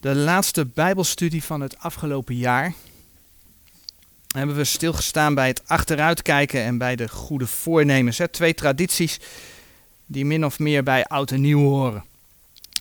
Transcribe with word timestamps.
de 0.00 0.14
laatste 0.14 0.66
Bijbelstudie 0.66 1.44
van 1.44 1.60
het 1.60 1.78
afgelopen 1.78 2.36
jaar 2.36 2.74
hebben 4.28 4.56
we 4.56 4.64
stilgestaan 4.64 5.34
bij 5.34 5.46
het 5.46 5.62
achteruitkijken 5.66 6.62
en 6.62 6.78
bij 6.78 6.96
de 6.96 7.08
goede 7.08 7.46
voornemens. 7.46 8.20
Twee 8.30 8.54
tradities 8.54 9.20
die 10.06 10.24
min 10.24 10.44
of 10.44 10.58
meer 10.58 10.82
bij 10.82 11.04
oud 11.04 11.30
en 11.30 11.40
nieuw 11.40 11.60
horen. 11.60 12.04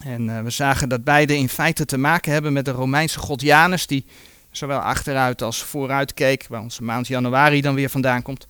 En 0.03 0.27
uh, 0.27 0.41
we 0.41 0.49
zagen 0.49 0.89
dat 0.89 1.03
beide 1.03 1.37
in 1.37 1.49
feite 1.49 1.85
te 1.85 1.97
maken 1.97 2.31
hebben 2.31 2.53
met 2.53 2.65
de 2.65 2.71
Romeinse 2.71 3.19
god 3.19 3.41
Janus, 3.41 3.87
die 3.87 4.05
zowel 4.51 4.79
achteruit 4.79 5.41
als 5.41 5.63
vooruit 5.63 6.13
keek, 6.13 6.45
waar 6.49 6.61
onze 6.61 6.83
maand 6.83 7.07
januari 7.07 7.61
dan 7.61 7.75
weer 7.75 7.89
vandaan 7.89 8.21
komt. 8.21 8.47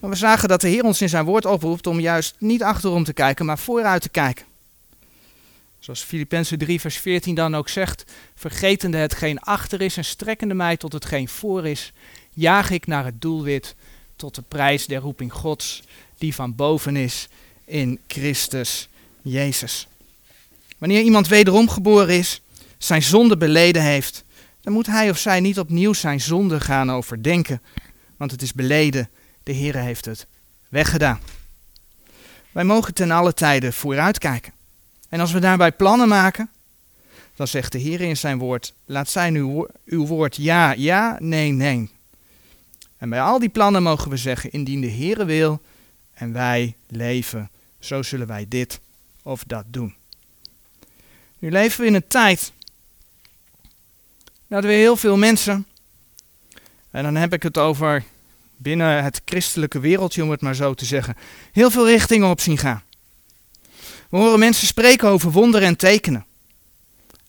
Maar 0.00 0.10
we 0.10 0.16
zagen 0.16 0.48
dat 0.48 0.60
de 0.60 0.68
Heer 0.68 0.84
ons 0.84 1.00
in 1.00 1.08
zijn 1.08 1.24
woord 1.24 1.44
oproept 1.44 1.86
om 1.86 2.00
juist 2.00 2.34
niet 2.38 2.62
achterom 2.62 3.04
te 3.04 3.12
kijken, 3.12 3.46
maar 3.46 3.58
vooruit 3.58 4.02
te 4.02 4.08
kijken. 4.08 4.44
Zoals 5.78 6.02
Filippenzen 6.02 6.58
3 6.58 6.80
vers 6.80 6.96
14 6.96 7.34
dan 7.34 7.56
ook 7.56 7.68
zegt, 7.68 8.04
vergetende 8.34 8.96
hetgeen 8.96 9.38
achter 9.40 9.80
is 9.80 9.96
en 9.96 10.04
strekkende 10.04 10.54
mij 10.54 10.76
tot 10.76 10.92
hetgeen 10.92 11.28
voor 11.28 11.66
is, 11.66 11.92
jaag 12.30 12.70
ik 12.70 12.86
naar 12.86 13.04
het 13.04 13.20
doelwit 13.20 13.74
tot 14.16 14.34
de 14.34 14.42
prijs 14.42 14.86
der 14.86 15.00
roeping 15.00 15.32
Gods, 15.32 15.82
die 16.18 16.34
van 16.34 16.54
boven 16.54 16.96
is 16.96 17.28
in 17.64 18.00
Christus 18.06 18.88
Jezus. 19.22 19.88
Wanneer 20.78 21.02
iemand 21.02 21.28
wederom 21.28 21.68
geboren 21.68 22.18
is, 22.18 22.40
zijn 22.78 23.02
zonde 23.02 23.36
beleden 23.36 23.82
heeft, 23.82 24.24
dan 24.60 24.72
moet 24.72 24.86
hij 24.86 25.10
of 25.10 25.18
zij 25.18 25.40
niet 25.40 25.58
opnieuw 25.58 25.92
zijn 25.92 26.20
zonde 26.20 26.60
gaan 26.60 26.90
overdenken, 26.90 27.62
want 28.16 28.30
het 28.30 28.42
is 28.42 28.52
beleden, 28.52 29.10
de 29.42 29.52
Heer 29.52 29.76
heeft 29.76 30.04
het 30.04 30.26
weggedaan. 30.68 31.20
Wij 32.52 32.64
mogen 32.64 32.94
ten 32.94 33.10
alle 33.10 33.34
tijden 33.34 33.72
vooruitkijken. 33.72 34.57
En 35.08 35.20
als 35.20 35.32
we 35.32 35.38
daarbij 35.38 35.72
plannen 35.72 36.08
maken, 36.08 36.50
dan 37.34 37.48
zegt 37.48 37.72
de 37.72 37.78
Heer 37.78 38.00
in 38.00 38.16
zijn 38.16 38.38
woord: 38.38 38.74
laat 38.84 39.08
zijn 39.08 39.34
uw, 39.34 39.66
uw 39.84 40.06
woord 40.06 40.36
ja, 40.36 40.72
ja, 40.72 41.16
nee, 41.20 41.52
nee. 41.52 41.90
En 42.96 43.10
bij 43.10 43.20
al 43.20 43.38
die 43.38 43.48
plannen 43.48 43.82
mogen 43.82 44.10
we 44.10 44.16
zeggen: 44.16 44.50
indien 44.50 44.80
de 44.80 44.86
Heer 44.86 45.26
wil 45.26 45.60
en 46.14 46.32
wij 46.32 46.76
leven, 46.88 47.50
zo 47.78 48.02
zullen 48.02 48.26
wij 48.26 48.46
dit 48.48 48.80
of 49.22 49.44
dat 49.46 49.64
doen. 49.66 49.94
Nu 51.38 51.50
leven 51.50 51.80
we 51.80 51.86
in 51.86 51.94
een 51.94 52.08
tijd 52.08 52.52
dat 54.46 54.64
we 54.64 54.72
heel 54.72 54.96
veel 54.96 55.16
mensen, 55.16 55.66
en 56.90 57.02
dan 57.02 57.14
heb 57.14 57.32
ik 57.32 57.42
het 57.42 57.58
over 57.58 58.04
binnen 58.56 59.04
het 59.04 59.22
christelijke 59.24 59.80
wereldje, 59.80 60.22
om 60.22 60.30
het 60.30 60.40
maar 60.40 60.54
zo 60.54 60.74
te 60.74 60.84
zeggen, 60.84 61.16
heel 61.52 61.70
veel 61.70 61.86
richtingen 61.86 62.28
op 62.28 62.40
zien 62.40 62.58
gaan. 62.58 62.82
We 64.08 64.16
horen 64.16 64.38
mensen 64.38 64.66
spreken 64.66 65.08
over 65.08 65.30
wonderen 65.30 65.68
en 65.68 65.76
tekenen. 65.76 66.26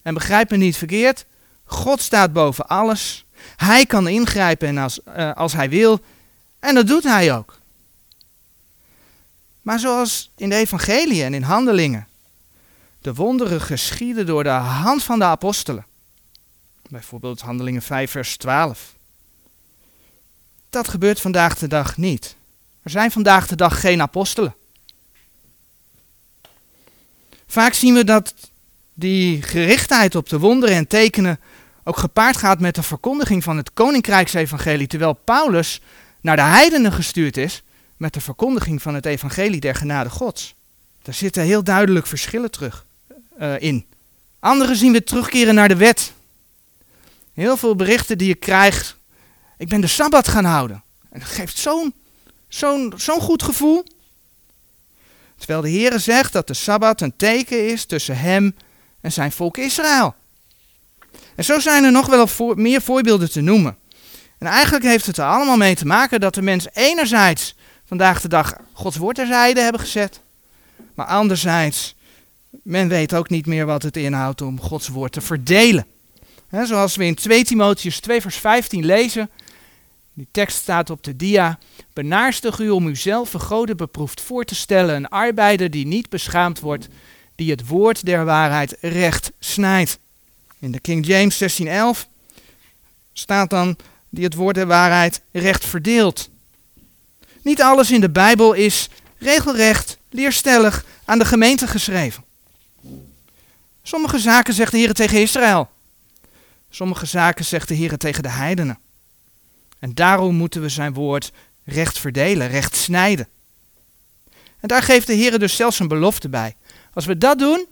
En 0.01 0.13
begrijp 0.13 0.49
me 0.49 0.57
niet 0.57 0.77
verkeerd, 0.77 1.25
God 1.63 2.01
staat 2.01 2.33
boven 2.33 2.67
alles. 2.67 3.25
Hij 3.55 3.85
kan 3.85 4.07
ingrijpen 4.07 4.77
als, 4.77 4.99
uh, 5.17 5.33
als 5.33 5.53
hij 5.53 5.69
wil. 5.69 5.99
En 6.59 6.75
dat 6.75 6.87
doet 6.87 7.03
hij 7.03 7.35
ook. 7.35 7.59
Maar 9.61 9.79
zoals 9.79 10.31
in 10.37 10.49
de 10.49 10.55
evangelie 10.55 11.23
en 11.23 11.33
in 11.33 11.43
handelingen. 11.43 12.07
De 13.01 13.13
wonderen 13.13 13.61
geschieden 13.61 14.25
door 14.25 14.43
de 14.43 14.49
hand 14.49 15.03
van 15.03 15.19
de 15.19 15.25
apostelen. 15.25 15.85
Bijvoorbeeld 16.89 17.41
handelingen 17.41 17.81
5 17.81 18.11
vers 18.11 18.37
12. 18.37 18.95
Dat 20.69 20.87
gebeurt 20.87 21.21
vandaag 21.21 21.57
de 21.57 21.67
dag 21.67 21.97
niet. 21.97 22.35
Er 22.83 22.89
zijn 22.89 23.11
vandaag 23.11 23.47
de 23.47 23.55
dag 23.55 23.79
geen 23.79 24.01
apostelen. 24.01 24.55
Vaak 27.51 27.73
zien 27.73 27.93
we 27.93 28.03
dat 28.03 28.33
die 28.93 29.41
gerichtheid 29.41 30.15
op 30.15 30.29
de 30.29 30.39
wonderen 30.39 30.75
en 30.75 30.87
tekenen 30.87 31.39
ook 31.83 31.97
gepaard 31.97 32.37
gaat 32.37 32.59
met 32.59 32.75
de 32.75 32.83
verkondiging 32.83 33.43
van 33.43 33.57
het 33.57 33.73
koninkrijksevangelie, 33.73 34.87
terwijl 34.87 35.13
Paulus 35.13 35.81
naar 36.21 36.35
de 36.35 36.41
heidenen 36.41 36.91
gestuurd 36.91 37.37
is 37.37 37.63
met 37.97 38.13
de 38.13 38.21
verkondiging 38.21 38.81
van 38.81 38.93
het 38.93 39.05
evangelie 39.05 39.59
der 39.59 39.75
genade 39.75 40.09
Gods. 40.09 40.55
Daar 41.01 41.13
zitten 41.13 41.43
heel 41.43 41.63
duidelijk 41.63 42.07
verschillen 42.07 42.51
terug 42.51 42.85
uh, 43.39 43.59
in. 43.59 43.85
Anderen 44.39 44.75
zien 44.75 44.91
we 44.91 45.03
terugkeren 45.03 45.55
naar 45.55 45.67
de 45.67 45.75
wet. 45.75 46.13
Heel 47.33 47.57
veel 47.57 47.75
berichten 47.75 48.17
die 48.17 48.27
je 48.27 48.35
krijgt. 48.35 48.97
Ik 49.57 49.69
ben 49.69 49.81
de 49.81 49.87
Sabbat 49.87 50.27
gaan 50.27 50.45
houden. 50.45 50.83
En 51.09 51.19
dat 51.19 51.29
geeft 51.29 51.57
zo'n 51.57 51.93
zo'n 52.47 52.93
zo'n 52.95 53.21
goed 53.21 53.43
gevoel. 53.43 53.85
Terwijl 55.39 55.61
de 55.61 55.69
Heere 55.69 55.99
zegt 55.99 56.33
dat 56.33 56.47
de 56.47 56.53
Sabbat 56.53 57.01
een 57.01 57.15
teken 57.15 57.67
is 57.67 57.85
tussen 57.85 58.17
hem 58.17 58.55
en 59.01 59.11
zijn 59.11 59.31
volk 59.31 59.57
Israël. 59.57 60.15
En 61.35 61.45
zo 61.45 61.59
zijn 61.59 61.83
er 61.83 61.91
nog 61.91 62.07
wel 62.07 62.55
meer 62.55 62.81
voorbeelden 62.81 63.31
te 63.31 63.41
noemen. 63.41 63.77
En 64.37 64.47
eigenlijk 64.47 64.85
heeft 64.85 65.05
het 65.05 65.17
er 65.17 65.25
allemaal 65.25 65.57
mee 65.57 65.75
te 65.75 65.85
maken 65.85 66.19
dat 66.19 66.33
de 66.33 66.41
mens 66.41 66.67
enerzijds 66.73 67.55
vandaag 67.85 68.21
de 68.21 68.27
dag 68.27 68.53
Gods 68.73 68.97
woord 68.97 69.15
terzijde 69.15 69.61
hebben 69.61 69.81
gezet. 69.81 70.19
Maar 70.95 71.05
anderzijds, 71.05 71.95
men 72.63 72.87
weet 72.87 73.13
ook 73.13 73.29
niet 73.29 73.45
meer 73.45 73.65
wat 73.65 73.83
het 73.83 73.97
inhoudt 73.97 74.41
om 74.41 74.61
Gods 74.61 74.87
woord 74.87 75.11
te 75.11 75.21
verdelen. 75.21 75.85
zoals 76.63 76.95
we 76.95 77.05
in 77.05 77.15
2 77.15 77.43
Timotheus 77.43 77.99
2 77.99 78.21
vers 78.21 78.35
15 78.35 78.85
lezen, 78.85 79.29
die 80.19 80.27
tekst 80.31 80.57
staat 80.57 80.89
op 80.89 81.03
de 81.03 81.15
dia. 81.15 81.59
Benaarstig 81.93 82.59
u 82.59 82.69
om 82.69 82.87
uzelf 82.87 83.29
vergoden 83.29 83.77
beproefd 83.77 84.21
voor 84.21 84.43
te 84.43 84.55
stellen, 84.55 84.95
een 84.95 85.07
arbeider 85.07 85.71
die 85.71 85.87
niet 85.87 86.09
beschaamd 86.09 86.59
wordt, 86.59 86.87
die 87.35 87.51
het 87.51 87.67
woord 87.67 88.05
der 88.05 88.25
waarheid 88.25 88.77
recht 88.81 89.31
snijdt. 89.39 89.99
In 90.59 90.71
de 90.71 90.79
King 90.79 91.05
James 91.05 91.37
1611 91.37 92.07
staat 93.13 93.49
dan 93.49 93.77
die 94.09 94.23
het 94.23 94.33
woord 94.33 94.55
der 94.55 94.67
waarheid 94.67 95.21
recht 95.31 95.65
verdeelt. 95.65 96.29
Niet 97.41 97.61
alles 97.61 97.91
in 97.91 98.01
de 98.01 98.09
Bijbel 98.09 98.53
is 98.53 98.89
regelrecht, 99.17 99.97
leerstellig 100.09 100.85
aan 101.05 101.19
de 101.19 101.25
gemeente 101.25 101.67
geschreven. 101.67 102.23
Sommige 103.83 104.19
zaken 104.19 104.53
zegt 104.53 104.71
de 104.71 104.77
Heer 104.77 104.93
tegen 104.93 105.21
Israël. 105.21 105.69
Sommige 106.69 107.05
zaken 107.05 107.45
zegt 107.45 107.67
de 107.67 107.73
Heer 107.73 107.97
tegen 107.97 108.23
de 108.23 108.29
heidenen. 108.29 108.79
En 109.79 109.93
daarom 109.93 110.35
moeten 110.35 110.61
we 110.61 110.69
zijn 110.69 110.93
woord 110.93 111.31
recht 111.63 111.99
verdelen, 111.99 112.47
recht 112.47 112.75
snijden. 112.75 113.27
En 114.59 114.67
daar 114.67 114.81
geeft 114.81 115.07
de 115.07 115.13
Heer 115.13 115.39
dus 115.39 115.55
zelfs 115.55 115.79
een 115.79 115.87
belofte 115.87 116.29
bij. 116.29 116.55
Als 116.93 117.05
we 117.05 117.17
dat 117.17 117.39
doen, 117.39 117.65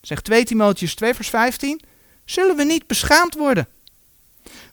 zegt 0.00 0.24
2 0.24 0.44
Timotheus 0.44 0.94
2 0.94 1.14
vers 1.14 1.28
15, 1.28 1.80
zullen 2.24 2.56
we 2.56 2.64
niet 2.64 2.86
beschaamd 2.86 3.34
worden. 3.34 3.68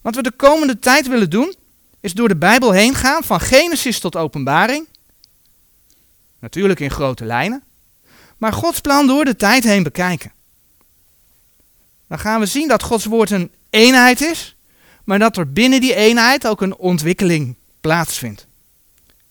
Wat 0.01 0.15
we 0.15 0.21
de 0.21 0.31
komende 0.31 0.79
tijd 0.79 1.07
willen 1.07 1.29
doen, 1.29 1.55
is 1.99 2.13
door 2.13 2.27
de 2.27 2.35
Bijbel 2.35 2.71
heen 2.71 2.95
gaan, 2.95 3.23
van 3.23 3.39
Genesis 3.39 3.99
tot 3.99 4.15
Openbaring. 4.15 4.87
Natuurlijk 6.39 6.79
in 6.79 6.91
grote 6.91 7.25
lijnen. 7.25 7.63
Maar 8.37 8.53
Gods 8.53 8.79
plan 8.79 9.07
door 9.07 9.25
de 9.25 9.35
tijd 9.35 9.63
heen 9.63 9.83
bekijken. 9.83 10.31
Dan 12.07 12.19
gaan 12.19 12.39
we 12.39 12.45
zien 12.45 12.67
dat 12.67 12.83
Gods 12.83 13.05
woord 13.05 13.29
een 13.29 13.51
eenheid 13.69 14.21
is 14.21 14.55
maar 15.09 15.19
dat 15.19 15.37
er 15.37 15.51
binnen 15.51 15.81
die 15.81 15.95
eenheid 15.95 16.47
ook 16.47 16.61
een 16.61 16.75
ontwikkeling 16.75 17.55
plaatsvindt. 17.81 18.47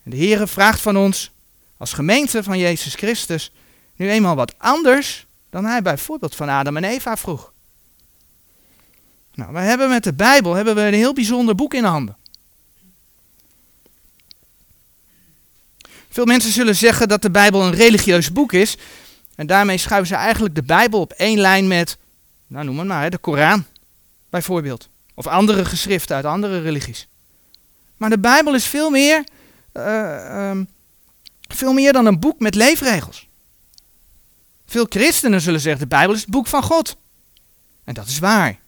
En 0.02 0.10
de 0.10 0.16
Heere 0.16 0.46
vraagt 0.46 0.80
van 0.80 0.96
ons, 0.96 1.30
als 1.76 1.92
gemeente 1.92 2.42
van 2.42 2.58
Jezus 2.58 2.94
Christus, 2.94 3.52
nu 3.96 4.10
eenmaal 4.10 4.34
wat 4.34 4.54
anders 4.56 5.26
dan 5.50 5.64
hij 5.64 5.82
bijvoorbeeld 5.82 6.34
van 6.34 6.48
Adam 6.48 6.76
en 6.76 6.84
Eva 6.84 7.16
vroeg. 7.16 7.52
Nou, 9.34 9.52
we 9.52 9.58
hebben 9.58 9.88
met 9.88 10.04
de 10.04 10.12
Bijbel 10.12 10.54
hebben 10.54 10.74
we 10.74 10.80
een 10.80 10.94
heel 10.94 11.14
bijzonder 11.14 11.54
boek 11.54 11.74
in 11.74 11.84
handen. 11.84 12.16
Veel 16.08 16.24
mensen 16.24 16.52
zullen 16.52 16.76
zeggen 16.76 17.08
dat 17.08 17.22
de 17.22 17.30
Bijbel 17.30 17.62
een 17.62 17.74
religieus 17.74 18.32
boek 18.32 18.52
is. 18.52 18.76
En 19.34 19.46
daarmee 19.46 19.78
schuiven 19.78 20.08
ze 20.08 20.14
eigenlijk 20.14 20.54
de 20.54 20.62
Bijbel 20.62 21.00
op 21.00 21.12
één 21.12 21.38
lijn 21.38 21.66
met, 21.66 21.98
nou 22.46 22.64
noem 22.64 22.78
het 22.78 22.88
maar, 22.88 23.10
de 23.10 23.18
Koran 23.18 23.64
bijvoorbeeld. 24.30 24.88
Of 25.18 25.26
andere 25.26 25.64
geschriften 25.64 26.16
uit 26.16 26.24
andere 26.24 26.60
religies. 26.60 27.08
Maar 27.96 28.10
de 28.10 28.18
Bijbel 28.18 28.54
is 28.54 28.64
veel 28.64 28.90
meer, 28.90 29.24
uh, 29.72 30.48
um, 30.50 30.68
veel 31.48 31.72
meer 31.72 31.92
dan 31.92 32.06
een 32.06 32.20
boek 32.20 32.40
met 32.40 32.54
leefregels. 32.54 33.28
Veel 34.66 34.86
christenen 34.88 35.40
zullen 35.40 35.60
zeggen, 35.60 35.80
de 35.80 35.88
Bijbel 35.88 36.14
is 36.14 36.20
het 36.20 36.30
boek 36.30 36.46
van 36.46 36.62
God. 36.62 36.96
En 37.84 37.94
dat 37.94 38.06
is 38.06 38.18
waar. 38.18 38.58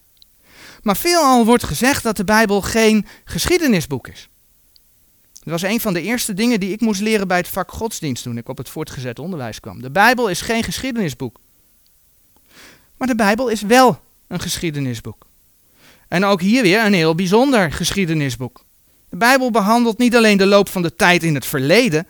Maar 0.82 0.96
veelal 0.96 1.44
wordt 1.44 1.64
gezegd 1.64 2.02
dat 2.02 2.16
de 2.16 2.24
Bijbel 2.24 2.60
geen 2.60 3.06
geschiedenisboek 3.24 4.08
is. 4.08 4.28
Dat 5.32 5.60
was 5.60 5.62
een 5.62 5.80
van 5.80 5.92
de 5.92 6.02
eerste 6.02 6.34
dingen 6.34 6.60
die 6.60 6.72
ik 6.72 6.80
moest 6.80 7.00
leren 7.00 7.28
bij 7.28 7.36
het 7.36 7.48
vak 7.48 7.72
godsdienst 7.72 8.22
toen 8.22 8.38
ik 8.38 8.48
op 8.48 8.58
het 8.58 8.68
voortgezet 8.68 9.18
onderwijs 9.18 9.60
kwam. 9.60 9.82
De 9.82 9.90
Bijbel 9.90 10.28
is 10.28 10.40
geen 10.40 10.62
geschiedenisboek. 10.62 11.40
Maar 12.96 13.08
de 13.08 13.14
Bijbel 13.14 13.48
is 13.48 13.62
wel 13.62 14.00
een 14.26 14.40
geschiedenisboek. 14.40 15.28
En 16.10 16.24
ook 16.24 16.40
hier 16.40 16.62
weer 16.62 16.84
een 16.84 16.92
heel 16.92 17.14
bijzonder 17.14 17.72
geschiedenisboek. 17.72 18.64
De 19.08 19.16
Bijbel 19.16 19.50
behandelt 19.50 19.98
niet 19.98 20.16
alleen 20.16 20.36
de 20.36 20.46
loop 20.46 20.68
van 20.68 20.82
de 20.82 20.96
tijd 20.96 21.22
in 21.22 21.34
het 21.34 21.46
verleden, 21.46 22.06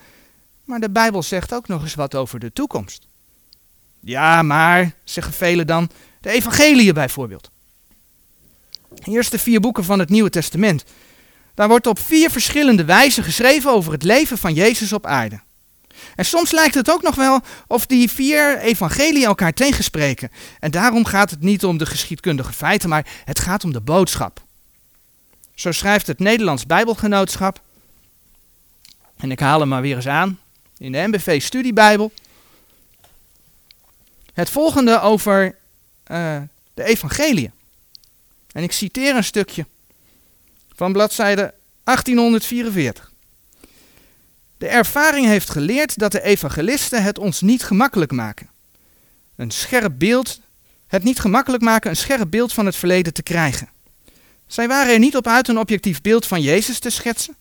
maar 0.64 0.80
de 0.80 0.90
Bijbel 0.90 1.22
zegt 1.22 1.54
ook 1.54 1.68
nog 1.68 1.82
eens 1.82 1.94
wat 1.94 2.14
over 2.14 2.38
de 2.38 2.52
toekomst. 2.52 3.06
Ja, 4.00 4.42
maar, 4.42 4.94
zeggen 5.04 5.32
velen 5.32 5.66
dan, 5.66 5.90
De 6.20 6.30
evangeliën 6.30 6.94
bijvoorbeeld. 6.94 7.50
De 8.94 9.10
eerste 9.10 9.38
vier 9.38 9.60
boeken 9.60 9.84
van 9.84 9.98
het 9.98 10.08
Nieuwe 10.08 10.30
Testament. 10.30 10.84
Daar 11.54 11.68
wordt 11.68 11.86
op 11.86 11.98
vier 11.98 12.30
verschillende 12.30 12.84
wijzen 12.84 13.24
geschreven 13.24 13.70
over 13.70 13.92
het 13.92 14.02
leven 14.02 14.38
van 14.38 14.54
Jezus 14.54 14.92
op 14.92 15.06
aarde. 15.06 15.40
En 16.20 16.26
soms 16.26 16.50
lijkt 16.50 16.74
het 16.74 16.90
ook 16.90 17.02
nog 17.02 17.14
wel 17.14 17.40
of 17.66 17.86
die 17.86 18.10
vier 18.10 18.58
evangelieën 18.58 19.26
elkaar 19.26 19.52
tegenspreken. 19.52 20.30
En 20.58 20.70
daarom 20.70 21.04
gaat 21.04 21.30
het 21.30 21.40
niet 21.40 21.64
om 21.64 21.78
de 21.78 21.86
geschiedkundige 21.86 22.52
feiten, 22.52 22.88
maar 22.88 23.06
het 23.24 23.38
gaat 23.38 23.64
om 23.64 23.72
de 23.72 23.80
boodschap. 23.80 24.42
Zo 25.54 25.72
schrijft 25.72 26.06
het 26.06 26.18
Nederlands 26.18 26.66
Bijbelgenootschap. 26.66 27.60
En 29.16 29.30
ik 29.30 29.40
haal 29.40 29.60
hem 29.60 29.68
maar 29.68 29.82
weer 29.82 29.96
eens 29.96 30.08
aan 30.08 30.38
in 30.78 30.92
de 30.92 30.98
MBV 30.98 31.42
Studiebijbel. 31.42 32.12
Het 34.32 34.50
volgende 34.50 35.00
over 35.00 35.56
uh, 36.10 36.42
de 36.74 36.84
evangeliën. 36.84 37.52
En 38.52 38.62
ik 38.62 38.72
citeer 38.72 39.16
een 39.16 39.24
stukje 39.24 39.66
van 40.74 40.92
bladzijde 40.92 41.54
1844. 41.84 43.09
De 44.60 44.68
ervaring 44.68 45.26
heeft 45.26 45.50
geleerd 45.50 45.98
dat 45.98 46.12
de 46.12 46.22
evangelisten 46.22 47.02
het 47.02 47.18
ons 47.18 47.40
niet 47.40 47.62
gemakkelijk 47.62 48.12
maken. 48.12 48.48
Een 49.36 49.50
scherp 49.50 49.92
beeld, 49.98 50.40
het 50.86 51.02
niet 51.02 51.20
gemakkelijk 51.20 51.62
maken 51.62 51.90
een 51.90 51.96
scherp 51.96 52.30
beeld 52.30 52.52
van 52.52 52.66
het 52.66 52.76
verleden 52.76 53.12
te 53.12 53.22
krijgen. 53.22 53.68
Zij 54.46 54.68
waren 54.68 54.92
er 54.92 54.98
niet 54.98 55.16
op 55.16 55.26
uit 55.26 55.48
een 55.48 55.58
objectief 55.58 56.00
beeld 56.00 56.26
van 56.26 56.42
Jezus 56.42 56.78
te 56.78 56.90
schetsen. 56.90 57.36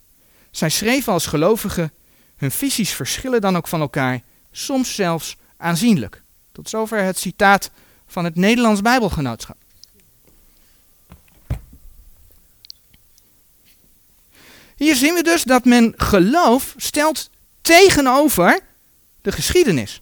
Zij 0.51 0.69
schreven 0.69 1.13
als 1.13 1.25
gelovigen, 1.25 1.91
hun 2.37 2.51
visies 2.51 2.91
verschillen 2.91 3.41
dan 3.41 3.57
ook 3.57 3.67
van 3.67 3.81
elkaar, 3.81 4.21
soms 4.51 4.95
zelfs 4.95 5.37
aanzienlijk. 5.57 6.21
Tot 6.51 6.69
zover 6.69 7.03
het 7.03 7.17
citaat 7.17 7.71
van 8.07 8.23
het 8.23 8.35
Nederlands 8.35 8.81
Bijbelgenootschap. 8.81 9.57
Hier 14.79 14.95
zien 14.95 15.13
we 15.13 15.23
dus 15.23 15.43
dat 15.43 15.65
men 15.65 15.93
geloof 15.97 16.73
stelt 16.77 17.29
tegenover 17.61 18.59
de 19.21 19.31
geschiedenis. 19.31 20.01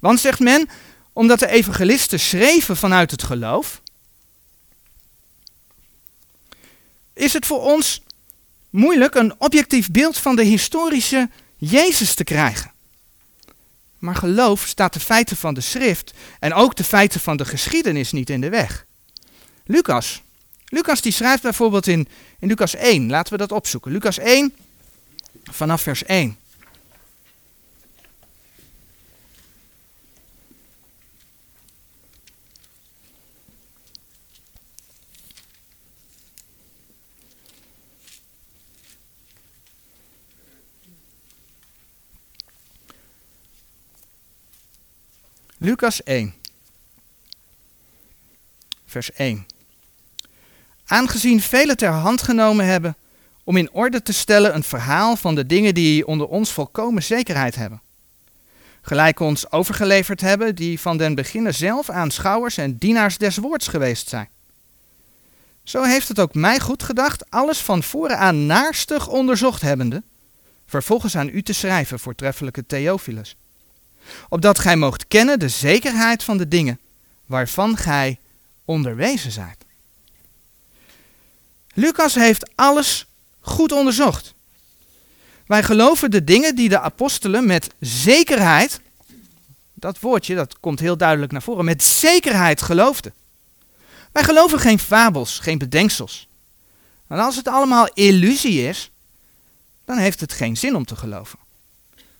Want 0.00 0.20
zegt 0.20 0.38
men, 0.38 0.68
omdat 1.12 1.38
de 1.38 1.48
evangelisten 1.48 2.20
schreven 2.20 2.76
vanuit 2.76 3.10
het 3.10 3.22
geloof, 3.22 3.82
is 7.14 7.32
het 7.32 7.46
voor 7.46 7.60
ons 7.60 8.02
moeilijk 8.70 9.14
een 9.14 9.34
objectief 9.38 9.90
beeld 9.90 10.18
van 10.18 10.36
de 10.36 10.44
historische 10.44 11.30
Jezus 11.56 12.14
te 12.14 12.24
krijgen. 12.24 12.72
Maar 13.98 14.16
geloof 14.16 14.66
staat 14.66 14.92
de 14.92 15.00
feiten 15.00 15.36
van 15.36 15.54
de 15.54 15.60
schrift 15.60 16.12
en 16.40 16.54
ook 16.54 16.76
de 16.76 16.84
feiten 16.84 17.20
van 17.20 17.36
de 17.36 17.44
geschiedenis 17.44 18.12
niet 18.12 18.30
in 18.30 18.40
de 18.40 18.48
weg. 18.48 18.86
Lucas. 19.64 20.22
Lucas 20.68 21.00
die 21.00 21.12
schrijft 21.12 21.42
bijvoorbeeld 21.42 21.86
in, 21.86 22.08
in 22.38 22.48
Lucas 22.48 22.74
1. 22.74 23.08
Laten 23.08 23.32
we 23.32 23.38
dat 23.38 23.52
opzoeken. 23.52 23.92
Lucas 23.92 24.18
1 24.18 24.54
vanaf 25.44 25.82
vers 25.82 26.04
1. 26.04 26.36
Lucas 45.60 46.02
1, 46.02 46.34
vers 48.86 49.12
1. 49.12 49.57
Aangezien 50.88 51.40
velen 51.40 51.76
ter 51.76 51.90
hand 51.90 52.22
genomen 52.22 52.66
hebben 52.66 52.96
om 53.44 53.56
in 53.56 53.72
orde 53.72 54.02
te 54.02 54.12
stellen 54.12 54.54
een 54.54 54.62
verhaal 54.62 55.16
van 55.16 55.34
de 55.34 55.46
dingen 55.46 55.74
die 55.74 56.06
onder 56.06 56.26
ons 56.26 56.52
volkomen 56.52 57.02
zekerheid 57.02 57.54
hebben. 57.54 57.80
Gelijk 58.82 59.20
ons 59.20 59.52
overgeleverd 59.52 60.20
hebben, 60.20 60.54
die 60.54 60.80
van 60.80 60.96
den 60.96 61.14
beginnen 61.14 61.54
zelf 61.54 61.90
aanschouwers 61.90 62.56
en 62.56 62.76
dienaars 62.76 63.18
des 63.18 63.36
woords 63.36 63.68
geweest 63.68 64.08
zijn. 64.08 64.28
Zo 65.62 65.82
heeft 65.82 66.08
het 66.08 66.20
ook 66.20 66.34
mij 66.34 66.60
goed 66.60 66.82
gedacht, 66.82 67.30
alles 67.30 67.58
van 67.58 67.82
voren 67.82 68.18
aan 68.18 68.46
naarstig 68.46 69.08
onderzocht 69.08 69.62
hebbende, 69.62 70.02
vervolgens 70.66 71.16
aan 71.16 71.28
u 71.28 71.42
te 71.42 71.52
schrijven, 71.52 71.98
voortreffelijke 71.98 72.66
Theophilus 72.66 73.36
opdat 74.28 74.58
gij 74.58 74.76
moogt 74.76 75.08
kennen 75.08 75.38
de 75.38 75.48
zekerheid 75.48 76.24
van 76.24 76.36
de 76.36 76.48
dingen 76.48 76.80
waarvan 77.26 77.76
gij 77.76 78.18
onderwezen 78.64 79.32
zijt. 79.32 79.66
Lucas 81.78 82.14
heeft 82.14 82.50
alles 82.54 83.06
goed 83.40 83.72
onderzocht. 83.72 84.34
Wij 85.46 85.62
geloven 85.62 86.10
de 86.10 86.24
dingen 86.24 86.54
die 86.54 86.68
de 86.68 86.80
apostelen 86.80 87.46
met 87.46 87.68
zekerheid, 87.80 88.80
dat 89.74 90.00
woordje 90.00 90.34
dat 90.34 90.60
komt 90.60 90.80
heel 90.80 90.96
duidelijk 90.96 91.32
naar 91.32 91.42
voren, 91.42 91.64
met 91.64 91.82
zekerheid 91.82 92.62
geloofden. 92.62 93.14
Wij 94.12 94.24
geloven 94.24 94.58
geen 94.58 94.78
fabels, 94.78 95.38
geen 95.38 95.58
bedenksels. 95.58 96.28
Want 97.06 97.20
als 97.20 97.36
het 97.36 97.48
allemaal 97.48 97.88
illusie 97.94 98.68
is, 98.68 98.90
dan 99.84 99.98
heeft 99.98 100.20
het 100.20 100.32
geen 100.32 100.56
zin 100.56 100.76
om 100.76 100.84
te 100.84 100.96
geloven 100.96 101.38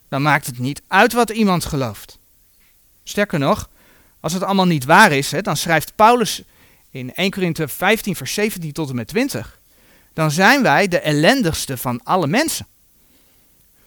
dan 0.08 0.22
maakt 0.22 0.46
het 0.46 0.58
niet 0.58 0.82
uit 0.86 1.12
wat 1.12 1.30
iemand 1.30 1.64
gelooft. 1.64 2.18
Sterker 3.04 3.38
nog, 3.38 3.68
als 4.20 4.32
het 4.32 4.42
allemaal 4.42 4.66
niet 4.66 4.84
waar 4.84 5.12
is, 5.12 5.30
hè, 5.30 5.42
dan 5.42 5.56
schrijft 5.56 5.94
Paulus 5.94 6.42
in 6.90 7.14
1 7.14 7.30
Korinthe 7.30 7.68
15, 7.68 8.16
vers 8.16 8.34
17 8.34 8.72
tot 8.72 8.88
en 8.88 8.94
met 8.94 9.08
20. 9.08 9.60
Dan 10.12 10.30
zijn 10.30 10.62
wij 10.62 10.88
de 10.88 10.98
ellendigste 10.98 11.76
van 11.76 12.00
alle 12.04 12.26
mensen. 12.26 12.66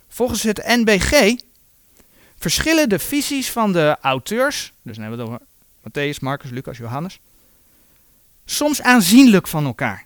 Volgens 0.07 0.43
het 0.43 0.63
NBG 0.65 1.39
verschillen 2.37 2.89
de 2.89 2.99
visies 2.99 3.49
van 3.49 3.71
de 3.71 3.97
auteurs, 4.01 4.73
dus 4.81 4.95
dan 4.95 5.03
hebben 5.05 5.25
we 5.25 5.31
het 5.31 5.41
over 5.41 5.47
Matthäus, 5.81 6.19
Marcus, 6.19 6.49
Lucas, 6.49 6.77
Johannes, 6.77 7.19
soms 8.45 8.81
aanzienlijk 8.81 9.47
van 9.47 9.65
elkaar. 9.65 10.05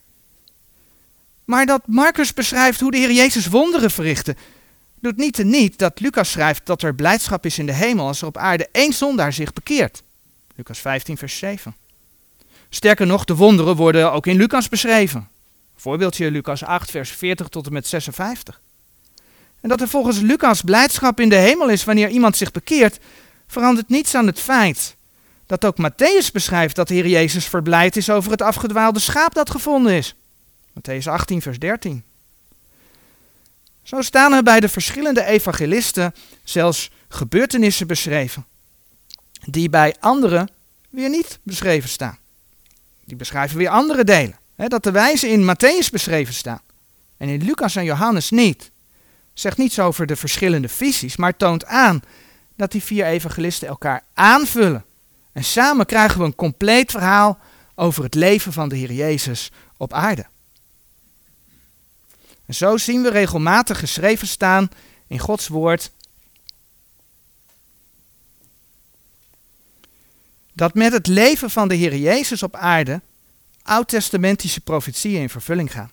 Maar 1.45 1.65
dat 1.65 1.81
Marcus 1.87 2.33
beschrijft 2.33 2.79
hoe 2.79 2.91
de 2.91 2.97
Heer 2.97 3.11
Jezus 3.11 3.47
wonderen 3.47 3.91
verrichtte, 3.91 4.35
doet 4.99 5.17
niet 5.17 5.33
te 5.33 5.43
niet 5.43 5.77
dat 5.77 5.99
Lucas 5.99 6.31
schrijft 6.31 6.65
dat 6.65 6.81
er 6.81 6.95
blijdschap 6.95 7.45
is 7.45 7.59
in 7.59 7.65
de 7.65 7.73
hemel 7.73 8.07
als 8.07 8.21
er 8.21 8.27
op 8.27 8.37
aarde 8.37 8.67
één 8.71 8.93
zondaar 8.93 9.33
zich 9.33 9.53
bekeert. 9.53 10.03
Lucas 10.55 10.79
15, 10.79 11.17
vers 11.17 11.37
7. 11.37 11.75
Sterker 12.75 13.07
nog, 13.07 13.25
de 13.25 13.35
wonderen 13.35 13.75
worden 13.75 14.11
ook 14.11 14.27
in 14.27 14.35
Lucas 14.35 14.69
beschreven. 14.69 15.27
Voorbeeldje 15.75 16.31
Lucas 16.31 16.63
8, 16.63 16.91
vers 16.91 17.09
40 17.09 17.47
tot 17.47 17.65
en 17.65 17.73
met 17.73 17.87
56. 17.87 18.61
En 19.61 19.69
dat 19.69 19.81
er 19.81 19.87
volgens 19.87 20.19
Lucas 20.19 20.61
blijdschap 20.61 21.19
in 21.19 21.29
de 21.29 21.35
hemel 21.35 21.69
is 21.69 21.83
wanneer 21.83 22.09
iemand 22.09 22.37
zich 22.37 22.51
bekeert, 22.51 22.99
verandert 23.47 23.89
niets 23.89 24.15
aan 24.15 24.27
het 24.27 24.39
feit 24.39 24.95
dat 25.45 25.65
ook 25.65 25.75
Matthäus 25.77 26.31
beschrijft 26.33 26.75
dat 26.75 26.87
de 26.87 26.93
Heer 26.93 27.07
Jezus 27.07 27.45
verblijd 27.45 27.95
is 27.95 28.09
over 28.09 28.31
het 28.31 28.41
afgedwaalde 28.41 28.99
schaap 28.99 29.33
dat 29.33 29.49
gevonden 29.49 29.93
is. 29.93 30.15
Matthäus 30.69 31.07
18, 31.07 31.41
vers 31.41 31.59
13. 31.59 32.03
Zo 33.83 34.01
staan 34.01 34.33
er 34.33 34.43
bij 34.43 34.59
de 34.59 34.69
verschillende 34.69 35.25
evangelisten 35.25 36.13
zelfs 36.43 36.91
gebeurtenissen 37.07 37.87
beschreven, 37.87 38.45
die 39.45 39.69
bij 39.69 39.95
anderen 39.99 40.49
weer 40.89 41.09
niet 41.09 41.39
beschreven 41.43 41.89
staan. 41.89 42.23
Die 43.05 43.17
beschrijven 43.17 43.57
weer 43.57 43.69
andere 43.69 44.03
delen. 44.03 44.39
Dat 44.55 44.83
de 44.83 44.91
wijzen 44.91 45.29
in 45.29 45.55
Matthäus 45.55 45.89
beschreven 45.91 46.33
staan 46.33 46.61
en 47.17 47.29
in 47.29 47.43
Lucas 47.43 47.75
en 47.75 47.83
Johannes 47.83 48.29
niet. 48.29 48.71
Zegt 49.33 49.57
niets 49.57 49.79
over 49.79 50.05
de 50.05 50.15
verschillende 50.15 50.69
visies, 50.69 51.15
maar 51.15 51.37
toont 51.37 51.65
aan 51.65 52.01
dat 52.55 52.71
die 52.71 52.83
vier 52.83 53.05
evangelisten 53.05 53.67
elkaar 53.67 54.03
aanvullen. 54.13 54.85
En 55.31 55.43
samen 55.43 55.85
krijgen 55.85 56.19
we 56.19 56.25
een 56.25 56.35
compleet 56.35 56.91
verhaal 56.91 57.39
over 57.75 58.03
het 58.03 58.13
leven 58.13 58.53
van 58.53 58.69
de 58.69 58.75
Heer 58.75 58.91
Jezus 58.91 59.51
op 59.77 59.93
aarde. 59.93 60.25
En 62.45 62.55
zo 62.55 62.77
zien 62.77 63.01
we 63.01 63.09
regelmatig 63.09 63.79
geschreven 63.79 64.27
staan 64.27 64.69
in 65.07 65.19
Gods 65.19 65.47
woord 65.47 65.91
dat 70.55 70.73
met 70.73 70.91
het 70.93 71.07
leven 71.07 71.49
van 71.49 71.67
de 71.67 71.75
Heer 71.75 71.95
Jezus 71.95 72.43
op 72.43 72.55
aarde 72.55 73.01
oud-testamentische 73.63 74.61
profetieën 74.61 75.21
in 75.21 75.29
vervulling 75.29 75.71
gaan. 75.71 75.91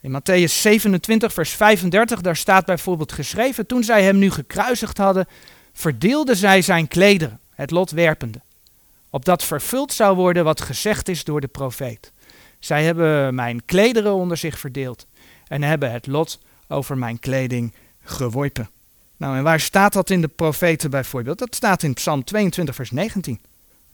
In 0.00 0.20
Matthäus 0.20 0.52
27, 0.52 1.32
vers 1.32 1.50
35, 1.50 2.20
daar 2.20 2.36
staat 2.36 2.64
bijvoorbeeld 2.66 3.12
geschreven, 3.12 3.66
toen 3.66 3.84
zij 3.84 4.02
hem 4.02 4.18
nu 4.18 4.30
gekruisigd 4.30 4.98
hadden, 4.98 5.28
verdeelden 5.72 6.36
zij 6.36 6.62
zijn 6.62 6.88
klederen, 6.88 7.40
het 7.54 7.70
lot 7.70 7.90
werpende, 7.90 8.40
opdat 9.10 9.44
vervuld 9.44 9.92
zou 9.92 10.16
worden 10.16 10.44
wat 10.44 10.60
gezegd 10.60 11.08
is 11.08 11.24
door 11.24 11.40
de 11.40 11.46
profeet. 11.46 12.12
Zij 12.58 12.84
hebben 12.84 13.34
mijn 13.34 13.64
klederen 13.64 14.14
onder 14.14 14.36
zich 14.36 14.58
verdeeld 14.58 15.06
en 15.48 15.62
hebben 15.62 15.92
het 15.92 16.06
lot 16.06 16.40
over 16.68 16.98
mijn 16.98 17.18
kleding 17.18 17.72
geworpen. 18.04 18.70
Nou, 19.18 19.36
en 19.36 19.42
waar 19.42 19.60
staat 19.60 19.92
dat 19.92 20.10
in 20.10 20.20
de 20.20 20.28
profeten 20.28 20.90
bijvoorbeeld? 20.90 21.38
Dat 21.38 21.54
staat 21.54 21.82
in 21.82 21.94
Psalm 21.94 22.24
22, 22.24 22.74
vers 22.74 22.90
19. 22.90 23.40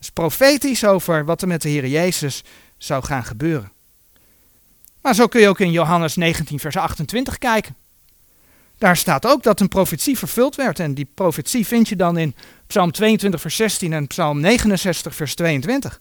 is 0.00 0.10
profetisch 0.10 0.84
over 0.84 1.24
wat 1.24 1.42
er 1.42 1.48
met 1.48 1.62
de 1.62 1.68
Heer 1.68 1.86
Jezus 1.86 2.42
zou 2.78 3.04
gaan 3.04 3.24
gebeuren. 3.24 3.72
Maar 5.00 5.14
zo 5.14 5.26
kun 5.26 5.40
je 5.40 5.48
ook 5.48 5.60
in 5.60 5.70
Johannes 5.70 6.16
19, 6.16 6.58
vers 6.58 6.76
28 6.76 7.38
kijken. 7.38 7.76
Daar 8.78 8.96
staat 8.96 9.26
ook 9.26 9.42
dat 9.42 9.60
een 9.60 9.68
profetie 9.68 10.18
vervuld 10.18 10.54
werd. 10.54 10.78
En 10.78 10.94
die 10.94 11.08
profetie 11.14 11.66
vind 11.66 11.88
je 11.88 11.96
dan 11.96 12.18
in 12.18 12.34
Psalm 12.66 12.92
22, 12.92 13.40
vers 13.40 13.56
16 13.56 13.92
en 13.92 14.06
Psalm 14.06 14.40
69, 14.40 15.14
vers 15.14 15.34
22. 15.34 16.00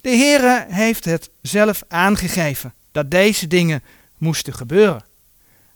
De 0.00 0.10
Heere 0.10 0.66
heeft 0.68 1.04
het 1.04 1.30
zelf 1.42 1.82
aangegeven 1.88 2.74
dat 2.92 3.10
deze 3.10 3.46
dingen 3.46 3.82
moesten 4.18 4.54
gebeuren. 4.54 5.04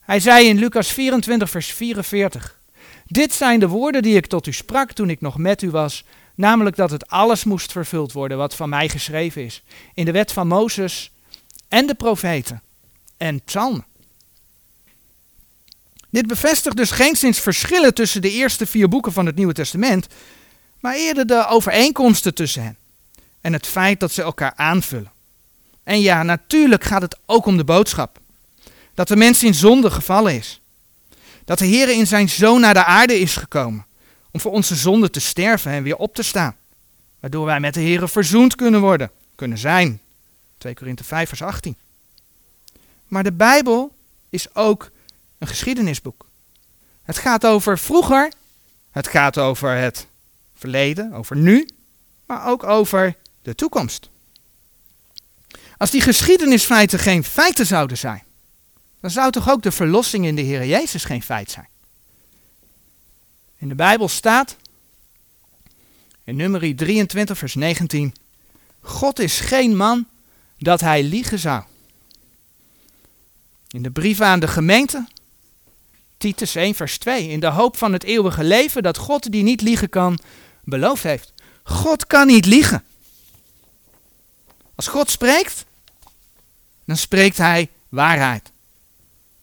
Hij 0.05 0.21
zei 0.21 0.49
in 0.49 0.59
Lucas 0.59 0.93
24, 0.93 1.51
vers 1.51 1.73
44: 1.73 2.59
Dit 3.07 3.33
zijn 3.33 3.61
de 3.61 3.69
woorden 3.69 4.03
die 4.03 4.17
ik 4.17 4.27
tot 4.27 4.47
u 4.47 4.53
sprak 4.53 4.93
toen 4.93 5.11
ik 5.11 5.21
nog 5.21 5.39
met 5.39 5.63
u 5.63 5.71
was, 5.71 6.05
namelijk 6.35 6.77
dat 6.77 6.91
het 6.91 7.09
alles 7.09 7.45
moest 7.45 7.73
vervuld 7.73 8.13
worden 8.13 8.39
wat 8.39 8.55
van 8.55 8.69
mij 8.69 8.89
geschreven 8.89 9.45
is, 9.45 9.63
in 9.95 10.05
de 10.05 10.13
wet 10.13 10.33
van 10.33 10.47
Mozes 10.47 11.11
en 11.69 11.87
de 11.87 11.95
profeten 11.95 12.63
en 13.17 13.43
psalmen. 13.45 13.85
Dit 16.11 16.27
bevestigt 16.27 16.77
dus 16.77 16.91
geen 16.91 17.17
sinds 17.17 17.41
verschillen 17.41 17.95
tussen 17.95 18.23
de 18.23 18.31
eerste 18.31 18.67
vier 18.67 18.89
boeken 18.89 19.13
van 19.13 19.27
het 19.27 19.37
Nieuwe 19.37 19.53
Testament, 19.53 20.07
maar 20.81 20.95
eerder 20.95 21.27
de 21.27 21.47
overeenkomsten 21.49 22.35
tussen 22.35 22.63
hen 22.63 22.77
en 23.41 23.53
het 23.53 23.67
feit 23.67 24.01
dat 24.01 24.13
ze 24.13 24.23
elkaar 24.23 24.53
aanvullen. 24.57 25.13
En 25.83 26.01
ja, 26.01 26.23
natuurlijk 26.23 26.85
gaat 26.85 27.03
het 27.03 27.19
ook 27.27 27.47
om 27.47 27.57
de 27.57 27.65
boodschap. 27.65 28.23
Dat 28.95 29.09
de 29.09 29.17
mens 29.17 29.43
in 29.43 29.55
zonde 29.55 29.91
gevallen 29.91 30.35
is. 30.35 30.61
Dat 31.45 31.59
de 31.59 31.67
Heer 31.67 31.89
in 31.89 32.07
zijn 32.07 32.29
Zoon 32.29 32.61
naar 32.61 32.75
de 32.75 32.85
aarde 32.85 33.19
is 33.19 33.37
gekomen 33.37 33.87
om 34.31 34.41
voor 34.41 34.53
onze 34.53 34.75
zonde 34.75 35.11
te 35.11 35.21
sterven 35.21 35.73
en 35.73 35.83
weer 35.83 35.97
op 35.97 36.15
te 36.15 36.23
staan. 36.23 36.57
Waardoor 37.21 37.45
wij 37.45 37.61
met 37.61 37.75
de 37.75 37.81
Heer 37.81 38.09
verzoend 38.09 38.55
kunnen 38.55 38.81
worden, 38.81 39.11
kunnen 39.35 39.59
zijn. 39.59 40.01
2 40.59 40.75
Korinthe 40.75 41.05
5 41.05 41.29
vers 41.29 41.43
18. 41.43 41.77
Maar 43.09 43.23
de 43.23 43.33
Bijbel 43.33 43.93
is 44.31 44.55
ook 44.55 44.91
een 45.39 45.47
geschiedenisboek. 45.47 46.27
Het 47.03 47.19
gaat 47.19 47.47
over 47.47 47.79
vroeger, 47.79 48.33
het 48.91 49.09
gaat 49.09 49.39
over 49.39 49.77
het 49.77 50.07
verleden, 50.57 51.13
over 51.13 51.37
nu, 51.37 51.69
maar 52.27 52.47
ook 52.47 52.63
over 52.63 53.17
de 53.43 53.55
toekomst. 53.55 54.09
Als 55.77 55.91
die 55.91 56.01
geschiedenisfeiten 56.01 56.99
geen 56.99 57.25
feiten 57.25 57.67
zouden 57.67 57.99
zijn, 57.99 58.23
dan 59.05 59.13
zou 59.13 59.31
toch 59.31 59.51
ook 59.51 59.63
de 59.63 59.73
verlossing 59.73 60.27
in 60.27 60.37
de 60.37 60.43
Heer 60.43 60.67
Jezus 60.67 61.05
geen 61.05 61.23
feit 61.23 61.51
zijn. 61.51 61.69
In 63.59 63.69
de 63.69 63.75
Bijbel 63.75 64.09
staat, 64.09 64.57
in 66.25 66.37
nummer 66.37 66.77
23, 66.77 67.39
vers 67.39 67.55
19, 67.55 68.15
God 68.81 69.19
is 69.19 69.41
geen 69.41 69.77
man 69.77 70.07
dat 70.59 70.81
hij 70.81 71.03
liegen 71.03 71.39
zou. 71.39 71.63
In 73.69 73.83
de 73.83 73.91
brief 73.91 74.21
aan 74.21 74.41
de 74.41 74.49
gemeente, 74.49 75.07
Titus 76.17 76.55
1, 76.55 76.75
vers 76.75 76.99
2, 76.99 77.29
in 77.29 77.41
de 77.41 77.47
hoop 77.47 77.77
van 77.77 77.93
het 77.93 78.05
eeuwige 78.05 78.45
leven 78.45 78.83
dat 78.83 78.97
God 78.97 79.33
die 79.33 79.43
niet 79.43 79.61
liegen 79.61 79.89
kan, 79.89 80.19
beloofd 80.63 81.03
heeft. 81.03 81.33
God 81.63 82.07
kan 82.07 82.27
niet 82.27 82.47
liegen. 82.47 82.85
Als 84.75 84.87
God 84.87 85.11
spreekt, 85.11 85.65
dan 86.85 86.97
spreekt 86.97 87.37
hij 87.37 87.71
waarheid. 87.89 88.53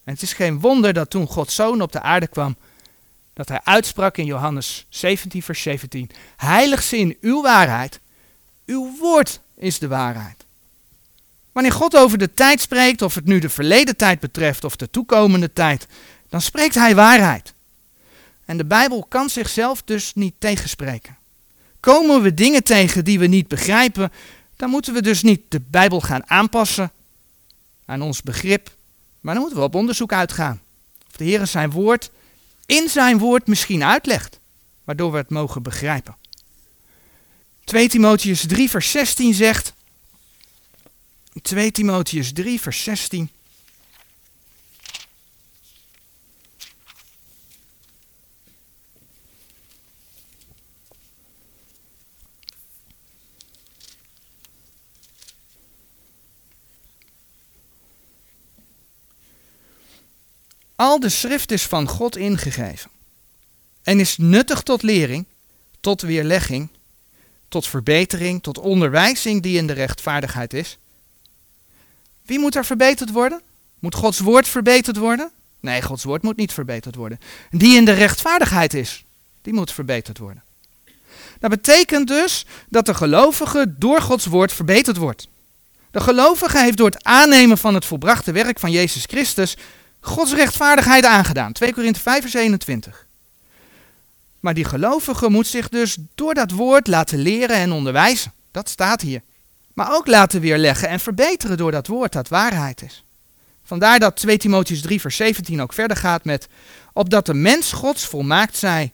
En 0.03 0.13
het 0.13 0.22
is 0.22 0.34
geen 0.34 0.60
wonder 0.60 0.93
dat 0.93 1.10
toen 1.10 1.27
Gods 1.27 1.55
zoon 1.55 1.81
op 1.81 1.91
de 1.91 2.01
aarde 2.01 2.27
kwam, 2.27 2.55
dat 3.34 3.50
hij 3.50 3.62
uitsprak 3.63 4.17
in 4.17 4.25
Johannes 4.25 4.86
17, 4.89 5.43
vers 5.43 5.62
17: 5.62 6.10
Heilig 6.38 6.84
ze 6.84 6.98
in 6.98 7.17
uw 7.22 7.41
waarheid, 7.41 8.00
uw 8.65 8.98
woord 9.00 9.39
is 9.55 9.79
de 9.79 9.88
waarheid. 9.88 10.46
Wanneer 11.51 11.72
God 11.72 11.96
over 11.96 12.17
de 12.17 12.34
tijd 12.34 12.62
spreekt, 12.62 13.01
of 13.01 13.15
het 13.15 13.25
nu 13.25 13.39
de 13.39 13.50
verleden 13.50 13.98
tijd 13.98 14.20
betreft 14.20 14.63
of 14.63 14.75
de 14.75 14.89
toekomende 14.89 15.53
tijd, 15.53 15.88
dan 16.29 16.41
spreekt 16.41 16.75
hij 16.75 16.96
waarheid. 16.96 17.53
En 18.46 18.58
de 18.58 18.65
Bijbel 18.65 19.05
kan 19.10 19.29
zichzelf 19.29 19.81
dus 19.84 20.13
niet 20.13 20.34
tegenspreken. 20.38 21.17
Komen 21.79 22.22
we 22.22 22.34
dingen 22.34 22.63
tegen 22.63 23.05
die 23.05 23.20
we 23.20 23.27
niet 23.27 23.48
begrijpen, 23.48 24.12
dan 24.55 24.70
moeten 24.70 24.93
we 24.93 25.01
dus 25.01 25.22
niet 25.22 25.41
de 25.48 25.62
Bijbel 25.70 26.01
gaan 26.01 26.29
aanpassen 26.29 26.91
aan 27.86 28.01
ons 28.01 28.22
begrip, 28.22 28.72
maar 29.21 29.33
dan 29.33 29.43
moeten 29.43 29.59
we 29.59 29.65
op 29.65 29.75
onderzoek 29.75 30.13
uitgaan. 30.13 30.61
Of 31.09 31.17
de 31.17 31.23
Heer 31.23 31.47
zijn 31.47 31.71
woord 31.71 32.11
in 32.65 32.89
zijn 32.89 33.17
woord 33.17 33.47
misschien 33.47 33.83
uitlegt, 33.83 34.39
waardoor 34.83 35.11
we 35.11 35.17
het 35.17 35.29
mogen 35.29 35.63
begrijpen. 35.63 36.15
2 37.63 37.89
Timotheus 37.89 38.47
3 38.47 38.69
vers 38.69 38.91
16 38.91 39.33
zegt, 39.33 39.73
2 41.41 41.71
Timotheus 41.71 42.33
3 42.33 42.61
vers 42.61 42.83
16, 42.83 43.29
Al 60.81 61.00
de 61.00 61.09
schrift 61.09 61.51
is 61.51 61.63
van 61.63 61.88
God 61.88 62.17
ingegeven 62.17 62.89
en 63.83 64.00
is 64.00 64.17
nuttig 64.17 64.61
tot 64.61 64.81
lering, 64.81 65.25
tot 65.79 66.01
weerlegging, 66.01 66.69
tot 67.47 67.67
verbetering, 67.67 68.43
tot 68.43 68.57
onderwijzing 68.57 69.41
die 69.41 69.57
in 69.57 69.67
de 69.67 69.73
rechtvaardigheid 69.73 70.53
is. 70.53 70.77
Wie 72.25 72.39
moet 72.39 72.55
er 72.55 72.65
verbeterd 72.65 73.11
worden? 73.11 73.41
Moet 73.79 73.95
Gods 73.95 74.19
woord 74.19 74.47
verbeterd 74.47 74.97
worden? 74.97 75.31
Nee, 75.59 75.81
Gods 75.81 76.03
woord 76.03 76.21
moet 76.21 76.38
niet 76.38 76.53
verbeterd 76.53 76.95
worden. 76.95 77.19
Die 77.50 77.75
in 77.75 77.85
de 77.85 77.93
rechtvaardigheid 77.93 78.73
is, 78.73 79.03
die 79.41 79.53
moet 79.53 79.71
verbeterd 79.71 80.17
worden. 80.17 80.43
Dat 81.39 81.50
betekent 81.50 82.07
dus 82.07 82.45
dat 82.69 82.85
de 82.85 82.93
gelovige 82.93 83.75
door 83.77 84.01
Gods 84.01 84.25
woord 84.25 84.53
verbeterd 84.53 84.97
wordt. 84.97 85.27
De 85.91 86.00
gelovige 86.00 86.59
heeft 86.59 86.77
door 86.77 86.89
het 86.89 87.03
aannemen 87.03 87.57
van 87.57 87.73
het 87.73 87.85
volbrachte 87.85 88.31
werk 88.31 88.59
van 88.59 88.71
Jezus 88.71 89.03
Christus 89.05 89.57
Gods 90.01 90.34
rechtvaardigheid 90.34 91.05
aangedaan. 91.05 91.53
2 91.53 91.74
Korinthe 91.74 92.00
5 92.00 92.22
vers 92.22 92.34
21. 92.34 93.05
Maar 94.39 94.53
die 94.53 94.65
gelovige 94.65 95.29
moet 95.29 95.48
zich 95.48 95.70
dus 95.70 95.98
door 96.15 96.34
dat 96.34 96.51
woord 96.51 96.88
laten 96.88 97.20
leren 97.20 97.55
en 97.55 97.72
onderwijzen. 97.72 98.34
Dat 98.51 98.70
staat 98.70 99.01
hier. 99.01 99.22
Maar 99.74 99.93
ook 99.93 100.08
laten 100.08 100.41
weerleggen 100.41 100.89
en 100.89 101.00
verbeteren 101.00 101.58
door 101.58 101.72
dat 101.72 101.88
woord 101.88 102.12
dat 102.12 102.27
waarheid 102.27 102.81
is. 102.81 103.03
Vandaar 103.63 104.00
dat 104.00 104.15
2 104.15 104.38
Timotheus 104.38 104.81
3 104.81 105.01
vers 105.01 105.15
17 105.15 105.62
ook 105.62 105.74
verder 105.74 105.98
gaat 105.98 106.25
met 106.25 106.48
opdat 106.93 107.25
de 107.25 107.34
mens 107.34 107.72
Gods 107.72 108.05
volmaakt 108.05 108.58
zij, 108.58 108.93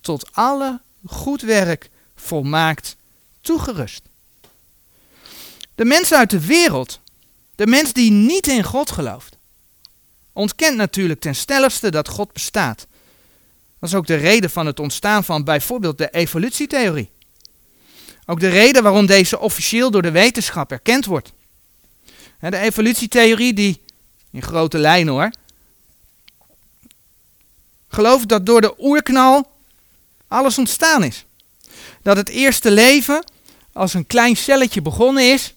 tot 0.00 0.28
alle 0.32 0.80
goed 1.06 1.42
werk 1.42 1.90
volmaakt 2.16 2.96
toegerust. 3.40 4.02
De 5.74 5.84
mens 5.84 6.12
uit 6.12 6.30
de 6.30 6.46
wereld, 6.46 7.00
de 7.54 7.66
mens 7.66 7.92
die 7.92 8.10
niet 8.10 8.46
in 8.46 8.62
God 8.62 8.90
gelooft, 8.90 9.36
ontkent 10.36 10.76
natuurlijk 10.76 11.20
ten 11.20 11.34
stelligste 11.34 11.90
dat 11.90 12.08
God 12.08 12.32
bestaat. 12.32 12.86
Dat 13.78 13.88
is 13.88 13.94
ook 13.94 14.06
de 14.06 14.14
reden 14.14 14.50
van 14.50 14.66
het 14.66 14.80
ontstaan 14.80 15.24
van 15.24 15.44
bijvoorbeeld 15.44 15.98
de 15.98 16.10
evolutietheorie. 16.10 17.10
Ook 18.26 18.40
de 18.40 18.48
reden 18.48 18.82
waarom 18.82 19.06
deze 19.06 19.38
officieel 19.38 19.90
door 19.90 20.02
de 20.02 20.10
wetenschap 20.10 20.70
erkend 20.72 21.04
wordt. 21.04 21.32
De 22.40 22.58
evolutietheorie 22.58 23.52
die, 23.52 23.82
in 24.30 24.42
grote 24.42 24.78
lijnen 24.78 25.12
hoor, 25.14 25.30
gelooft 27.88 28.28
dat 28.28 28.46
door 28.46 28.60
de 28.60 28.74
oerknal 28.78 29.50
alles 30.28 30.58
ontstaan 30.58 31.04
is. 31.04 31.24
Dat 32.02 32.16
het 32.16 32.28
eerste 32.28 32.70
leven 32.70 33.24
als 33.72 33.94
een 33.94 34.06
klein 34.06 34.36
celletje 34.36 34.82
begonnen 34.82 35.32
is. 35.32 35.54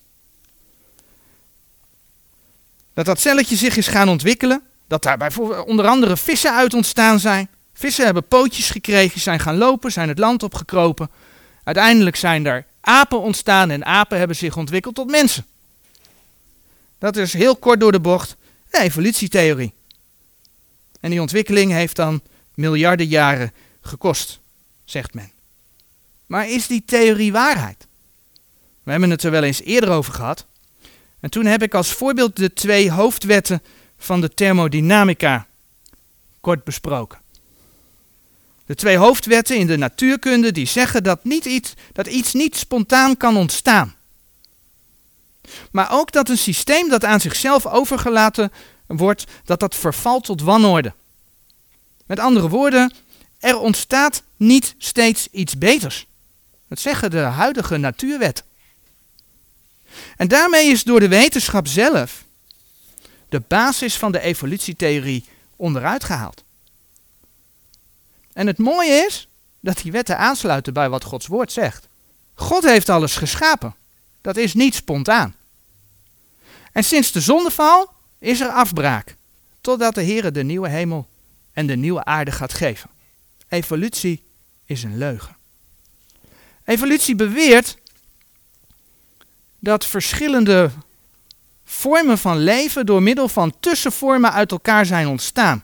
Dat 2.94 3.06
dat 3.06 3.20
celletje 3.20 3.56
zich 3.56 3.78
is 3.78 3.88
gaan 3.88 4.10
ontwikkelen 4.10 4.68
dat 4.90 5.04
daar 5.04 5.18
bijvoorbeeld 5.18 5.66
onder 5.68 5.88
andere 5.88 6.18
vissen 6.18 6.56
uit 6.56 6.74
ontstaan 6.74 7.20
zijn. 7.20 7.50
Vissen 7.74 8.06
hebben 8.06 8.28
pootjes 8.28 8.70
gekregen, 8.70 9.20
zijn 9.20 9.40
gaan 9.40 9.58
lopen, 9.58 9.92
zijn 9.92 10.08
het 10.08 10.20
land 10.20 10.44
opgekropen. 10.44 11.10
Uiteindelijk 11.64 12.16
zijn 12.16 12.46
er 12.46 12.66
apen 12.82 13.22
ontstaan 13.22 13.70
en 13.70 13.86
apen 13.86 14.18
hebben 14.18 14.36
zich 14.36 14.58
ontwikkeld 14.58 14.96
tot 14.96 15.12
mensen. 15.12 15.46
Dat 16.98 17.18
is 17.18 17.34
heel 17.34 17.56
kort 17.56 17.80
door 17.80 17.92
de 17.92 18.00
bocht 18.00 18.36
de 18.70 18.80
evolutietheorie. 18.80 19.74
En 21.00 21.10
die 21.10 21.22
ontwikkeling 21.22 21.72
heeft 21.72 21.96
dan 21.96 22.22
miljarden 22.54 23.08
jaren 23.08 23.54
gekost, 23.82 24.40
zegt 24.86 25.14
men. 25.14 25.32
Maar 26.26 26.50
is 26.50 26.68
die 26.68 26.84
theorie 26.86 27.32
waarheid? 27.32 27.88
We 28.84 28.92
hebben 28.92 29.10
het 29.10 29.24
er 29.24 29.32
wel 29.32 29.44
eens 29.44 29.62
eerder 29.62 29.90
over 29.90 30.14
gehad. 30.14 30.46
En 31.20 31.30
toen 31.30 31.46
heb 31.46 31.64
ik 31.64 31.74
als 31.74 31.92
voorbeeld 31.92 32.36
de 32.36 32.54
twee 32.54 32.92
hoofdwetten 32.92 33.62
van 34.00 34.22
de 34.22 34.34
thermodynamica 34.34 35.48
kort 36.42 36.64
besproken. 36.64 37.20
De 38.66 38.76
twee 38.76 38.98
hoofdwetten 38.98 39.58
in 39.58 39.68
de 39.68 39.78
natuurkunde 39.78 40.52
die 40.52 40.66
zeggen 40.66 41.04
dat, 41.04 41.24
niet 41.24 41.46
iets, 41.46 41.74
dat 41.94 42.08
iets 42.08 42.34
niet 42.34 42.58
spontaan 42.58 43.18
kan 43.18 43.38
ontstaan. 43.38 43.96
Maar 45.72 45.92
ook 45.92 46.12
dat 46.12 46.30
een 46.30 46.38
systeem 46.38 46.90
dat 46.90 47.06
aan 47.06 47.20
zichzelf 47.20 47.66
overgelaten 47.66 48.52
wordt, 48.88 49.26
dat 49.44 49.60
dat 49.60 49.76
vervalt 49.76 50.24
tot 50.24 50.42
wanorde. 50.42 50.94
Met 52.06 52.20
andere 52.20 52.50
woorden, 52.50 52.94
er 53.40 53.58
ontstaat 53.58 54.24
niet 54.38 54.76
steeds 54.78 55.28
iets 55.32 55.58
beters. 55.58 56.08
Dat 56.68 56.80
zeggen 56.80 57.12
de 57.12 57.18
huidige 57.18 57.78
natuurwetten. 57.78 58.46
En 60.18 60.28
daarmee 60.28 60.68
is 60.68 60.84
door 60.84 61.00
de 61.00 61.08
wetenschap 61.08 61.68
zelf 61.68 62.24
de 63.30 63.40
basis 63.48 63.98
van 63.98 64.12
de 64.12 64.20
evolutietheorie 64.20 65.26
onderuit 65.56 66.04
gehaald. 66.04 66.44
En 68.34 68.48
het 68.48 68.58
mooie 68.58 69.06
is 69.08 69.28
dat 69.60 69.78
die 69.78 69.92
wetten 69.92 70.18
aansluiten 70.18 70.74
bij 70.74 70.90
wat 70.90 71.04
Gods 71.04 71.28
woord 71.28 71.52
zegt. 71.52 71.88
God 72.34 72.64
heeft 72.64 72.90
alles 72.90 73.16
geschapen. 73.16 73.76
Dat 74.22 74.38
is 74.38 74.54
niet 74.54 74.76
spontaan. 74.76 75.36
En 76.72 76.84
sinds 76.84 77.12
de 77.12 77.22
zondeval 77.22 77.94
is 78.20 78.40
er 78.40 78.50
afbraak, 78.50 79.16
totdat 79.62 79.96
de 79.96 80.02
Heer 80.02 80.34
de 80.34 80.44
nieuwe 80.44 80.70
hemel 80.70 81.08
en 81.54 81.68
de 81.68 81.76
nieuwe 81.76 82.04
aarde 82.06 82.32
gaat 82.32 82.54
geven. 82.54 82.90
Evolutie 83.48 84.24
is 84.66 84.84
een 84.84 84.98
leugen. 84.98 85.38
Evolutie 86.64 87.16
beweert 87.16 87.78
dat 89.60 89.86
verschillende 89.86 90.72
vormen 91.72 92.18
van 92.18 92.38
leven 92.38 92.86
door 92.86 93.04
middel 93.04 93.28
van 93.28 93.54
tussenvormen 93.60 94.32
uit 94.32 94.52
elkaar 94.52 94.86
zijn 94.86 95.08
ontstaan. 95.08 95.64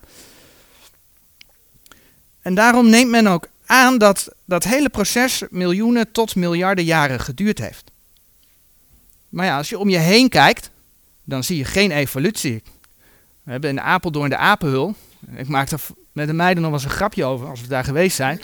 En 2.42 2.56
daarom 2.56 2.90
neemt 2.90 3.10
men 3.10 3.28
ook 3.28 3.48
aan 3.66 3.98
dat 3.98 4.28
dat 4.46 4.64
hele 4.64 4.90
proces 4.90 5.44
miljoenen 5.50 6.12
tot 6.12 6.36
miljarden 6.36 6.86
jaren 6.86 7.20
geduurd 7.20 7.60
heeft. 7.60 7.92
Maar 9.30 9.46
ja, 9.46 9.58
als 9.58 9.70
je 9.70 9.80
om 9.80 9.90
je 9.90 9.98
heen 9.98 10.30
kijkt, 10.30 10.70
dan 11.24 11.44
zie 11.44 11.58
je 11.58 11.66
geen 11.66 11.92
evolutie. 11.92 12.64
We 13.44 13.52
hebben 13.52 13.70
in 13.70 13.82
Apeldoorn 13.82 14.30
de 14.30 14.38
apenhul. 14.38 14.96
Ik 15.36 15.48
maak 15.48 15.70
er 15.70 15.82
met 16.12 16.28
de 16.28 16.34
meiden 16.34 16.64
nog 16.64 16.72
wel 16.72 16.82
eens 16.82 16.90
een 16.90 16.98
grapje 16.98 17.26
over 17.26 17.50
als 17.50 17.62
we 17.62 17.68
daar 17.68 17.84
geweest 17.84 18.16
zijn. 18.16 18.42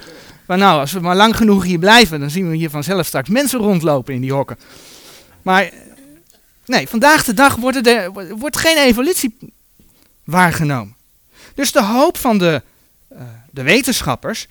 Maar 0.48 0.58
nou, 0.58 0.80
als 0.80 0.92
we 0.92 1.00
maar 1.00 1.16
lang 1.16 1.36
genoeg 1.36 1.64
hier 1.64 1.80
blijven, 1.80 2.20
dan 2.20 2.30
zien 2.30 2.50
we 2.50 2.56
hier 2.56 2.70
vanzelf 2.70 3.06
straks 3.06 3.30
mensen 3.30 3.60
rondlopen 3.60 4.14
in 4.14 4.22
die 4.22 4.34
hokken. 4.34 4.58
Maar 5.42 5.72
nee, 6.66 6.88
vandaag 6.88 7.24
de 7.24 7.34
dag 7.34 7.56
wordt, 7.56 7.88
er, 7.88 8.12
wordt 8.38 8.58
geen 8.58 8.78
evolutie 8.78 9.38
waargenomen. 10.24 10.96
Dus 11.56 11.72
de 11.72 11.84
hoop 11.84 12.18
van 12.18 12.38
de, 12.38 12.62
uh, 13.12 13.22
de 13.52 13.64
wetenschappers 13.64 14.48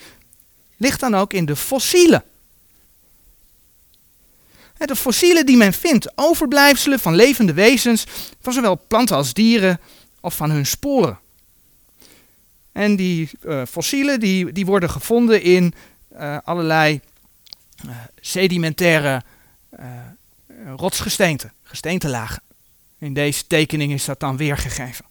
ligt 0.76 1.00
dan 1.00 1.14
ook 1.14 1.32
in 1.32 1.44
de 1.44 1.56
fossielen. 1.56 2.24
De 4.76 4.96
fossielen 4.96 5.46
die 5.46 5.56
men 5.56 5.72
vindt, 5.72 6.12
overblijfselen 6.14 7.00
van 7.00 7.14
levende 7.14 7.52
wezens, 7.52 8.04
van 8.40 8.52
zowel 8.52 8.80
planten 8.88 9.16
als 9.16 9.32
dieren 9.32 9.80
of 10.20 10.36
van 10.36 10.50
hun 10.50 10.66
sporen. 10.66 11.18
En 12.72 12.96
die 12.96 13.30
uh, 13.44 13.62
fossielen 13.70 14.20
die, 14.20 14.52
die 14.52 14.66
worden 14.66 14.90
gevonden 14.90 15.42
in 15.42 15.74
uh, 16.12 16.38
allerlei 16.44 17.00
sedimentaire 18.20 19.22
rotsgesteenten, 20.76 21.52
gesteentelagen. 21.62 22.42
In 22.98 23.14
deze 23.14 23.46
tekening 23.46 23.92
is 23.92 24.04
dat 24.04 24.20
dan 24.20 24.36
weergegeven. 24.36 25.04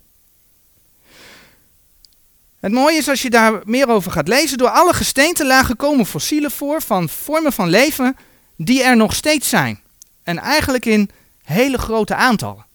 Het 2.60 2.72
mooie 2.72 2.98
is 2.98 3.10
als 3.10 3.22
je 3.22 3.30
daar 3.30 3.62
meer 3.64 3.90
over 3.90 4.12
gaat 4.12 4.28
lezen, 4.28 4.58
door 4.58 4.70
alle 4.70 4.94
gesteentelagen 4.94 5.76
komen 5.76 6.06
fossielen 6.06 6.52
voor 6.52 6.82
van 6.82 7.10
vormen 7.10 7.54
van 7.54 7.70
leven 7.70 8.18
die 8.56 8.84
er 8.84 8.96
nog 8.96 9.16
steeds 9.16 9.50
zijn. 9.50 9.82
En 10.24 10.38
eigenlijk 10.38 10.86
in 10.86 11.10
hele 11.44 11.78
grote 11.78 12.16
aantallen. 12.16 12.66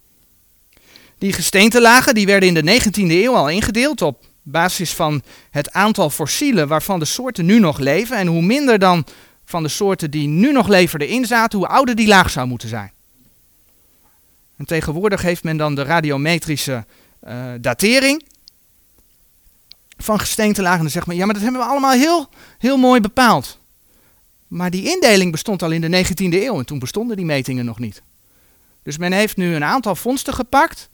Die 1.18 1.32
gesteentelagen 1.32 2.14
die 2.14 2.26
werden 2.26 2.48
in 2.48 2.64
de 2.64 2.80
19e 2.80 3.10
eeuw 3.10 3.34
al 3.34 3.48
ingedeeld 3.48 4.02
op 4.02 4.24
basis 4.42 4.92
van 4.92 5.22
het 5.50 5.72
aantal 5.72 6.10
fossielen 6.10 6.68
waarvan 6.68 6.98
de 6.98 7.04
soorten 7.04 7.44
nu 7.46 7.58
nog 7.58 7.78
leven. 7.78 8.16
En 8.16 8.26
hoe 8.26 8.42
minder 8.42 8.78
dan 8.78 9.06
van 9.44 9.62
de 9.62 9.68
soorten 9.68 10.11
die 10.11 10.28
nu 10.28 10.52
nog 10.52 10.68
leven 10.68 11.00
erin 11.00 11.24
zaten, 11.24 11.59
hoe 11.59 11.68
ouder 11.68 11.94
die 11.94 12.07
laag 12.07 12.30
zou 12.30 12.46
moeten 12.46 12.68
zijn. 12.68 12.92
En 14.57 14.64
tegenwoordig 14.64 15.22
heeft 15.22 15.44
men 15.44 15.57
dan 15.57 15.74
de 15.74 15.83
radiometrische 15.83 16.85
uh, 17.28 17.52
datering 17.61 18.24
van 19.96 20.18
gesteentelagen. 20.18 20.76
En 20.76 20.83
dan 20.83 20.92
zegt 20.92 21.07
men, 21.07 21.16
ja, 21.16 21.24
maar 21.24 21.35
dat 21.35 21.42
hebben 21.42 21.61
we 21.61 21.66
allemaal 21.66 21.92
heel, 21.92 22.28
heel 22.59 22.76
mooi 22.76 23.00
bepaald. 23.00 23.59
Maar 24.48 24.70
die 24.70 24.92
indeling 24.92 25.30
bestond 25.30 25.62
al 25.62 25.70
in 25.70 25.80
de 25.80 26.04
19e 26.04 26.14
eeuw 26.16 26.59
en 26.59 26.66
toen 26.66 26.78
bestonden 26.78 27.16
die 27.16 27.24
metingen 27.24 27.64
nog 27.64 27.78
niet. 27.78 28.02
Dus 28.83 28.98
men 28.98 29.12
heeft 29.12 29.37
nu 29.37 29.54
een 29.54 29.64
aantal 29.64 29.96
vondsten 29.96 30.35
gepakt 30.35 30.88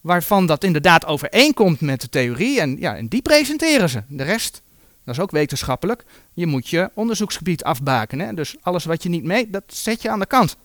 waarvan 0.00 0.46
dat 0.46 0.64
inderdaad 0.64 1.06
overeenkomt 1.06 1.80
met 1.80 2.00
de 2.00 2.08
theorie 2.08 2.60
en, 2.60 2.76
ja, 2.78 2.96
en 2.96 3.08
die 3.08 3.22
presenteren 3.22 3.88
ze. 3.88 4.02
De 4.08 4.22
rest, 4.22 4.62
dat 5.04 5.14
is 5.14 5.20
ook 5.20 5.30
wetenschappelijk, 5.30 6.04
je 6.32 6.46
moet 6.46 6.68
je 6.68 6.90
onderzoeksgebied 6.94 7.64
afbaken. 7.64 8.18
Hè? 8.18 8.34
Dus 8.34 8.56
alles 8.60 8.84
wat 8.84 9.02
je 9.02 9.08
niet 9.08 9.24
meet, 9.24 9.52
dat 9.52 9.64
zet 9.66 10.02
je 10.02 10.10
aan 10.10 10.18
de 10.18 10.26
kant. 10.26 10.56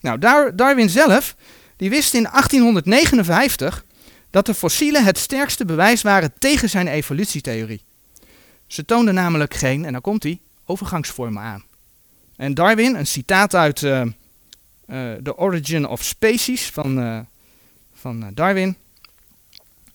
Nou, 0.00 0.18
Darwin 0.54 0.90
zelf, 0.90 1.36
die 1.76 1.90
wist 1.90 2.14
in 2.14 2.22
1859 2.22 3.84
dat 4.30 4.46
de 4.46 4.54
fossielen 4.54 5.04
het 5.04 5.18
sterkste 5.18 5.64
bewijs 5.64 6.02
waren 6.02 6.32
tegen 6.38 6.68
zijn 6.68 6.88
evolutietheorie. 6.88 7.82
Ze 8.66 8.84
toonden 8.84 9.14
namelijk 9.14 9.54
geen, 9.54 9.84
en 9.84 9.92
dan 9.92 10.00
komt 10.00 10.22
hij, 10.22 10.38
overgangsvormen 10.64 11.42
aan. 11.42 11.64
En 12.36 12.54
Darwin, 12.54 12.94
een 12.94 13.06
citaat 13.06 13.54
uit 13.54 13.82
uh, 13.82 14.00
uh, 14.00 15.12
The 15.12 15.36
Origin 15.36 15.86
of 15.86 16.04
Species 16.04 16.70
van, 16.70 16.98
uh, 16.98 17.18
van 17.94 18.30
Darwin. 18.34 18.76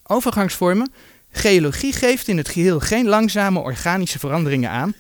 Overgangsvormen. 0.03 0.93
Geologie 1.35 1.93
geeft 1.93 2.27
in 2.27 2.37
het 2.37 2.49
geheel 2.49 2.79
geen 2.79 3.07
langzame 3.07 3.59
organische 3.59 4.19
veranderingen 4.19 4.69
aan. 4.69 4.93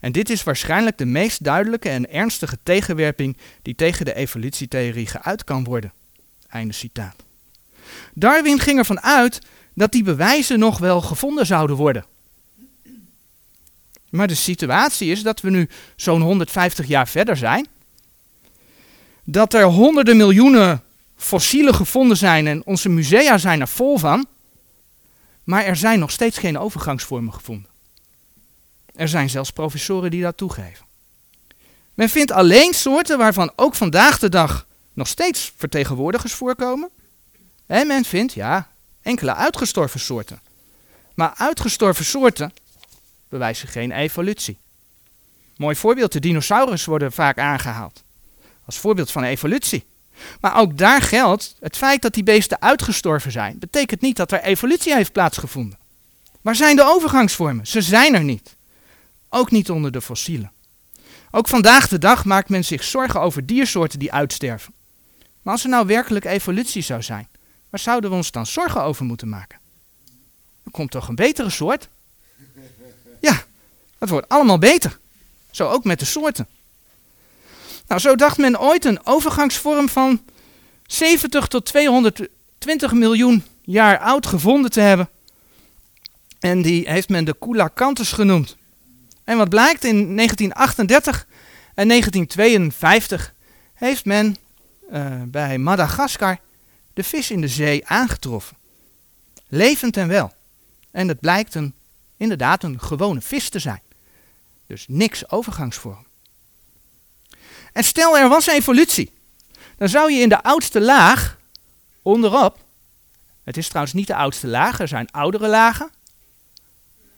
En 0.00 0.12
dit 0.12 0.30
is 0.30 0.42
waarschijnlijk 0.42 0.98
de 0.98 1.04
meest 1.04 1.44
duidelijke 1.44 1.88
en 1.88 2.12
ernstige 2.12 2.58
tegenwerping 2.62 3.36
die 3.62 3.74
tegen 3.74 4.04
de 4.04 4.14
evolutietheorie 4.14 5.06
geuit 5.06 5.44
kan 5.44 5.64
worden. 5.64 5.92
Einde 6.48 6.74
citaat. 6.74 7.16
Darwin 8.14 8.58
ging 8.58 8.78
ervan 8.78 9.00
uit 9.00 9.38
dat 9.74 9.92
die 9.92 10.02
bewijzen 10.02 10.58
nog 10.58 10.78
wel 10.78 11.00
gevonden 11.00 11.46
zouden 11.46 11.76
worden. 11.76 12.04
Maar 14.10 14.28
de 14.28 14.34
situatie 14.34 15.10
is 15.10 15.22
dat 15.22 15.40
we 15.40 15.50
nu 15.50 15.68
zo'n 15.96 16.22
150 16.22 16.86
jaar 16.86 17.08
verder 17.08 17.36
zijn. 17.36 17.66
Dat 19.24 19.54
er 19.54 19.64
honderden 19.64 20.16
miljoenen 20.16 20.82
fossielen 21.16 21.74
gevonden 21.74 22.16
zijn 22.16 22.46
en 22.46 22.66
onze 22.66 22.88
musea 22.88 23.38
zijn 23.38 23.60
er 23.60 23.68
vol 23.68 23.98
van. 23.98 24.26
Maar 25.50 25.64
er 25.64 25.76
zijn 25.76 25.98
nog 25.98 26.10
steeds 26.10 26.38
geen 26.38 26.58
overgangsvormen 26.58 27.32
gevonden. 27.34 27.70
Er 28.94 29.08
zijn 29.08 29.30
zelfs 29.30 29.50
professoren 29.50 30.10
die 30.10 30.22
dat 30.22 30.36
toegeven. 30.36 30.86
Men 31.94 32.08
vindt 32.08 32.32
alleen 32.32 32.74
soorten 32.74 33.18
waarvan 33.18 33.52
ook 33.56 33.74
vandaag 33.74 34.18
de 34.18 34.28
dag 34.28 34.66
nog 34.92 35.08
steeds 35.08 35.52
vertegenwoordigers 35.56 36.32
voorkomen. 36.32 36.90
En 37.66 37.86
men 37.86 38.04
vindt, 38.04 38.32
ja, 38.32 38.70
enkele 39.02 39.34
uitgestorven 39.34 40.00
soorten. 40.00 40.40
Maar 41.14 41.34
uitgestorven 41.36 42.04
soorten 42.04 42.52
bewijzen 43.28 43.68
geen 43.68 43.92
evolutie. 43.92 44.58
Mooi 45.56 45.76
voorbeeld, 45.76 46.12
de 46.12 46.20
dinosaurus 46.20 46.84
worden 46.84 47.12
vaak 47.12 47.38
aangehaald. 47.38 48.02
Als 48.64 48.78
voorbeeld 48.78 49.10
van 49.10 49.22
evolutie. 49.22 49.84
Maar 50.40 50.56
ook 50.56 50.78
daar 50.78 51.02
geldt, 51.02 51.54
het 51.60 51.76
feit 51.76 52.02
dat 52.02 52.14
die 52.14 52.22
beesten 52.22 52.60
uitgestorven 52.60 53.32
zijn, 53.32 53.58
betekent 53.58 54.00
niet 54.00 54.16
dat 54.16 54.32
er 54.32 54.42
evolutie 54.42 54.94
heeft 54.94 55.12
plaatsgevonden. 55.12 55.78
Waar 56.40 56.56
zijn 56.56 56.76
de 56.76 56.84
overgangsvormen? 56.84 57.66
Ze 57.66 57.80
zijn 57.80 58.14
er 58.14 58.24
niet. 58.24 58.56
Ook 59.28 59.50
niet 59.50 59.70
onder 59.70 59.92
de 59.92 60.00
fossielen. 60.00 60.52
Ook 61.30 61.48
vandaag 61.48 61.88
de 61.88 61.98
dag 61.98 62.24
maakt 62.24 62.48
men 62.48 62.64
zich 62.64 62.84
zorgen 62.84 63.20
over 63.20 63.46
diersoorten 63.46 63.98
die 63.98 64.12
uitsterven. 64.12 64.74
Maar 65.42 65.52
als 65.52 65.64
er 65.64 65.70
nou 65.70 65.86
werkelijk 65.86 66.24
evolutie 66.24 66.82
zou 66.82 67.02
zijn, 67.02 67.28
waar 67.70 67.80
zouden 67.80 68.10
we 68.10 68.16
ons 68.16 68.30
dan 68.30 68.46
zorgen 68.46 68.82
over 68.82 69.04
moeten 69.04 69.28
maken? 69.28 69.58
Er 70.64 70.70
komt 70.70 70.90
toch 70.90 71.08
een 71.08 71.14
betere 71.14 71.50
soort? 71.50 71.88
Ja, 73.20 73.44
het 73.98 74.08
wordt 74.08 74.28
allemaal 74.28 74.58
beter. 74.58 74.98
Zo 75.50 75.68
ook 75.68 75.84
met 75.84 75.98
de 75.98 76.04
soorten. 76.04 76.46
Nou, 77.90 78.02
zo 78.02 78.16
dacht 78.16 78.38
men 78.38 78.60
ooit 78.60 78.84
een 78.84 79.06
overgangsvorm 79.06 79.88
van 79.88 80.22
70 80.86 81.46
tot 81.46 81.64
220 81.64 82.92
miljoen 82.92 83.44
jaar 83.62 83.98
oud 83.98 84.26
gevonden 84.26 84.70
te 84.70 84.80
hebben. 84.80 85.08
En 86.40 86.62
die 86.62 86.90
heeft 86.90 87.08
men 87.08 87.24
de 87.24 87.38
Coelacanthus 87.38 88.12
genoemd. 88.12 88.56
En 89.24 89.36
wat 89.36 89.48
blijkt, 89.48 89.84
in 89.84 90.16
1938 90.16 91.26
en 91.74 91.88
1952 91.88 93.34
heeft 93.74 94.04
men 94.04 94.36
uh, 94.92 95.22
bij 95.26 95.58
Madagaskar 95.58 96.38
de 96.94 97.04
vis 97.04 97.30
in 97.30 97.40
de 97.40 97.48
zee 97.48 97.86
aangetroffen. 97.86 98.56
Levend 99.48 99.96
en 99.96 100.08
wel. 100.08 100.32
En 100.90 101.08
het 101.08 101.20
blijkt 101.20 101.54
een 101.54 101.74
inderdaad 102.16 102.62
een 102.62 102.80
gewone 102.80 103.20
vis 103.20 103.48
te 103.48 103.58
zijn. 103.58 103.82
Dus 104.66 104.84
niks 104.88 105.30
overgangsvorm. 105.30 106.08
En 107.72 107.84
stel 107.84 108.18
er 108.18 108.28
was 108.28 108.46
evolutie, 108.46 109.12
dan 109.76 109.88
zou 109.88 110.12
je 110.12 110.20
in 110.20 110.28
de 110.28 110.42
oudste 110.42 110.80
laag 110.80 111.38
onderop, 112.02 112.58
het 113.44 113.56
is 113.56 113.68
trouwens 113.68 113.94
niet 113.94 114.06
de 114.06 114.14
oudste 114.14 114.46
laag, 114.46 114.80
er 114.80 114.88
zijn 114.88 115.10
oudere 115.10 115.48
lagen, 115.48 115.90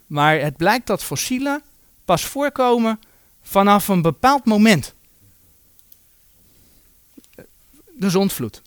maar 0.07 0.39
het 0.41 0.57
blijkt 0.57 0.87
dat 0.87 1.05
fossielen 1.05 1.63
pas 2.05 2.25
voorkomen 2.25 3.01
vanaf 3.43 3.89
een 3.89 4.03
bepaald 4.03 4.45
moment. 4.45 4.95
De 7.97 8.11
zondvloed. 8.11 8.63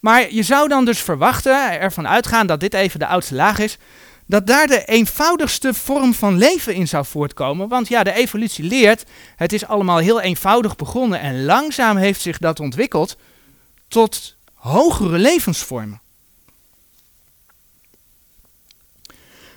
Maar 0.00 0.32
je 0.32 0.42
zou 0.42 0.68
dan 0.68 0.84
dus 0.84 0.98
verwachten, 0.98 1.80
ervan 1.80 2.08
uitgaan 2.08 2.46
dat 2.46 2.60
dit 2.60 2.74
even 2.74 2.98
de 2.98 3.06
oudste 3.06 3.34
laag 3.34 3.58
is, 3.58 3.78
dat 4.28 4.46
daar 4.46 4.66
de 4.66 4.84
eenvoudigste 4.84 5.74
vorm 5.74 6.14
van 6.14 6.38
leven 6.38 6.74
in 6.74 6.88
zou 6.88 7.04
voortkomen. 7.04 7.68
Want 7.68 7.88
ja, 7.88 8.02
de 8.02 8.12
evolutie 8.12 8.64
leert, 8.64 9.04
het 9.36 9.52
is 9.52 9.66
allemaal 9.66 9.98
heel 9.98 10.20
eenvoudig 10.20 10.76
begonnen 10.76 11.20
en 11.20 11.44
langzaam 11.44 11.96
heeft 11.96 12.20
zich 12.20 12.38
dat 12.38 12.60
ontwikkeld 12.60 13.16
tot 13.88 14.36
hogere 14.54 15.18
levensvormen. 15.18 16.00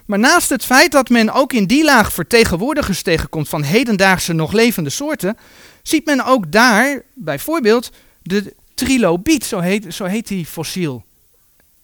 Maar 0.06 0.20
naast 0.20 0.50
het 0.50 0.66
feit 0.66 0.92
dat 0.92 1.10
men 1.10 1.30
ook 1.30 1.54
in 1.54 1.66
die 1.66 1.84
laag 1.84 2.14
vertegenwoordigers 2.14 3.02
tegenkomt 3.02 3.50
van 3.50 3.64
hedendaagse 3.64 4.34
nog 4.34 4.52
levende 4.52 4.90
soorten, 4.90 5.38
ziet 5.84 6.06
men 6.06 6.26
ook 6.26 6.52
daar 6.52 7.02
bijvoorbeeld 7.14 7.92
de 8.22 8.56
trilobiet, 8.74 9.46
zo 9.46 9.60
heet, 9.60 9.94
zo 9.94 10.06
heet 10.06 10.28
die 10.28 10.46
fossiel. 10.46 11.06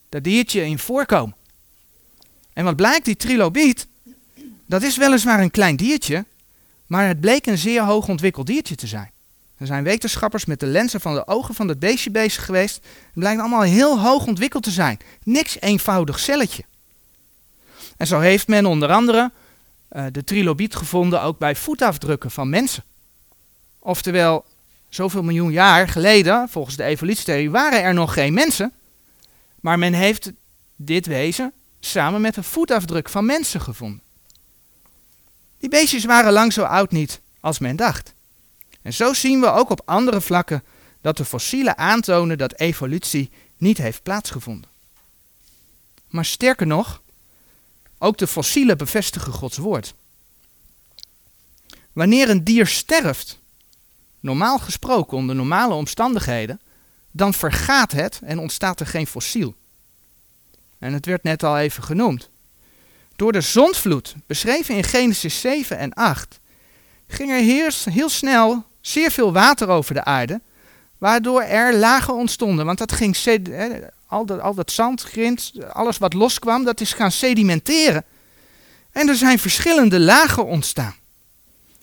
Dat 0.09 0.23
diertje 0.23 0.65
in 0.65 0.79
voorkomen. 0.79 1.36
En 2.57 2.63
wat 2.63 2.75
blijkt, 2.75 3.05
die 3.05 3.15
trilobiet, 3.15 3.87
dat 4.65 4.83
is 4.83 4.97
weliswaar 4.97 5.39
een 5.39 5.51
klein 5.51 5.75
diertje, 5.75 6.25
maar 6.87 7.07
het 7.07 7.19
bleek 7.19 7.45
een 7.45 7.57
zeer 7.57 7.81
hoog 7.81 8.07
ontwikkeld 8.07 8.47
diertje 8.47 8.75
te 8.75 8.87
zijn. 8.87 9.11
Er 9.57 9.65
zijn 9.65 9.83
wetenschappers 9.83 10.45
met 10.45 10.59
de 10.59 10.65
lenzen 10.65 11.01
van 11.01 11.13
de 11.13 11.27
ogen 11.27 11.55
van 11.55 11.67
dat 11.67 11.79
beestje 11.79 12.11
bezig 12.11 12.45
geweest. 12.45 12.75
Het 12.75 13.13
blijkt 13.13 13.39
allemaal 13.39 13.61
heel 13.61 13.99
hoog 13.99 14.25
ontwikkeld 14.25 14.63
te 14.63 14.71
zijn. 14.71 14.99
Niks 15.23 15.57
eenvoudig 15.59 16.19
celletje. 16.19 16.63
En 17.97 18.07
zo 18.07 18.19
heeft 18.19 18.47
men 18.47 18.65
onder 18.65 18.89
andere 18.89 19.31
uh, 19.91 20.05
de 20.11 20.23
trilobiet 20.23 20.75
gevonden 20.75 21.21
ook 21.21 21.37
bij 21.37 21.55
voetafdrukken 21.55 22.31
van 22.31 22.49
mensen. 22.49 22.83
Oftewel, 23.79 24.45
zoveel 24.89 25.23
miljoen 25.23 25.51
jaar 25.51 25.87
geleden, 25.87 26.49
volgens 26.49 26.75
de 26.75 26.83
evolutietheorie, 26.83 27.51
waren 27.51 27.81
er 27.81 27.93
nog 27.93 28.13
geen 28.13 28.33
mensen. 28.33 28.71
Maar 29.59 29.79
men 29.79 29.93
heeft 29.93 30.31
dit 30.75 31.05
wezen 31.05 31.53
samen 31.79 32.21
met 32.21 32.37
een 32.37 32.43
voetafdruk 32.43 33.09
van 33.09 33.25
mensen 33.25 33.61
gevonden. 33.61 34.01
Die 35.59 35.69
beestjes 35.69 36.05
waren 36.05 36.33
lang 36.33 36.53
zo 36.53 36.63
oud 36.63 36.91
niet 36.91 37.21
als 37.39 37.59
men 37.59 37.75
dacht. 37.75 38.13
En 38.81 38.93
zo 38.93 39.13
zien 39.13 39.39
we 39.39 39.47
ook 39.47 39.69
op 39.69 39.81
andere 39.85 40.21
vlakken 40.21 40.63
dat 41.01 41.17
de 41.17 41.25
fossielen 41.25 41.77
aantonen 41.77 42.37
dat 42.37 42.59
evolutie 42.59 43.31
niet 43.57 43.77
heeft 43.77 44.03
plaatsgevonden. 44.03 44.69
Maar 46.09 46.25
sterker 46.25 46.67
nog, 46.67 47.01
ook 47.97 48.17
de 48.17 48.27
fossielen 48.27 48.77
bevestigen 48.77 49.33
Gods 49.33 49.57
woord. 49.57 49.93
Wanneer 51.93 52.29
een 52.29 52.43
dier 52.43 52.67
sterft, 52.67 53.39
normaal 54.19 54.59
gesproken 54.59 55.17
onder 55.17 55.35
normale 55.35 55.73
omstandigheden, 55.73 56.61
dan 57.11 57.33
vergaat 57.33 57.91
het 57.91 58.19
en 58.23 58.39
ontstaat 58.39 58.79
er 58.79 58.87
geen 58.87 59.07
fossiel. 59.07 59.55
En 60.79 60.93
het 60.93 61.05
werd 61.05 61.23
net 61.23 61.43
al 61.43 61.57
even 61.57 61.83
genoemd. 61.83 62.29
Door 63.15 63.31
de 63.31 63.41
zondvloed, 63.41 64.15
beschreven 64.25 64.75
in 64.75 64.83
Genesis 64.83 65.39
7 65.39 65.77
en 65.77 65.93
8, 65.93 66.39
ging 67.07 67.31
er 67.31 67.71
heel, 67.91 68.09
snel 68.09 68.65
zeer 68.81 69.11
veel 69.11 69.33
water 69.33 69.67
over 69.67 69.93
de 69.93 70.03
aarde, 70.03 70.41
waardoor 70.97 71.41
er 71.41 71.75
lagen 71.75 72.13
ontstonden. 72.13 72.65
Want 72.65 72.77
dat 72.77 72.91
ging, 72.91 73.17
al 74.07 74.25
dat, 74.25 74.39
al 74.39 74.53
dat 74.53 74.71
zand, 74.71 75.01
grind, 75.01 75.51
alles 75.71 75.97
wat 75.97 76.13
loskwam, 76.13 76.63
dat 76.63 76.81
is 76.81 76.93
gaan 76.93 77.11
sedimenteren. 77.11 78.03
En 78.91 79.07
er 79.07 79.15
zijn 79.15 79.39
verschillende 79.39 79.99
lagen 79.99 80.45
ontstaan. 80.45 80.95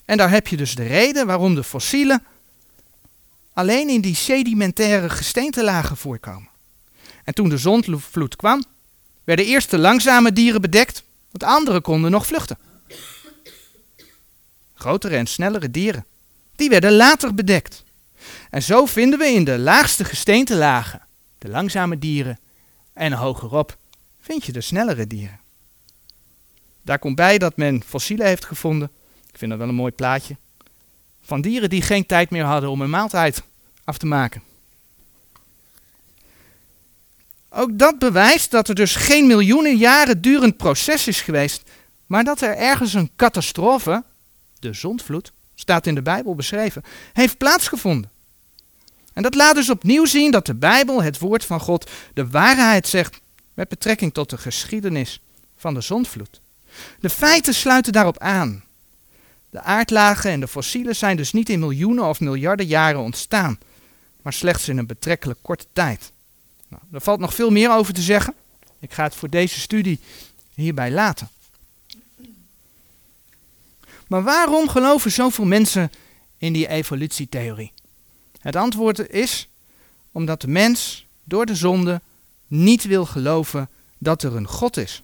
En 0.04 0.16
daar 0.16 0.30
heb 0.30 0.46
je 0.46 0.56
dus 0.56 0.74
de 0.74 0.86
reden 0.86 1.26
waarom 1.26 1.54
de 1.54 1.64
fossielen 1.64 2.24
alleen 3.52 3.88
in 3.88 4.00
die 4.00 4.14
sedimentaire 4.14 5.08
gesteentelagen 5.08 5.96
voorkomen. 5.96 6.48
En 7.24 7.34
toen 7.34 7.48
de 7.48 7.58
zondvloed 7.58 8.36
kwam, 8.36 8.64
werden 9.24 9.44
eerst 9.44 9.70
de 9.70 9.78
langzame 9.78 10.32
dieren 10.32 10.60
bedekt, 10.60 11.02
want 11.30 11.52
andere 11.52 11.80
konden 11.80 12.10
nog 12.10 12.26
vluchten. 12.26 12.58
Grotere 14.74 15.16
en 15.16 15.26
snellere 15.26 15.70
dieren, 15.70 16.04
die 16.56 16.68
werden 16.68 16.92
later 16.92 17.34
bedekt. 17.34 17.84
En 18.50 18.62
zo 18.62 18.86
vinden 18.86 19.18
we 19.18 19.26
in 19.26 19.44
de 19.44 19.58
laagste 19.58 20.04
gesteentelagen 20.04 21.02
de 21.38 21.48
langzame 21.48 21.98
dieren 21.98 22.38
en 22.92 23.12
hogerop 23.12 23.76
vind 24.20 24.44
je 24.44 24.52
de 24.52 24.60
snellere 24.60 25.06
dieren. 25.06 25.40
Daar 26.82 26.98
komt 26.98 27.16
bij 27.16 27.38
dat 27.38 27.56
men 27.56 27.82
fossielen 27.82 28.26
heeft 28.26 28.44
gevonden, 28.44 28.90
ik 29.30 29.38
vind 29.38 29.50
dat 29.50 29.60
wel 29.60 29.68
een 29.68 29.74
mooi 29.74 29.92
plaatje, 29.92 30.36
van 31.20 31.40
dieren 31.40 31.70
die 31.70 31.82
geen 31.82 32.06
tijd 32.06 32.30
meer 32.30 32.44
hadden 32.44 32.70
om 32.70 32.80
een 32.80 32.90
maaltijd 32.90 33.42
af 33.84 33.98
te 33.98 34.06
maken. 34.06 34.42
Ook 37.56 37.78
dat 37.78 37.98
bewijst 37.98 38.50
dat 38.50 38.68
er 38.68 38.74
dus 38.74 38.96
geen 38.96 39.26
miljoenen 39.26 39.76
jaren 39.76 40.20
durend 40.20 40.56
proces 40.56 41.06
is 41.06 41.20
geweest, 41.20 41.70
maar 42.06 42.24
dat 42.24 42.40
er 42.40 42.56
ergens 42.56 42.94
een 42.94 43.10
catastrofe, 43.16 44.04
de 44.58 44.72
zondvloed, 44.72 45.32
staat 45.54 45.86
in 45.86 45.94
de 45.94 46.02
Bijbel 46.02 46.34
beschreven, 46.34 46.82
heeft 47.12 47.38
plaatsgevonden. 47.38 48.10
En 49.12 49.22
dat 49.22 49.34
laat 49.34 49.54
dus 49.54 49.70
opnieuw 49.70 50.04
zien 50.04 50.30
dat 50.30 50.46
de 50.46 50.54
Bijbel, 50.54 51.02
het 51.02 51.18
woord 51.18 51.44
van 51.44 51.60
God, 51.60 51.90
de 52.14 52.28
waarheid 52.28 52.88
zegt 52.88 53.20
met 53.54 53.68
betrekking 53.68 54.14
tot 54.14 54.30
de 54.30 54.38
geschiedenis 54.38 55.20
van 55.56 55.74
de 55.74 55.80
zondvloed. 55.80 56.40
De 57.00 57.10
feiten 57.10 57.54
sluiten 57.54 57.92
daarop 57.92 58.18
aan. 58.18 58.64
De 59.50 59.60
aardlagen 59.60 60.30
en 60.30 60.40
de 60.40 60.48
fossielen 60.48 60.96
zijn 60.96 61.16
dus 61.16 61.32
niet 61.32 61.48
in 61.48 61.58
miljoenen 61.58 62.04
of 62.04 62.20
miljarden 62.20 62.66
jaren 62.66 63.00
ontstaan, 63.00 63.58
maar 64.22 64.32
slechts 64.32 64.68
in 64.68 64.78
een 64.78 64.86
betrekkelijk 64.86 65.38
korte 65.42 65.66
tijd. 65.72 66.12
Nou, 66.74 66.86
er 66.92 67.00
valt 67.00 67.20
nog 67.20 67.34
veel 67.34 67.50
meer 67.50 67.72
over 67.72 67.94
te 67.94 68.00
zeggen. 68.00 68.34
Ik 68.78 68.92
ga 68.92 69.02
het 69.02 69.14
voor 69.14 69.30
deze 69.30 69.60
studie 69.60 70.00
hierbij 70.54 70.90
laten. 70.90 71.28
Maar 74.06 74.22
waarom 74.22 74.68
geloven 74.68 75.12
zoveel 75.12 75.44
mensen 75.44 75.92
in 76.38 76.52
die 76.52 76.68
evolutietheorie? 76.68 77.72
Het 78.40 78.56
antwoord 78.56 79.08
is 79.10 79.48
omdat 80.12 80.40
de 80.40 80.48
mens 80.48 81.06
door 81.24 81.46
de 81.46 81.54
zonde 81.54 82.00
niet 82.46 82.84
wil 82.84 83.06
geloven 83.06 83.68
dat 83.98 84.22
er 84.22 84.36
een 84.36 84.48
God 84.48 84.76
is. 84.76 85.02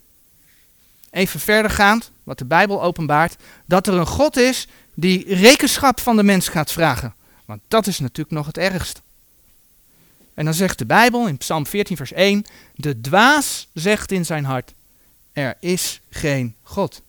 Even 1.10 1.40
verdergaand, 1.40 2.10
wat 2.22 2.38
de 2.38 2.44
Bijbel 2.44 2.82
openbaart, 2.82 3.36
dat 3.66 3.86
er 3.86 3.94
een 3.94 4.06
God 4.06 4.36
is 4.36 4.68
die 4.94 5.34
rekenschap 5.34 6.00
van 6.00 6.16
de 6.16 6.22
mens 6.22 6.48
gaat 6.48 6.72
vragen. 6.72 7.14
Want 7.44 7.60
dat 7.68 7.86
is 7.86 7.98
natuurlijk 7.98 8.36
nog 8.36 8.46
het 8.46 8.58
ergste. 8.58 9.00
En 10.40 10.46
dan 10.46 10.54
zegt 10.54 10.78
de 10.78 10.86
Bijbel 10.86 11.28
in 11.28 11.36
Psalm 11.36 11.66
14, 11.66 11.96
vers 11.96 12.12
1: 12.12 12.44
De 12.74 13.00
dwaas 13.00 13.68
zegt 13.74 14.12
in 14.12 14.24
zijn 14.26 14.44
hart: 14.44 14.74
Er 15.32 15.56
is 15.60 16.00
geen 16.10 16.54
God. 16.62 17.02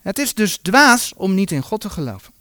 Het 0.00 0.18
is 0.18 0.34
dus 0.34 0.56
dwaas 0.56 1.14
om 1.14 1.34
niet 1.34 1.50
in 1.50 1.62
God 1.62 1.80
te 1.80 1.90
geloven. 1.90 2.32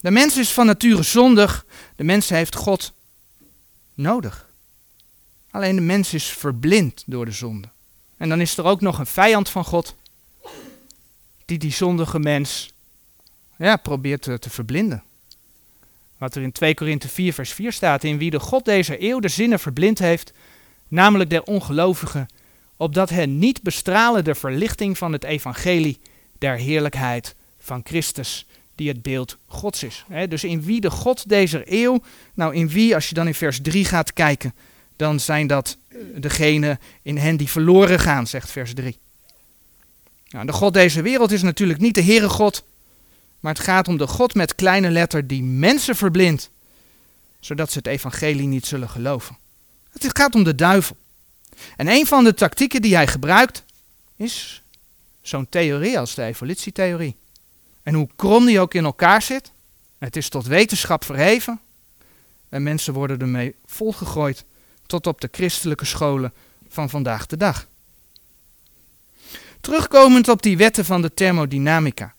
De 0.00 0.10
mens 0.10 0.36
is 0.36 0.52
van 0.52 0.66
nature 0.66 1.02
zondig. 1.02 1.66
De 1.96 2.04
mens 2.04 2.28
heeft 2.28 2.54
God 2.54 2.92
nodig. 3.94 4.48
Alleen 5.50 5.76
de 5.76 5.82
mens 5.82 6.14
is 6.14 6.24
verblind 6.24 7.02
door 7.06 7.24
de 7.24 7.32
zonde. 7.32 7.68
En 8.16 8.28
dan 8.28 8.40
is 8.40 8.56
er 8.56 8.64
ook 8.64 8.80
nog 8.80 8.98
een 8.98 9.06
vijand 9.06 9.48
van 9.48 9.64
God. 9.64 9.94
Die 11.44 11.58
die 11.58 11.72
zondige 11.72 12.18
mens 12.18 12.72
ja, 13.56 13.76
probeert 13.76 14.22
te, 14.22 14.38
te 14.38 14.50
verblinden. 14.50 15.02
Wat 16.22 16.34
er 16.34 16.42
in 16.42 16.52
2 16.52 16.74
Korinthe 16.74 17.08
4 17.08 17.32
vers 17.32 17.52
4 17.52 17.72
staat. 17.72 18.04
In 18.04 18.18
wie 18.18 18.30
de 18.30 18.40
God 18.40 18.64
deze 18.64 19.02
eeuw 19.02 19.20
de 19.20 19.28
zinnen 19.28 19.58
verblind 19.58 19.98
heeft. 19.98 20.32
Namelijk 20.88 21.30
der 21.30 21.42
ongelovigen. 21.42 22.26
Opdat 22.76 23.10
hen 23.10 23.38
niet 23.38 23.62
bestralen 23.62 24.24
de 24.24 24.34
verlichting 24.34 24.98
van 24.98 25.12
het 25.12 25.24
evangelie 25.24 26.00
der 26.38 26.56
heerlijkheid 26.56 27.34
van 27.58 27.80
Christus 27.84 28.46
die 28.74 28.88
het 28.88 29.02
beeld 29.02 29.38
Gods 29.46 29.82
is. 29.82 30.04
dus 30.28 30.44
in 30.44 30.62
wie 30.62 30.80
de 30.80 30.90
God 30.90 31.28
deze 31.28 31.62
eeuw, 31.64 32.02
nou 32.34 32.54
in 32.54 32.68
wie, 32.68 32.94
als 32.94 33.08
je 33.08 33.14
dan 33.14 33.26
in 33.26 33.34
vers 33.34 33.60
3 33.62 33.84
gaat 33.84 34.12
kijken, 34.12 34.54
dan 34.96 35.20
zijn 35.20 35.46
dat 35.46 35.76
eh, 35.88 35.98
degenen 36.16 36.78
in 37.02 37.16
hen 37.16 37.36
die 37.36 37.48
verloren 37.48 37.98
gaan, 37.98 38.26
zegt 38.26 38.50
vers 38.50 38.74
3. 38.74 38.96
Nou, 40.28 40.46
de 40.46 40.52
God 40.52 40.74
deze 40.74 41.02
wereld 41.02 41.32
is 41.32 41.42
natuurlijk 41.42 41.80
niet 41.80 41.94
de 41.94 42.02
Heere 42.02 42.28
God, 42.28 42.64
maar 43.42 43.54
het 43.54 43.62
gaat 43.62 43.88
om 43.88 43.96
de 43.96 44.06
God 44.06 44.34
met 44.34 44.54
kleine 44.54 44.90
letter 44.90 45.26
die 45.26 45.42
mensen 45.42 45.96
verblindt, 45.96 46.50
zodat 47.40 47.72
ze 47.72 47.78
het 47.78 47.86
evangelie 47.86 48.46
niet 48.46 48.66
zullen 48.66 48.88
geloven. 48.88 49.38
Het 49.92 50.18
gaat 50.18 50.34
om 50.34 50.44
de 50.44 50.54
duivel. 50.54 50.96
En 51.76 51.88
een 51.88 52.06
van 52.06 52.24
de 52.24 52.34
tactieken 52.34 52.82
die 52.82 52.94
hij 52.94 53.06
gebruikt 53.06 53.64
is 54.16 54.62
zo'n 55.20 55.48
theorie 55.48 55.98
als 55.98 56.14
de 56.14 56.22
evolutietheorie. 56.22 57.16
En 57.82 57.94
hoe 57.94 58.08
krom 58.16 58.46
die 58.46 58.60
ook 58.60 58.74
in 58.74 58.84
elkaar 58.84 59.22
zit, 59.22 59.52
het 59.98 60.16
is 60.16 60.28
tot 60.28 60.46
wetenschap 60.46 61.04
verheven. 61.04 61.60
En 62.48 62.62
mensen 62.62 62.92
worden 62.92 63.20
ermee 63.20 63.54
volgegooid 63.66 64.44
tot 64.86 65.06
op 65.06 65.20
de 65.20 65.28
christelijke 65.32 65.84
scholen 65.84 66.32
van 66.68 66.90
vandaag 66.90 67.26
de 67.26 67.36
dag. 67.36 67.66
Terugkomend 69.60 70.28
op 70.28 70.42
die 70.42 70.56
wetten 70.56 70.84
van 70.84 71.02
de 71.02 71.14
thermodynamica. 71.14 72.14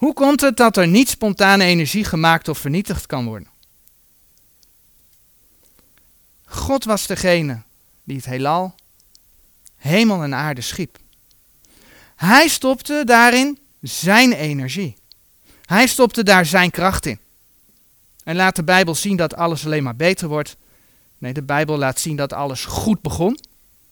Hoe 0.00 0.12
komt 0.14 0.40
het 0.40 0.56
dat 0.56 0.76
er 0.76 0.86
niet 0.86 1.08
spontane 1.08 1.64
energie 1.64 2.04
gemaakt 2.04 2.48
of 2.48 2.58
vernietigd 2.58 3.06
kan 3.06 3.24
worden? 3.24 3.48
God 6.44 6.84
was 6.84 7.06
degene 7.06 7.62
die 8.04 8.16
het 8.16 8.24
heelal, 8.24 8.74
hemel 9.76 10.22
en 10.22 10.34
aarde 10.34 10.60
schiep. 10.60 10.98
Hij 12.16 12.48
stopte 12.48 13.02
daarin 13.04 13.58
zijn 13.80 14.32
energie. 14.32 14.96
Hij 15.64 15.86
stopte 15.86 16.22
daar 16.22 16.46
zijn 16.46 16.70
kracht 16.70 17.06
in. 17.06 17.18
En 18.24 18.36
laat 18.36 18.56
de 18.56 18.64
Bijbel 18.64 18.94
zien 18.94 19.16
dat 19.16 19.34
alles 19.34 19.64
alleen 19.64 19.82
maar 19.82 19.96
beter 19.96 20.28
wordt. 20.28 20.56
Nee, 21.18 21.32
de 21.32 21.42
Bijbel 21.42 21.78
laat 21.78 22.00
zien 22.00 22.16
dat 22.16 22.32
alles 22.32 22.64
goed 22.64 23.00
begon. 23.00 23.38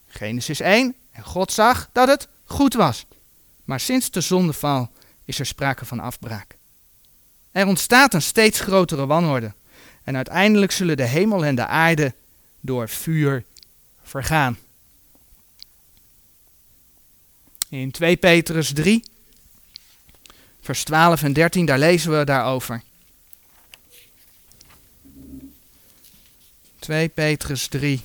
Genesis 0.07 0.61
1. 0.61 0.95
En 1.11 1.25
God 1.25 1.53
zag 1.53 1.89
dat 1.93 2.09
het 2.09 2.29
goed 2.45 2.75
was. 2.75 3.07
Maar 3.65 3.81
sinds 3.81 4.11
de 4.11 4.21
zondeval 4.21 4.91
is 5.29 5.39
er 5.39 5.47
sprake 5.47 5.85
van 5.85 6.01
afbraak. 6.01 6.57
Er 7.51 7.67
ontstaat 7.67 8.15
een 8.15 8.23
steeds 8.23 8.61
grotere 8.61 9.07
wanorde. 9.07 9.53
En 10.05 10.17
uiteindelijk 10.17 10.73
zullen 10.73 10.97
de 10.97 11.07
hemel 11.07 11.45
en 11.45 11.55
de 11.55 11.67
aarde 11.67 12.15
door 12.61 12.89
vuur 12.89 13.45
vergaan. 14.03 14.59
In 17.69 17.91
2 17.91 18.17
Petrus 18.17 18.73
3, 18.73 19.05
vers 20.61 20.85
12 20.85 21.23
en 21.23 21.33
13, 21.33 21.67
daar 21.67 21.79
lezen 21.79 22.19
we 22.19 22.25
daarover. 22.25 22.83
2 26.79 27.09
Petrus 27.09 27.67
3. 27.67 28.03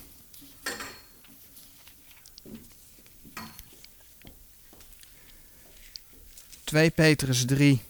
Twee 6.74 6.90
Petrus 6.90 7.46
3, 7.46 7.82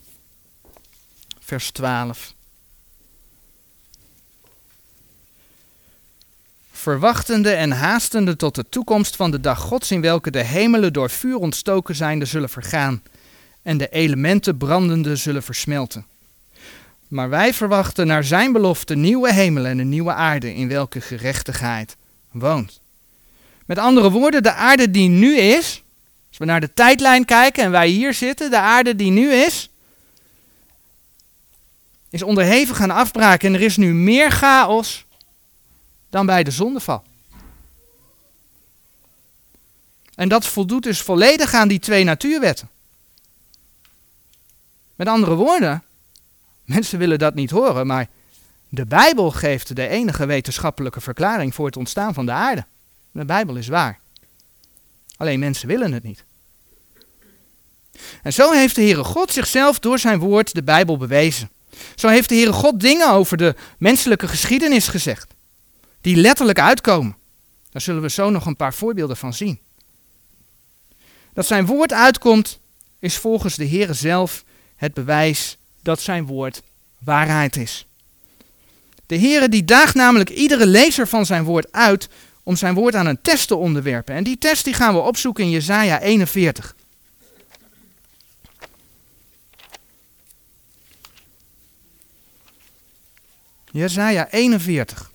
vers 1.39 1.71
12. 1.71 2.33
verwachtende 6.71 7.51
en 7.51 7.71
haastende 7.71 8.35
tot 8.35 8.55
de 8.55 8.65
toekomst 8.69 9.15
van 9.15 9.31
de 9.31 9.39
dag 9.39 9.59
Gods, 9.59 9.91
in 9.91 10.01
welke 10.01 10.31
de 10.31 10.43
hemelen 10.43 10.93
door 10.93 11.09
vuur 11.09 11.35
ontstoken 11.35 11.95
zijnde 11.95 12.25
zullen 12.25 12.49
vergaan 12.49 13.03
en 13.61 13.77
de 13.77 13.89
elementen 13.89 14.57
brandende 14.57 15.15
zullen 15.15 15.43
versmelten. 15.43 16.05
Maar 17.07 17.29
wij 17.29 17.53
verwachten 17.53 18.07
naar 18.07 18.23
zijn 18.23 18.51
belofte 18.51 18.95
nieuwe 18.95 19.33
hemelen 19.33 19.71
en 19.71 19.79
een 19.79 19.89
nieuwe 19.89 20.13
aarde, 20.13 20.55
in 20.55 20.67
welke 20.67 21.01
gerechtigheid 21.01 21.95
woont. 22.31 22.81
Met 23.65 23.77
andere 23.77 24.11
woorden, 24.11 24.43
de 24.43 24.53
aarde 24.53 24.91
die 24.91 25.09
nu 25.09 25.37
is, 25.37 25.82
als 26.33 26.41
we 26.41 26.47
naar 26.47 26.61
de 26.61 26.73
tijdlijn 26.73 27.25
kijken 27.25 27.63
en 27.63 27.71
wij 27.71 27.87
hier 27.87 28.13
zitten, 28.13 28.49
de 28.49 28.59
aarde 28.59 28.95
die 28.95 29.11
nu 29.11 29.33
is, 29.33 29.69
is 32.09 32.23
onderhevig 32.23 32.81
aan 32.81 32.91
afbraak 32.91 33.43
en 33.43 33.53
er 33.53 33.61
is 33.61 33.77
nu 33.77 33.93
meer 33.93 34.31
chaos 34.31 35.05
dan 36.09 36.25
bij 36.25 36.43
de 36.43 36.51
zondeval. 36.51 37.03
En 40.15 40.29
dat 40.29 40.45
voldoet 40.45 40.83
dus 40.83 41.01
volledig 41.01 41.53
aan 41.53 41.67
die 41.67 41.79
twee 41.79 42.03
natuurwetten. 42.03 42.69
Met 44.95 45.07
andere 45.07 45.35
woorden, 45.35 45.83
mensen 46.65 46.99
willen 46.99 47.19
dat 47.19 47.33
niet 47.33 47.49
horen, 47.51 47.87
maar 47.87 48.09
de 48.69 48.85
Bijbel 48.85 49.31
geeft 49.31 49.75
de 49.75 49.87
enige 49.87 50.25
wetenschappelijke 50.25 51.01
verklaring 51.01 51.55
voor 51.55 51.65
het 51.65 51.77
ontstaan 51.77 52.13
van 52.13 52.25
de 52.25 52.31
aarde. 52.31 52.65
De 53.11 53.25
Bijbel 53.25 53.55
is 53.55 53.67
waar. 53.67 54.01
Alleen 55.17 55.39
mensen 55.39 55.67
willen 55.67 55.91
het 55.91 56.03
niet. 56.03 56.23
En 58.23 58.33
zo 58.33 58.51
heeft 58.51 58.75
de 58.75 58.81
Heere 58.81 59.03
God 59.03 59.31
zichzelf 59.31 59.79
door 59.79 59.99
zijn 59.99 60.19
woord, 60.19 60.53
de 60.53 60.63
Bijbel, 60.63 60.97
bewezen. 60.97 61.49
Zo 61.95 62.07
heeft 62.07 62.29
de 62.29 62.35
Heere 62.35 62.53
God 62.53 62.79
dingen 62.79 63.11
over 63.11 63.37
de 63.37 63.55
menselijke 63.77 64.27
geschiedenis 64.27 64.87
gezegd 64.87 65.33
die 66.01 66.15
letterlijk 66.15 66.59
uitkomen. 66.59 67.15
Daar 67.69 67.81
zullen 67.81 68.01
we 68.01 68.09
zo 68.09 68.29
nog 68.29 68.45
een 68.45 68.55
paar 68.55 68.73
voorbeelden 68.73 69.17
van 69.17 69.33
zien. 69.33 69.59
Dat 71.33 71.45
zijn 71.45 71.65
woord 71.65 71.93
uitkomt, 71.93 72.59
is 72.99 73.17
volgens 73.17 73.55
de 73.55 73.63
Heer 73.63 73.93
zelf 73.93 74.43
het 74.75 74.93
bewijs 74.93 75.57
dat 75.81 76.01
zijn 76.01 76.25
woord 76.25 76.61
waarheid 76.99 77.55
is. 77.55 77.85
De 79.05 79.15
Heer 79.15 79.49
die 79.49 79.65
daagt 79.65 79.95
namelijk 79.95 80.29
iedere 80.29 80.65
lezer 80.65 81.07
van 81.07 81.25
zijn 81.25 81.43
woord 81.43 81.71
uit 81.71 82.09
om 82.43 82.55
zijn 82.55 82.73
woord 82.73 82.95
aan 82.95 83.05
een 83.05 83.21
test 83.21 83.47
te 83.47 83.55
onderwerpen. 83.55 84.15
En 84.15 84.23
die 84.23 84.37
test 84.37 84.63
die 84.63 84.73
gaan 84.73 84.93
we 84.93 84.99
opzoeken 84.99 85.43
in 85.43 85.49
Jesaja 85.49 86.01
41. 86.01 86.75
Jesaja 93.71 94.29
41. 94.31 95.11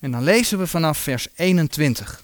En 0.00 0.10
dan 0.10 0.22
lezen 0.22 0.58
we 0.58 0.66
vanaf 0.66 0.98
vers 0.98 1.28
21. 1.34 2.22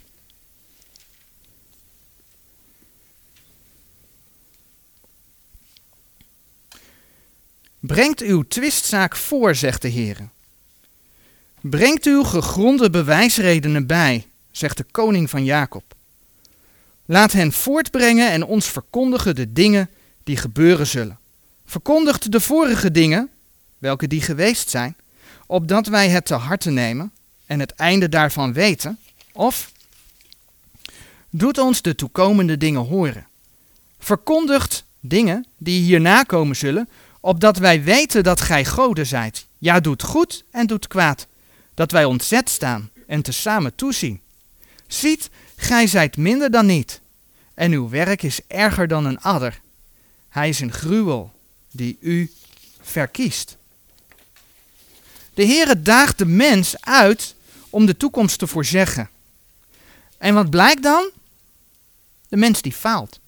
Brengt 7.80 8.20
uw 8.20 8.42
twistzaak 8.42 9.16
voor, 9.16 9.54
zegt 9.54 9.82
de 9.82 9.88
Heer. 9.88 10.28
Brengt 11.70 12.06
uw 12.06 12.22
gegronde 12.22 12.90
bewijsredenen 12.90 13.86
bij, 13.86 14.26
zegt 14.50 14.76
de 14.76 14.84
koning 14.90 15.30
van 15.30 15.44
Jacob. 15.44 15.94
Laat 17.04 17.32
hen 17.32 17.52
voortbrengen 17.52 18.30
en 18.30 18.44
ons 18.44 18.66
verkondigen 18.66 19.34
de 19.34 19.52
dingen 19.52 19.90
die 20.24 20.36
gebeuren 20.36 20.86
zullen. 20.86 21.18
Verkondigt 21.66 22.32
de 22.32 22.40
vorige 22.40 22.90
dingen, 22.90 23.30
welke 23.78 24.06
die 24.06 24.20
geweest 24.20 24.70
zijn, 24.70 24.96
opdat 25.46 25.86
wij 25.86 26.08
het 26.08 26.24
te 26.24 26.34
harte 26.34 26.70
nemen 26.70 27.12
en 27.46 27.60
het 27.60 27.74
einde 27.74 28.08
daarvan 28.08 28.52
weten, 28.52 28.98
of 29.32 29.72
doet 31.30 31.58
ons 31.58 31.82
de 31.82 31.94
toekomende 31.94 32.56
dingen 32.56 32.86
horen. 32.86 33.26
Verkondigt 33.98 34.84
dingen 35.00 35.46
die 35.58 35.82
hierna 35.82 36.22
komen 36.22 36.56
zullen, 36.56 36.88
opdat 37.20 37.58
wij 37.58 37.82
weten 37.82 38.22
dat 38.22 38.40
gij 38.40 38.64
goden 38.64 39.06
zijt. 39.06 39.46
Ja, 39.58 39.80
doet 39.80 40.02
goed 40.02 40.44
en 40.50 40.66
doet 40.66 40.86
kwaad, 40.86 41.26
dat 41.74 41.90
wij 41.90 42.04
ontzet 42.04 42.50
staan 42.50 42.90
en 43.06 43.22
tezamen 43.22 43.74
toezien. 43.74 44.20
Ziet, 44.86 45.30
gij 45.56 45.86
zijt 45.86 46.16
minder 46.16 46.50
dan 46.50 46.66
niet, 46.66 47.00
en 47.54 47.72
uw 47.72 47.88
werk 47.88 48.22
is 48.22 48.40
erger 48.46 48.88
dan 48.88 49.04
een 49.04 49.20
adder. 49.20 49.60
Hij 50.28 50.48
is 50.48 50.60
een 50.60 50.72
gruwel 50.72 51.32
die 51.70 51.96
u 52.00 52.32
verkiest. 52.80 53.56
De 55.34 55.46
Heere 55.46 55.82
daagt 55.82 56.18
de 56.18 56.26
mens 56.26 56.80
uit 56.80 57.34
om 57.70 57.86
de 57.86 57.96
toekomst 57.96 58.38
te 58.38 58.46
voorzeggen. 58.46 59.10
En 60.18 60.34
wat 60.34 60.50
blijkt 60.50 60.82
dan? 60.82 61.10
De 62.28 62.36
mens 62.36 62.62
die 62.62 62.72
faalt. 62.72 63.20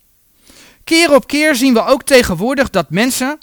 Keer 0.85 1.15
op 1.15 1.27
keer 1.27 1.55
zien 1.55 1.75
we 1.75 1.85
ook 1.85 2.03
tegenwoordig 2.03 2.71
dat 2.71 2.91
mensen, 2.91 3.39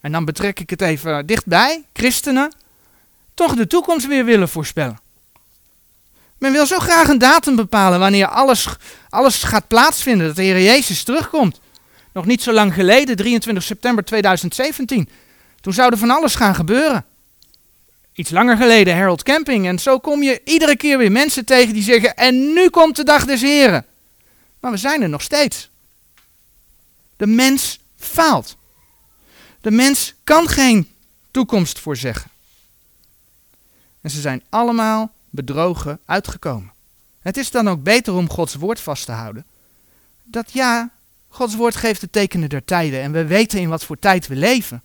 en 0.00 0.12
dan 0.12 0.24
betrek 0.24 0.60
ik 0.60 0.70
het 0.70 0.80
even 0.80 1.26
dichtbij, 1.26 1.84
christenen, 1.92 2.52
toch 3.36 3.54
de 3.54 3.66
toekomst 3.66 4.06
weer 4.06 4.24
willen 4.24 4.48
voorspellen. 4.48 5.00
Men 6.38 6.52
wil 6.52 6.66
zo 6.66 6.78
graag 6.78 7.08
een 7.08 7.18
datum 7.18 7.56
bepalen 7.56 7.98
wanneer 7.98 8.26
alles, 8.26 8.66
alles 9.08 9.42
gaat 9.42 9.68
plaatsvinden, 9.68 10.26
dat 10.26 10.36
de 10.36 10.42
Heer 10.42 10.62
Jezus 10.62 11.02
terugkomt. 11.02 11.60
Nog 12.12 12.26
niet 12.26 12.42
zo 12.42 12.52
lang 12.52 12.74
geleden, 12.74 13.16
23 13.16 13.64
september 13.64 14.04
2017. 14.04 15.08
Toen 15.60 15.72
zou 15.72 15.90
er 15.90 15.98
van 15.98 16.10
alles 16.10 16.34
gaan 16.34 16.54
gebeuren 16.54 17.04
iets 18.16 18.30
langer 18.30 18.56
geleden 18.56 18.96
Harold 18.96 19.22
Camping. 19.22 19.66
En 19.66 19.78
zo 19.78 19.98
kom 19.98 20.22
je 20.22 20.40
iedere 20.44 20.76
keer 20.76 20.98
weer 20.98 21.12
mensen 21.12 21.44
tegen 21.44 21.74
die 21.74 21.82
zeggen: 21.82 22.14
En 22.14 22.52
nu 22.52 22.68
komt 22.68 22.96
de 22.96 23.04
dag 23.04 23.24
des 23.24 23.40
Heren. 23.40 23.86
Maar 24.60 24.70
we 24.70 24.76
zijn 24.76 25.02
er 25.02 25.08
nog 25.08 25.22
steeds. 25.22 25.70
De 27.16 27.26
mens 27.26 27.78
faalt. 27.98 28.56
De 29.60 29.70
mens 29.70 30.14
kan 30.24 30.48
geen 30.48 30.88
toekomst 31.30 31.78
voorzeggen. 31.78 32.30
En 34.06 34.12
ze 34.12 34.20
zijn 34.20 34.42
allemaal 34.48 35.12
bedrogen 35.30 35.98
uitgekomen. 36.04 36.72
Het 37.20 37.36
is 37.36 37.50
dan 37.50 37.68
ook 37.68 37.82
beter 37.82 38.14
om 38.14 38.30
Gods 38.30 38.54
woord 38.54 38.80
vast 38.80 39.04
te 39.04 39.12
houden. 39.12 39.44
Dat 40.24 40.52
ja, 40.52 40.90
Gods 41.28 41.54
woord 41.54 41.76
geeft 41.76 42.00
de 42.00 42.10
tekenen 42.10 42.48
der 42.48 42.64
tijden 42.64 43.00
en 43.00 43.12
we 43.12 43.24
weten 43.24 43.60
in 43.60 43.68
wat 43.68 43.84
voor 43.84 43.98
tijd 43.98 44.26
we 44.26 44.36
leven. 44.36 44.82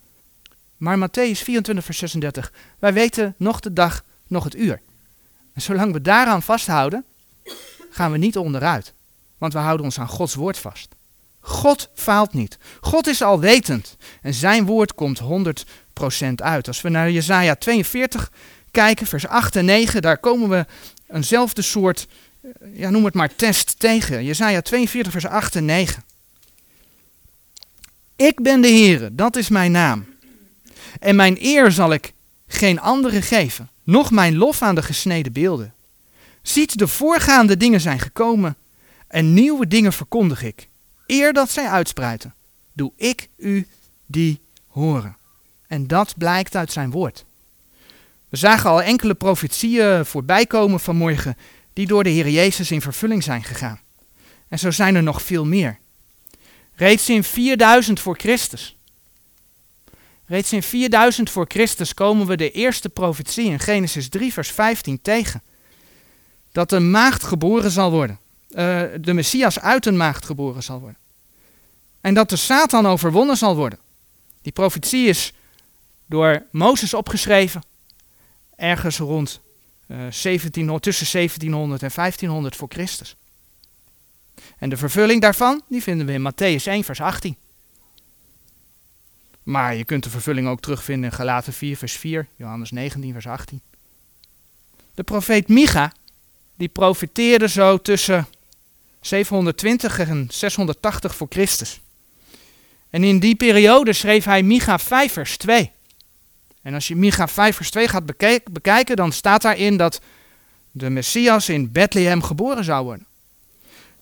Maar 0.77 0.97
Matthäus 0.97 1.43
24, 1.43 1.85
vers 1.85 1.97
36, 1.97 2.51
wij 2.79 2.93
weten 2.93 3.35
nog 3.37 3.59
de 3.59 3.73
dag, 3.73 4.03
nog 4.27 4.43
het 4.43 4.55
uur. 4.55 4.81
En 5.53 5.61
zolang 5.61 5.93
we 5.93 6.01
daaraan 6.01 6.41
vasthouden, 6.41 7.05
gaan 7.89 8.11
we 8.11 8.17
niet 8.17 8.37
onderuit. 8.37 8.93
Want 9.37 9.53
we 9.53 9.59
houden 9.59 9.85
ons 9.85 9.99
aan 9.99 10.07
Gods 10.07 10.35
woord 10.35 10.57
vast. 10.57 10.95
God 11.39 11.89
faalt 11.93 12.33
niet. 12.33 12.57
God 12.79 13.07
is 13.07 13.21
alwetend. 13.21 13.97
En 14.21 14.33
zijn 14.33 14.65
woord 14.65 14.93
komt 14.93 15.21
100% 15.21 15.23
uit. 16.35 16.67
Als 16.67 16.81
we 16.81 16.89
naar 16.89 17.11
Jesaja 17.11 17.55
42 17.55 18.31
kijken, 18.71 19.07
vers 19.07 19.27
8 19.27 19.55
en 19.55 19.65
9, 19.65 20.01
daar 20.01 20.17
komen 20.17 20.49
we 20.49 20.65
eenzelfde 21.07 21.61
soort, 21.61 22.07
ja, 22.73 22.89
noem 22.89 23.05
het 23.05 23.13
maar 23.13 23.35
test 23.35 23.79
tegen. 23.79 24.23
Jesaja 24.23 24.61
42, 24.61 25.11
vers 25.11 25.25
8 25.25 25.55
en 25.55 25.65
9. 25.65 26.03
Ik 28.15 28.41
ben 28.41 28.61
de 28.61 28.67
Heere, 28.67 29.15
dat 29.15 29.35
is 29.35 29.49
mijn 29.49 29.71
naam. 29.71 30.05
En 30.99 31.15
mijn 31.15 31.37
eer 31.39 31.71
zal 31.71 31.93
ik 31.93 32.13
geen 32.47 32.79
andere 32.79 33.21
geven, 33.21 33.69
noch 33.83 34.11
mijn 34.11 34.37
lof 34.37 34.61
aan 34.61 34.75
de 34.75 34.83
gesneden 34.83 35.31
beelden. 35.31 35.73
Ziet, 36.41 36.77
de 36.77 36.87
voorgaande 36.87 37.57
dingen 37.57 37.81
zijn 37.81 37.99
gekomen 37.99 38.55
en 39.07 39.33
nieuwe 39.33 39.67
dingen 39.67 39.93
verkondig 39.93 40.43
ik. 40.43 40.67
Eer 41.05 41.33
dat 41.33 41.51
zij 41.51 41.67
uitspruiten, 41.67 42.33
doe 42.73 42.91
ik 42.95 43.29
u 43.37 43.67
die 44.05 44.39
horen. 44.67 45.17
En 45.67 45.87
dat 45.87 46.13
blijkt 46.17 46.55
uit 46.55 46.71
zijn 46.71 46.91
woord. 46.91 47.25
We 48.31 48.37
zagen 48.37 48.69
al 48.69 48.81
enkele 48.81 49.13
profetieën 49.13 50.05
voorbij 50.05 50.45
komen 50.45 50.79
vanmorgen 50.79 51.37
die 51.73 51.87
door 51.87 52.03
de 52.03 52.09
Heer 52.09 52.29
Jezus 52.29 52.71
in 52.71 52.81
vervulling 52.81 53.23
zijn 53.23 53.43
gegaan. 53.43 53.79
En 54.47 54.59
zo 54.59 54.71
zijn 54.71 54.95
er 54.95 55.03
nog 55.03 55.21
veel 55.21 55.45
meer. 55.45 55.79
Reeds 56.75 57.09
in 57.09 57.23
4000 57.23 57.99
voor 57.99 58.15
Christus. 58.17 58.77
Reeds 60.25 60.53
in 60.53 60.63
4000 60.63 61.29
voor 61.29 61.45
Christus 61.47 61.93
komen 61.93 62.27
we 62.27 62.37
de 62.37 62.51
eerste 62.51 62.89
profetie 62.89 63.45
in 63.45 63.59
Genesis 63.59 64.09
3 64.09 64.33
vers 64.33 64.51
15 64.51 65.01
tegen. 65.01 65.43
Dat 66.51 66.71
een 66.71 66.91
maagd 66.91 67.23
geboren 67.23 67.71
zal 67.71 67.91
worden. 67.91 68.19
Uh, 68.49 68.81
de 69.01 69.13
Messias 69.13 69.59
uit 69.59 69.85
een 69.85 69.97
maagd 69.97 70.25
geboren 70.25 70.63
zal 70.63 70.79
worden. 70.79 70.97
En 72.01 72.13
dat 72.13 72.29
de 72.29 72.35
Satan 72.35 72.87
overwonnen 72.87 73.37
zal 73.37 73.55
worden. 73.55 73.79
Die 74.41 74.51
profetie 74.51 75.07
is 75.07 75.33
door 76.05 76.45
Mozes 76.51 76.93
opgeschreven. 76.93 77.61
Ergens 78.61 78.97
rond 78.97 79.41
uh, 79.87 79.97
1700, 79.97 80.83
tussen 80.83 81.07
1700 81.11 81.83
en 81.83 81.91
1500 81.95 82.55
voor 82.55 82.67
Christus. 82.69 83.15
En 84.57 84.69
de 84.69 84.77
vervulling 84.77 85.21
daarvan, 85.21 85.61
die 85.67 85.81
vinden 85.81 86.05
we 86.05 86.13
in 86.13 86.31
Matthäus 86.31 86.63
1, 86.63 86.83
vers 86.83 87.01
18. 87.01 87.35
Maar 89.43 89.75
je 89.75 89.85
kunt 89.85 90.03
de 90.03 90.09
vervulling 90.09 90.47
ook 90.47 90.61
terugvinden 90.61 91.09
in 91.09 91.15
Galaten 91.15 91.53
4, 91.53 91.77
vers 91.77 91.93
4, 91.93 92.27
Johannes 92.35 92.71
19, 92.71 93.11
vers 93.11 93.27
18. 93.27 93.61
De 94.93 95.03
profeet 95.03 95.47
Micha, 95.47 95.93
die 96.55 96.69
profeteerde 96.69 97.47
zo 97.47 97.77
tussen 97.77 98.27
720 98.99 99.99
en 99.99 100.27
680 100.31 101.15
voor 101.15 101.27
Christus. 101.29 101.81
En 102.89 103.03
in 103.03 103.19
die 103.19 103.35
periode 103.35 103.93
schreef 103.93 104.25
hij 104.25 104.43
Micha 104.43 104.79
5, 104.79 105.13
vers 105.13 105.37
2. 105.37 105.71
En 106.61 106.73
als 106.73 106.87
je 106.87 106.95
Micha 106.95 107.27
5, 107.27 107.55
vers 107.55 107.71
2 107.71 107.87
gaat 107.87 108.05
bekijken, 108.51 108.95
dan 108.95 109.11
staat 109.11 109.41
daarin 109.41 109.77
dat 109.77 110.01
de 110.71 110.89
Messias 110.89 111.49
in 111.49 111.71
Bethlehem 111.71 112.23
geboren 112.23 112.63
zou 112.63 112.83
worden. 112.83 113.05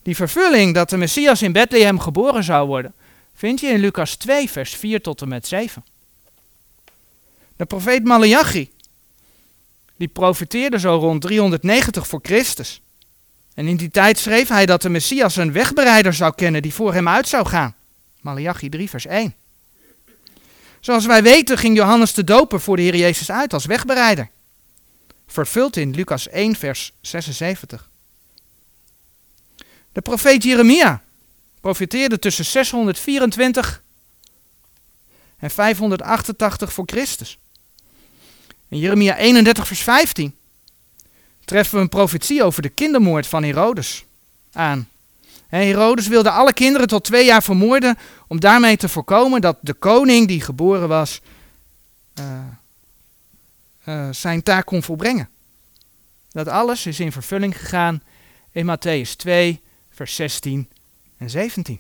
Die 0.04 0.16
vervulling 0.16 0.74
dat 0.74 0.90
de 0.90 0.98
Messias 0.98 1.42
in 1.42 1.52
Bethlehem 1.52 2.00
geboren 2.00 2.44
zou 2.44 2.68
worden, 2.68 2.94
vind 3.36 3.60
je 3.60 3.68
in 3.68 3.80
Lucas 3.80 4.16
2, 4.16 4.50
vers 4.50 4.76
4 4.76 5.02
tot 5.02 5.22
en 5.22 5.28
met 5.28 5.48
7. 5.48 5.84
De 7.56 7.66
profeet 7.66 8.04
Malachi, 8.04 8.72
die 9.96 10.08
profeteerde 10.08 10.80
zo 10.80 10.96
rond 10.96 11.22
390 11.22 12.08
voor 12.08 12.20
Christus. 12.24 12.82
En 13.54 13.68
in 13.68 13.78
die 13.78 13.90
tijd 13.90 14.18
schreef 14.18 14.48
hij 14.48 14.66
dat 14.66 14.82
de 14.82 14.90
Messias 14.90 15.36
een 15.36 15.52
wegbereider 15.52 16.14
zou 16.14 16.34
kennen 16.36 16.62
die 16.62 16.74
voor 16.74 16.94
hem 16.94 17.08
uit 17.08 17.28
zou 17.28 17.46
gaan. 17.46 17.76
Malachi 18.22 18.70
3, 18.70 18.90
vers 18.90 19.06
1. 19.06 19.36
Zoals 20.80 21.06
wij 21.06 21.24
weten 21.24 21.58
ging 21.58 21.78
Johannes 21.78 22.14
de 22.14 22.24
Doper 22.24 22.62
voor 22.62 22.76
de 22.76 22.82
Heer 22.82 22.96
Jezus 22.96 23.32
uit 23.32 23.54
als 23.54 23.66
wegbereider. 23.66 24.30
Vervuld 25.28 25.76
in 25.76 25.92
Lucas 25.92 26.30
1, 26.30 26.56
vers 26.56 26.94
76. 27.02 27.90
De 29.92 30.02
profeet 30.02 30.44
Jeremia 30.44 31.04
profeteerde 31.62 32.20
tussen 32.20 32.46
624 32.46 33.82
en 35.38 35.50
588 35.52 36.74
voor 36.74 36.86
Christus. 36.86 37.38
In 38.68 38.78
Jeremia 38.78 39.16
31, 39.16 39.68
vers 39.68 39.82
15 39.82 40.36
treffen 41.46 41.76
we 41.76 41.82
een 41.82 41.90
profetie 41.90 42.44
over 42.44 42.62
de 42.62 42.70
kindermoord 42.70 43.28
van 43.28 43.44
Herodes 43.44 44.06
aan. 44.52 44.90
Herodes 45.50 46.08
wilde 46.08 46.32
alle 46.32 46.54
kinderen 46.54 46.88
tot 46.88 47.04
twee 47.04 47.26
jaar 47.26 47.44
vermoorden 47.44 47.98
om 48.28 48.40
daarmee 48.40 48.78
te 48.78 48.90
voorkomen 48.90 49.42
dat 49.42 49.58
de 49.62 49.74
koning 49.74 50.28
die 50.28 50.42
geboren 50.42 50.88
was 50.88 51.22
uh, 52.20 52.40
uh, 53.86 54.10
zijn 54.12 54.44
taak 54.44 54.66
kon 54.66 54.84
volbrengen. 54.84 55.30
Dat 56.32 56.48
alles 56.48 56.86
is 56.86 57.00
in 57.00 57.12
vervulling 57.12 57.58
gegaan 57.58 58.04
in 58.52 58.66
Matthäus 58.66 59.16
2, 59.16 59.62
vers 59.90 60.16
16 60.16 60.70
en 61.18 61.30
17. 61.30 61.80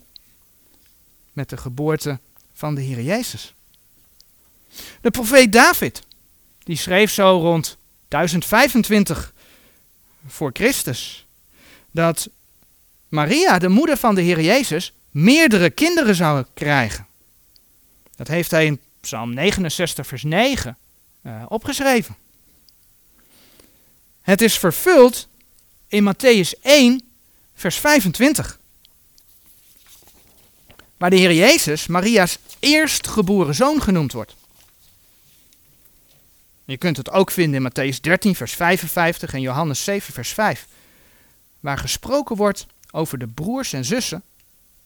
Met 1.33 1.49
de 1.49 1.57
geboorte 1.57 2.19
van 2.53 2.75
de 2.75 2.81
Heer 2.81 3.01
Jezus. 3.01 3.53
De 5.01 5.11
profeet 5.11 5.51
David, 5.51 6.01
die 6.63 6.77
schreef 6.77 7.11
zo 7.11 7.39
rond 7.39 7.77
1025 8.07 9.33
voor 10.27 10.49
Christus, 10.53 11.25
dat 11.91 12.29
Maria, 13.09 13.59
de 13.59 13.69
moeder 13.69 13.97
van 13.97 14.15
de 14.15 14.21
Heer 14.21 14.41
Jezus, 14.41 14.93
meerdere 15.11 15.69
kinderen 15.69 16.15
zou 16.15 16.45
krijgen. 16.53 17.07
Dat 18.15 18.27
heeft 18.27 18.51
hij 18.51 18.65
in 18.65 18.79
Psalm 19.01 19.33
69, 19.33 20.07
vers 20.07 20.23
9 20.23 20.77
uh, 21.23 21.43
opgeschreven. 21.47 22.15
Het 24.21 24.41
is 24.41 24.57
vervuld 24.57 25.27
in 25.87 26.13
Matthäus 26.13 26.61
1, 26.61 27.01
vers 27.55 27.75
25. 27.75 28.59
Waar 30.97 31.09
de 31.09 31.15
Heer 31.15 31.33
Jezus 31.33 31.87
Maria's 31.87 32.37
eerstgeboren 32.59 33.55
zoon 33.55 33.81
genoemd 33.81 34.11
wordt. 34.11 34.35
Je 36.65 36.77
kunt 36.77 36.97
het 36.97 37.09
ook 37.11 37.31
vinden 37.31 37.63
in 37.63 37.71
Matthäus 37.71 37.99
13, 38.01 38.35
vers 38.35 38.53
55 38.53 39.33
en 39.33 39.41
Johannes 39.41 39.83
7, 39.83 40.13
vers 40.13 40.29
5. 40.29 40.67
Waar 41.59 41.77
gesproken 41.77 42.35
wordt 42.35 42.65
over 42.91 43.17
de 43.17 43.27
broers 43.27 43.73
en 43.73 43.85
zussen 43.85 44.23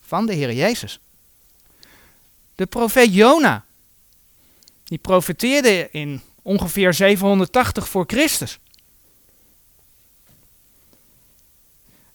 van 0.01 0.25
de 0.25 0.33
Heer 0.33 0.53
Jezus. 0.53 0.99
De 2.55 2.65
profeet 2.65 3.13
Jona, 3.13 3.65
die 4.83 4.97
profeteerde 4.97 5.89
in 5.91 6.21
ongeveer 6.41 6.93
780 6.93 7.89
voor 7.89 8.03
Christus. 8.07 8.59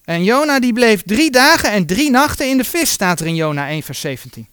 En 0.05 0.25
Jona 0.25 0.61
die 0.61 0.73
bleef 0.73 1.03
drie 1.03 1.31
dagen 1.31 1.71
en 1.71 1.87
drie 1.87 2.11
nachten 2.11 2.49
in 2.49 2.57
de 2.57 2.65
vis, 2.65 2.91
staat 2.91 3.21
er 3.21 3.27
in 3.27 3.35
Jona 3.35 3.69
1 3.69 3.83
vers 3.83 4.01
17. 4.01 4.49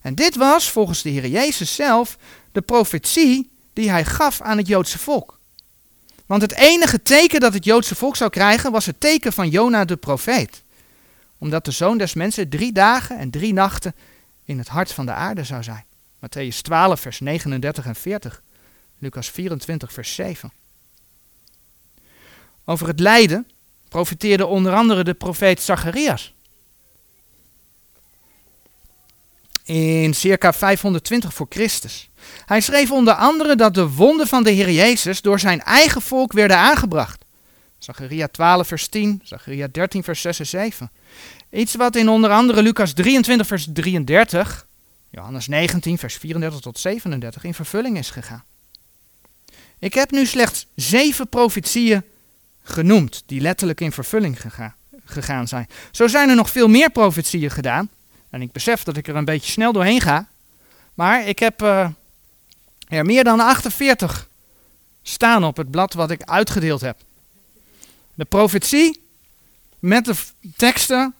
En 0.00 0.14
dit 0.14 0.36
was 0.36 0.70
volgens 0.70 1.02
de 1.02 1.10
Heer 1.10 1.26
Jezus 1.26 1.74
zelf 1.74 2.18
de 2.52 2.60
profetie 2.60 3.50
die 3.72 3.90
hij 3.90 4.04
gaf 4.04 4.40
aan 4.40 4.56
het 4.56 4.66
Joodse 4.66 4.98
volk. 4.98 5.39
Want 6.30 6.42
het 6.42 6.54
enige 6.54 7.02
teken 7.02 7.40
dat 7.40 7.54
het 7.54 7.64
Joodse 7.64 7.94
volk 7.94 8.16
zou 8.16 8.30
krijgen 8.30 8.72
was 8.72 8.86
het 8.86 9.00
teken 9.00 9.32
van 9.32 9.48
Jona 9.48 9.84
de 9.84 9.96
profeet. 9.96 10.62
Omdat 11.38 11.64
de 11.64 11.70
zoon 11.70 11.98
des 11.98 12.14
mensen 12.14 12.48
drie 12.48 12.72
dagen 12.72 13.18
en 13.18 13.30
drie 13.30 13.52
nachten 13.52 13.94
in 14.44 14.58
het 14.58 14.68
hart 14.68 14.92
van 14.92 15.06
de 15.06 15.12
aarde 15.12 15.44
zou 15.44 15.62
zijn. 15.62 15.84
Matthäus 16.16 16.60
12 16.62 17.00
vers 17.00 17.20
39 17.20 17.86
en 17.86 17.94
40. 17.94 18.42
Lucas 18.98 19.30
24 19.30 19.92
vers 19.92 20.14
7. 20.14 20.52
Over 22.64 22.86
het 22.86 23.00
lijden 23.00 23.48
profeteerde 23.88 24.46
onder 24.46 24.74
andere 24.74 25.04
de 25.04 25.14
profeet 25.14 25.60
Zacharias. 25.60 26.34
In 29.70 30.14
circa 30.14 30.52
520 30.52 31.34
voor 31.34 31.46
Christus. 31.48 32.10
Hij 32.46 32.60
schreef 32.60 32.90
onder 32.90 33.14
andere 33.14 33.56
dat 33.56 33.74
de 33.74 33.88
wonden 33.88 34.26
van 34.26 34.42
de 34.42 34.50
Heer 34.50 34.70
Jezus 34.70 35.20
door 35.20 35.40
zijn 35.40 35.62
eigen 35.62 36.02
volk 36.02 36.32
werden 36.32 36.56
aangebracht. 36.56 37.24
Zacharia 37.78 38.26
12 38.26 38.66
vers 38.66 38.88
10, 38.88 39.20
Zacharia 39.24 39.68
13 39.72 40.02
vers 40.04 40.20
6 40.20 40.38
en 40.38 40.46
7. 40.46 40.90
Iets 41.50 41.74
wat 41.74 41.96
in 41.96 42.08
onder 42.08 42.30
andere 42.30 42.62
Lucas 42.62 42.92
23 42.92 43.46
vers 43.46 43.66
33, 43.72 44.66
Johannes 45.10 45.46
19 45.46 45.98
vers 45.98 46.14
34 46.14 46.60
tot 46.60 46.78
37 46.78 47.44
in 47.44 47.54
vervulling 47.54 47.98
is 47.98 48.10
gegaan. 48.10 48.44
Ik 49.78 49.94
heb 49.94 50.10
nu 50.10 50.26
slechts 50.26 50.66
zeven 50.74 51.28
profetieën 51.28 52.02
genoemd 52.62 53.22
die 53.26 53.40
letterlijk 53.40 53.80
in 53.80 53.92
vervulling 53.92 54.38
gegaan 55.04 55.48
zijn. 55.48 55.66
Zo 55.90 56.08
zijn 56.08 56.28
er 56.28 56.36
nog 56.36 56.50
veel 56.50 56.68
meer 56.68 56.90
profetieën 56.90 57.50
gedaan. 57.50 57.90
En 58.30 58.42
ik 58.42 58.52
besef 58.52 58.82
dat 58.82 58.96
ik 58.96 59.08
er 59.08 59.16
een 59.16 59.24
beetje 59.24 59.52
snel 59.52 59.72
doorheen 59.72 60.00
ga. 60.00 60.28
Maar 60.94 61.26
ik 61.26 61.38
heb 61.38 61.62
uh, 61.62 61.88
er 62.88 63.04
meer 63.04 63.24
dan 63.24 63.40
48 63.40 64.28
staan 65.02 65.44
op 65.44 65.56
het 65.56 65.70
blad 65.70 65.94
wat 65.94 66.10
ik 66.10 66.22
uitgedeeld 66.22 66.80
heb. 66.80 66.98
De 68.14 68.24
profetie 68.24 69.00
met 69.78 70.04
de 70.04 70.14
teksten, 70.56 71.14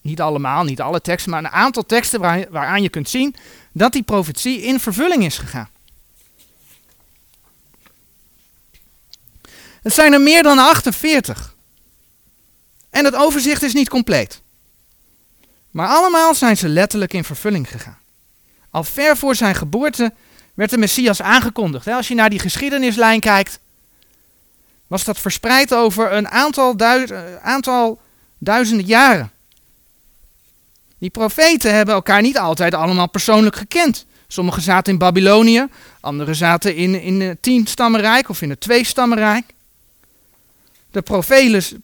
niet 0.00 0.20
allemaal, 0.20 0.64
niet 0.64 0.80
alle 0.80 1.00
teksten, 1.00 1.30
maar 1.30 1.44
een 1.44 1.50
aantal 1.50 1.86
teksten 1.86 2.20
waar, 2.20 2.46
waaraan 2.50 2.82
je 2.82 2.88
kunt 2.88 3.08
zien 3.08 3.36
dat 3.72 3.92
die 3.92 4.02
profetie 4.02 4.62
in 4.62 4.80
vervulling 4.80 5.24
is 5.24 5.38
gegaan. 5.38 5.70
Het 9.82 9.94
zijn 9.94 10.12
er 10.12 10.20
meer 10.20 10.42
dan 10.42 10.58
48. 10.58 11.54
En 12.90 13.04
het 13.04 13.14
overzicht 13.14 13.62
is 13.62 13.72
niet 13.72 13.88
compleet. 13.88 14.41
Maar 15.72 15.88
allemaal 15.88 16.34
zijn 16.34 16.56
ze 16.56 16.68
letterlijk 16.68 17.12
in 17.12 17.24
vervulling 17.24 17.70
gegaan. 17.70 17.98
Al 18.70 18.84
ver 18.84 19.16
voor 19.16 19.34
zijn 19.34 19.54
geboorte 19.54 20.12
werd 20.54 20.70
de 20.70 20.78
Messias 20.78 21.22
aangekondigd. 21.22 21.86
Als 21.86 22.08
je 22.08 22.14
naar 22.14 22.30
die 22.30 22.38
geschiedenislijn 22.38 23.20
kijkt, 23.20 23.60
was 24.86 25.04
dat 25.04 25.18
verspreid 25.18 25.74
over 25.74 26.12
een 26.12 26.28
aantal, 26.28 26.76
eh, 26.76 27.36
aantal 27.42 28.00
duizenden 28.38 28.86
jaren. 28.86 29.30
Die 30.98 31.10
profeten 31.10 31.74
hebben 31.74 31.94
elkaar 31.94 32.22
niet 32.22 32.38
altijd 32.38 32.74
allemaal 32.74 33.08
persoonlijk 33.08 33.56
gekend. 33.56 34.06
Sommigen 34.28 34.62
zaten 34.62 34.92
in 34.92 34.98
Babylonië, 34.98 35.66
anderen 36.00 36.34
zaten 36.34 36.76
in, 36.76 37.00
in 37.00 37.20
het 37.20 37.42
tien-stammenrijk 37.42 38.28
of 38.28 38.42
in 38.42 38.50
het 38.50 38.60
twee-stammenrijk. 38.60 39.44
De 40.90 41.02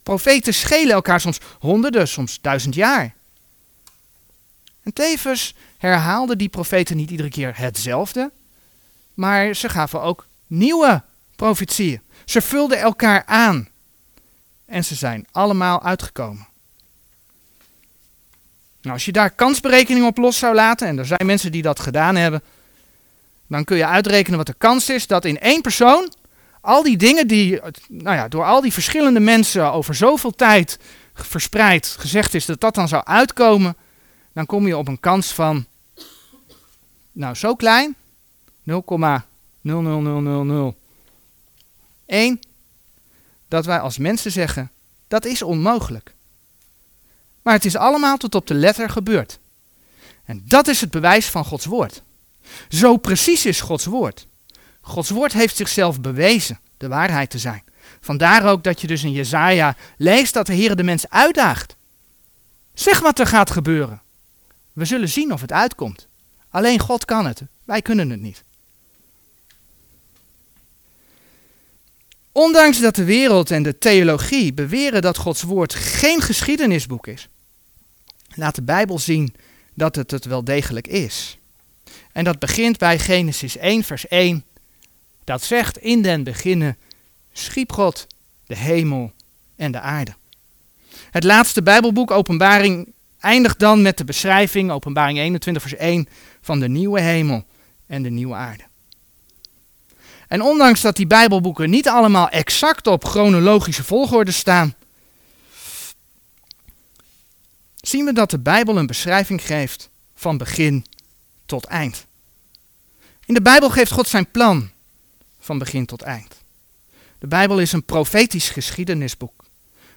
profeten 0.02 0.54
schelen 0.54 0.94
elkaar 0.94 1.20
soms 1.20 1.38
honderden, 1.58 2.08
soms 2.08 2.38
duizend 2.40 2.74
jaar. 2.74 3.14
En 4.88 4.94
tevens 4.94 5.54
herhaalden 5.78 6.38
die 6.38 6.48
profeten 6.48 6.96
niet 6.96 7.10
iedere 7.10 7.28
keer 7.28 7.58
hetzelfde, 7.58 8.30
maar 9.14 9.54
ze 9.54 9.68
gaven 9.68 10.02
ook 10.02 10.26
nieuwe 10.46 11.02
profetieën. 11.36 12.00
Ze 12.24 12.40
vulden 12.40 12.78
elkaar 12.78 13.22
aan. 13.26 13.68
En 14.66 14.84
ze 14.84 14.94
zijn 14.94 15.26
allemaal 15.32 15.82
uitgekomen. 15.82 16.46
Nou, 18.80 18.94
als 18.94 19.04
je 19.04 19.12
daar 19.12 19.30
kansberekening 19.30 20.06
op 20.06 20.16
los 20.16 20.38
zou 20.38 20.54
laten, 20.54 20.88
en 20.88 20.98
er 20.98 21.06
zijn 21.06 21.26
mensen 21.26 21.52
die 21.52 21.62
dat 21.62 21.80
gedaan 21.80 22.16
hebben, 22.16 22.42
dan 23.46 23.64
kun 23.64 23.76
je 23.76 23.86
uitrekenen 23.86 24.38
wat 24.38 24.46
de 24.46 24.54
kans 24.58 24.90
is 24.90 25.06
dat 25.06 25.24
in 25.24 25.40
één 25.40 25.62
persoon 25.62 26.12
al 26.60 26.82
die 26.82 26.96
dingen 26.96 27.26
die 27.26 27.60
nou 27.88 28.16
ja, 28.16 28.28
door 28.28 28.44
al 28.44 28.60
die 28.60 28.72
verschillende 28.72 29.20
mensen 29.20 29.72
over 29.72 29.94
zoveel 29.94 30.34
tijd 30.34 30.78
verspreid 31.14 31.96
gezegd 31.98 32.34
is 32.34 32.46
dat 32.46 32.60
dat 32.60 32.74
dan 32.74 32.88
zou 32.88 33.04
uitkomen, 33.04 33.76
dan 34.38 34.46
kom 34.46 34.66
je 34.66 34.76
op 34.76 34.88
een 34.88 35.00
kans 35.00 35.32
van, 35.32 35.66
nou 37.12 37.34
zo 37.34 37.54
klein, 37.54 37.96
0,00001, 38.62 38.74
dat 43.48 43.64
wij 43.64 43.80
als 43.80 43.98
mensen 43.98 44.32
zeggen, 44.32 44.70
dat 45.08 45.24
is 45.24 45.42
onmogelijk. 45.42 46.14
Maar 47.42 47.54
het 47.54 47.64
is 47.64 47.76
allemaal 47.76 48.16
tot 48.16 48.34
op 48.34 48.46
de 48.46 48.54
letter 48.54 48.90
gebeurd. 48.90 49.38
En 50.24 50.42
dat 50.44 50.68
is 50.68 50.80
het 50.80 50.90
bewijs 50.90 51.26
van 51.26 51.44
Gods 51.44 51.64
woord. 51.64 52.02
Zo 52.68 52.96
precies 52.96 53.46
is 53.46 53.60
Gods 53.60 53.84
woord. 53.84 54.26
Gods 54.80 55.10
woord 55.10 55.32
heeft 55.32 55.56
zichzelf 55.56 56.00
bewezen 56.00 56.60
de 56.76 56.88
waarheid 56.88 57.30
te 57.30 57.38
zijn. 57.38 57.62
Vandaar 58.00 58.50
ook 58.50 58.64
dat 58.64 58.80
je 58.80 58.86
dus 58.86 59.04
in 59.04 59.12
Jezaja 59.12 59.76
leest 59.96 60.34
dat 60.34 60.46
de 60.46 60.54
Heer 60.54 60.76
de 60.76 60.82
mens 60.82 61.08
uitdaagt. 61.08 61.76
Zeg 62.74 63.00
wat 63.00 63.18
er 63.18 63.26
gaat 63.26 63.50
gebeuren. 63.50 64.06
We 64.78 64.84
zullen 64.84 65.08
zien 65.08 65.32
of 65.32 65.40
het 65.40 65.52
uitkomt. 65.52 66.06
Alleen 66.50 66.78
God 66.78 67.04
kan 67.04 67.26
het. 67.26 67.42
Wij 67.64 67.82
kunnen 67.82 68.10
het 68.10 68.20
niet. 68.20 68.44
Ondanks 72.32 72.80
dat 72.80 72.94
de 72.94 73.04
wereld 73.04 73.50
en 73.50 73.62
de 73.62 73.78
theologie 73.78 74.52
beweren 74.52 75.02
dat 75.02 75.16
Gods 75.16 75.42
woord 75.42 75.74
geen 75.74 76.20
geschiedenisboek 76.20 77.06
is, 77.06 77.28
laat 78.34 78.54
de 78.54 78.62
Bijbel 78.62 78.98
zien 78.98 79.34
dat 79.74 79.96
het 79.96 80.10
het 80.10 80.24
wel 80.24 80.44
degelijk 80.44 80.86
is. 80.86 81.38
En 82.12 82.24
dat 82.24 82.38
begint 82.38 82.78
bij 82.78 82.98
Genesis 82.98 83.56
1, 83.56 83.84
vers 83.84 84.08
1 84.08 84.44
dat 85.24 85.42
zegt 85.42 85.78
in 85.78 86.02
den 86.02 86.22
beginnen 86.22 86.76
schiep 87.32 87.72
God 87.72 88.06
de 88.46 88.56
hemel 88.56 89.12
en 89.56 89.72
de 89.72 89.80
aarde. 89.80 90.14
Het 91.10 91.24
laatste 91.24 91.62
Bijbelboek, 91.62 92.10
Openbaring, 92.10 92.92
eindigt 93.20 93.58
dan 93.58 93.82
met 93.82 93.98
de 93.98 94.04
beschrijving, 94.04 94.70
Openbaring 94.70 95.18
21 95.18 95.62
vers 95.62 95.76
1, 95.76 96.08
van 96.40 96.60
de 96.60 96.68
nieuwe 96.68 97.00
hemel 97.00 97.44
en 97.86 98.02
de 98.02 98.10
nieuwe 98.10 98.34
aarde. 98.34 98.62
En 100.28 100.42
ondanks 100.42 100.80
dat 100.80 100.96
die 100.96 101.06
Bijbelboeken 101.06 101.70
niet 101.70 101.88
allemaal 101.88 102.28
exact 102.28 102.86
op 102.86 103.04
chronologische 103.04 103.84
volgorde 103.84 104.32
staan, 104.32 104.74
zien 107.80 108.04
we 108.04 108.12
dat 108.12 108.30
de 108.30 108.38
Bijbel 108.38 108.76
een 108.76 108.86
beschrijving 108.86 109.42
geeft 109.42 109.88
van 110.14 110.38
begin 110.38 110.86
tot 111.46 111.64
eind. 111.64 112.06
In 113.26 113.34
de 113.34 113.42
Bijbel 113.42 113.70
geeft 113.70 113.92
God 113.92 114.08
zijn 114.08 114.30
plan 114.30 114.70
van 115.40 115.58
begin 115.58 115.86
tot 115.86 116.02
eind. 116.02 116.36
De 117.18 117.26
Bijbel 117.26 117.58
is 117.60 117.72
een 117.72 117.84
profetisch 117.84 118.50
geschiedenisboek. 118.50 119.44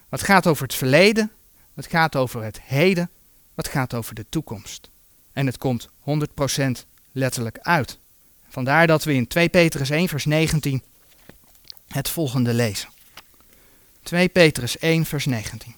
Wat 0.09 0.23
gaat 0.23 0.47
over 0.47 0.63
het 0.63 0.75
verleden, 0.75 1.31
wat 1.81 1.89
gaat 1.89 2.15
over 2.15 2.43
het 2.43 2.61
heden, 2.61 3.09
wat 3.53 3.67
gaat 3.67 3.93
over 3.93 4.15
de 4.15 4.25
toekomst. 4.29 4.89
En 5.33 5.45
het 5.45 5.57
komt 5.57 5.89
100% 5.89 5.91
letterlijk 7.11 7.57
uit. 7.59 7.97
Vandaar 8.49 8.87
dat 8.87 9.03
we 9.03 9.13
in 9.13 9.27
2 9.27 9.49
Petrus 9.49 9.89
1 9.89 10.07
vers 10.07 10.25
19 10.25 10.83
het 11.87 12.09
volgende 12.09 12.53
lezen. 12.53 12.89
2 14.03 14.29
Petrus 14.29 14.77
1 14.77 15.05
vers 15.05 15.25
19. 15.25 15.73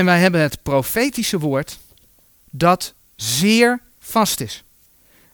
En 0.00 0.06
wij 0.06 0.20
hebben 0.20 0.40
het 0.40 0.62
profetische 0.62 1.38
woord 1.38 1.78
dat 2.50 2.94
zeer 3.16 3.80
vast 3.98 4.40
is. 4.40 4.64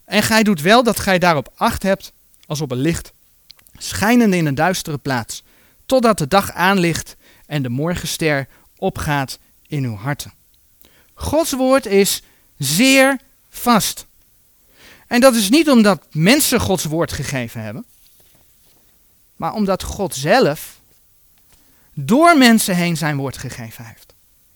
En 0.04 0.22
gij 0.22 0.42
doet 0.42 0.60
wel 0.60 0.82
dat 0.82 1.00
gij 1.00 1.18
daarop 1.18 1.52
acht 1.54 1.82
hebt 1.82 2.12
als 2.46 2.60
op 2.60 2.70
een 2.70 2.78
licht, 2.78 3.12
schijnende 3.78 4.36
in 4.36 4.46
een 4.46 4.54
duistere 4.54 4.98
plaats, 4.98 5.42
totdat 5.86 6.18
de 6.18 6.28
dag 6.28 6.52
aanlicht 6.52 7.16
en 7.46 7.62
de 7.62 7.68
morgenster 7.68 8.48
opgaat 8.76 9.38
in 9.66 9.84
uw 9.84 9.96
harten. 9.96 10.32
Gods 11.14 11.52
woord 11.52 11.86
is 11.86 12.22
zeer 12.58 13.20
vast. 13.50 14.06
En 15.06 15.20
dat 15.20 15.34
is 15.34 15.48
niet 15.48 15.70
omdat 15.70 16.06
mensen 16.10 16.60
Gods 16.60 16.84
woord 16.84 17.12
gegeven 17.12 17.62
hebben, 17.62 17.84
maar 19.36 19.52
omdat 19.52 19.82
God 19.82 20.14
zelf 20.14 20.78
door 21.92 22.38
mensen 22.38 22.76
heen 22.76 22.96
zijn 22.96 23.16
woord 23.16 23.38
gegeven 23.38 23.84
heeft. 23.84 24.05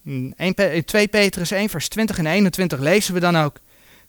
In 0.04 0.54
2 0.84 1.08
Petrus 1.08 1.50
1, 1.50 1.68
vers 1.68 1.88
20 1.88 2.18
en 2.18 2.26
21 2.26 2.78
lezen 2.78 3.14
we 3.14 3.20
dan 3.20 3.36
ook. 3.36 3.60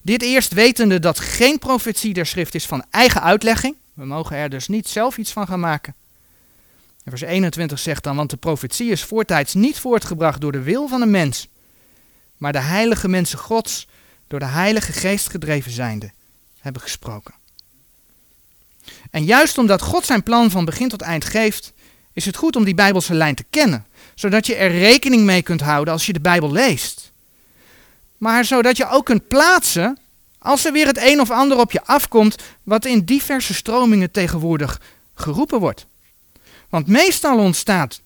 Dit 0.01 0.21
eerst 0.21 0.53
wetende 0.53 0.99
dat 0.99 1.19
geen 1.19 1.59
profetie 1.59 2.13
der 2.13 2.25
schrift 2.25 2.55
is 2.55 2.65
van 2.65 2.85
eigen 2.89 3.21
uitlegging. 3.21 3.75
We 3.93 4.05
mogen 4.05 4.35
er 4.35 4.49
dus 4.49 4.67
niet 4.67 4.87
zelf 4.87 5.17
iets 5.17 5.31
van 5.31 5.47
gaan 5.47 5.59
maken. 5.59 5.95
En 7.03 7.11
vers 7.11 7.21
21 7.21 7.79
zegt 7.79 8.03
dan, 8.03 8.15
want 8.15 8.29
de 8.29 8.37
profetie 8.37 8.91
is 8.91 9.03
voortijds 9.03 9.53
niet 9.53 9.79
voortgebracht 9.79 10.41
door 10.41 10.51
de 10.51 10.61
wil 10.61 10.87
van 10.87 11.01
een 11.01 11.11
mens, 11.11 11.47
maar 12.37 12.51
de 12.51 12.59
heilige 12.59 13.07
mensen 13.07 13.39
gods, 13.39 13.87
door 14.27 14.39
de 14.39 14.45
heilige 14.45 14.91
geest 14.91 15.29
gedreven 15.29 15.71
zijnde, 15.71 16.11
hebben 16.59 16.81
gesproken. 16.81 17.33
En 19.11 19.25
juist 19.25 19.57
omdat 19.57 19.81
God 19.81 20.05
zijn 20.05 20.23
plan 20.23 20.51
van 20.51 20.65
begin 20.65 20.89
tot 20.89 21.01
eind 21.01 21.25
geeft, 21.25 21.73
is 22.13 22.25
het 22.25 22.35
goed 22.35 22.55
om 22.55 22.63
die 22.63 22.75
Bijbelse 22.75 23.13
lijn 23.13 23.35
te 23.35 23.45
kennen 23.49 23.85
zodat 24.21 24.45
je 24.45 24.55
er 24.55 24.71
rekening 24.71 25.23
mee 25.23 25.41
kunt 25.41 25.61
houden 25.61 25.93
als 25.93 26.05
je 26.05 26.13
de 26.13 26.19
Bijbel 26.19 26.51
leest. 26.51 27.11
Maar 28.17 28.45
zodat 28.45 28.77
je 28.77 28.89
ook 28.89 29.05
kunt 29.05 29.27
plaatsen 29.27 29.97
als 30.39 30.65
er 30.65 30.71
weer 30.71 30.87
het 30.87 30.97
een 30.97 31.19
of 31.19 31.31
ander 31.31 31.57
op 31.57 31.71
je 31.71 31.83
afkomt 31.85 32.35
wat 32.63 32.85
in 32.85 33.05
diverse 33.05 33.53
stromingen 33.53 34.11
tegenwoordig 34.11 34.81
geroepen 35.13 35.59
wordt. 35.59 35.85
Want 36.69 36.87
meestal 36.87 37.37
ontstaat 37.37 38.01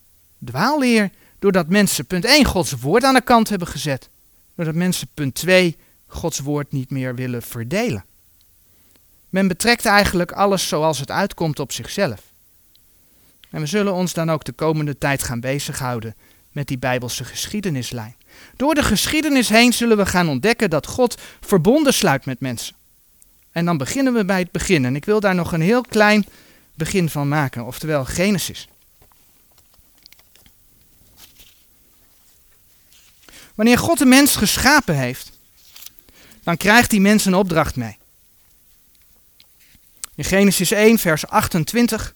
dwaalleer 0.45 1.09
doordat 1.39 1.69
mensen 1.69 2.05
punt 2.05 2.25
1 2.25 2.45
Gods 2.45 2.71
woord 2.71 3.03
aan 3.03 3.13
de 3.13 3.21
kant 3.21 3.49
hebben 3.49 3.67
gezet. 3.67 4.09
Doordat 4.55 4.75
mensen 4.75 5.07
punt 5.13 5.35
2 5.35 5.77
Gods 6.07 6.39
woord 6.39 6.71
niet 6.71 6.89
meer 6.89 7.15
willen 7.15 7.41
verdelen. 7.41 8.05
Men 9.29 9.47
betrekt 9.47 9.85
eigenlijk 9.85 10.31
alles 10.31 10.67
zoals 10.67 10.99
het 10.99 11.11
uitkomt 11.11 11.59
op 11.59 11.71
zichzelf. 11.71 12.21
En 13.49 13.59
we 13.59 13.65
zullen 13.65 13.93
ons 13.93 14.13
dan 14.13 14.31
ook 14.31 14.43
de 14.43 14.51
komende 14.51 14.97
tijd 14.97 15.23
gaan 15.23 15.39
bezighouden 15.39 16.15
met 16.51 16.67
die 16.67 16.77
Bijbelse 16.77 17.23
geschiedenislijn. 17.23 18.15
Door 18.55 18.75
de 18.75 18.83
geschiedenis 18.83 19.49
heen 19.49 19.73
zullen 19.73 19.97
we 19.97 20.05
gaan 20.05 20.29
ontdekken 20.29 20.69
dat 20.69 20.87
God 20.87 21.21
verbonden 21.41 21.93
sluit 21.93 22.25
met 22.25 22.39
mensen. 22.39 22.75
En 23.51 23.65
dan 23.65 23.77
beginnen 23.77 24.13
we 24.13 24.25
bij 24.25 24.39
het 24.39 24.51
begin. 24.51 24.85
En 24.85 24.95
ik 24.95 25.05
wil 25.05 25.19
daar 25.19 25.35
nog 25.35 25.51
een 25.51 25.61
heel 25.61 25.81
klein 25.81 26.25
begin 26.73 27.09
van 27.09 27.27
maken, 27.27 27.65
oftewel 27.65 28.05
Genesis. 28.05 28.67
Wanneer 33.55 33.77
God 33.77 33.97
de 33.97 34.05
mens 34.05 34.35
geschapen 34.35 34.95
heeft, 34.95 35.31
dan 36.43 36.57
krijgt 36.57 36.89
die 36.89 37.01
mens 37.01 37.25
een 37.25 37.33
opdracht 37.33 37.75
mee. 37.75 37.97
In 40.15 40.23
Genesis 40.23 40.71
1, 40.71 40.99
vers 40.99 41.27
28. 41.27 42.13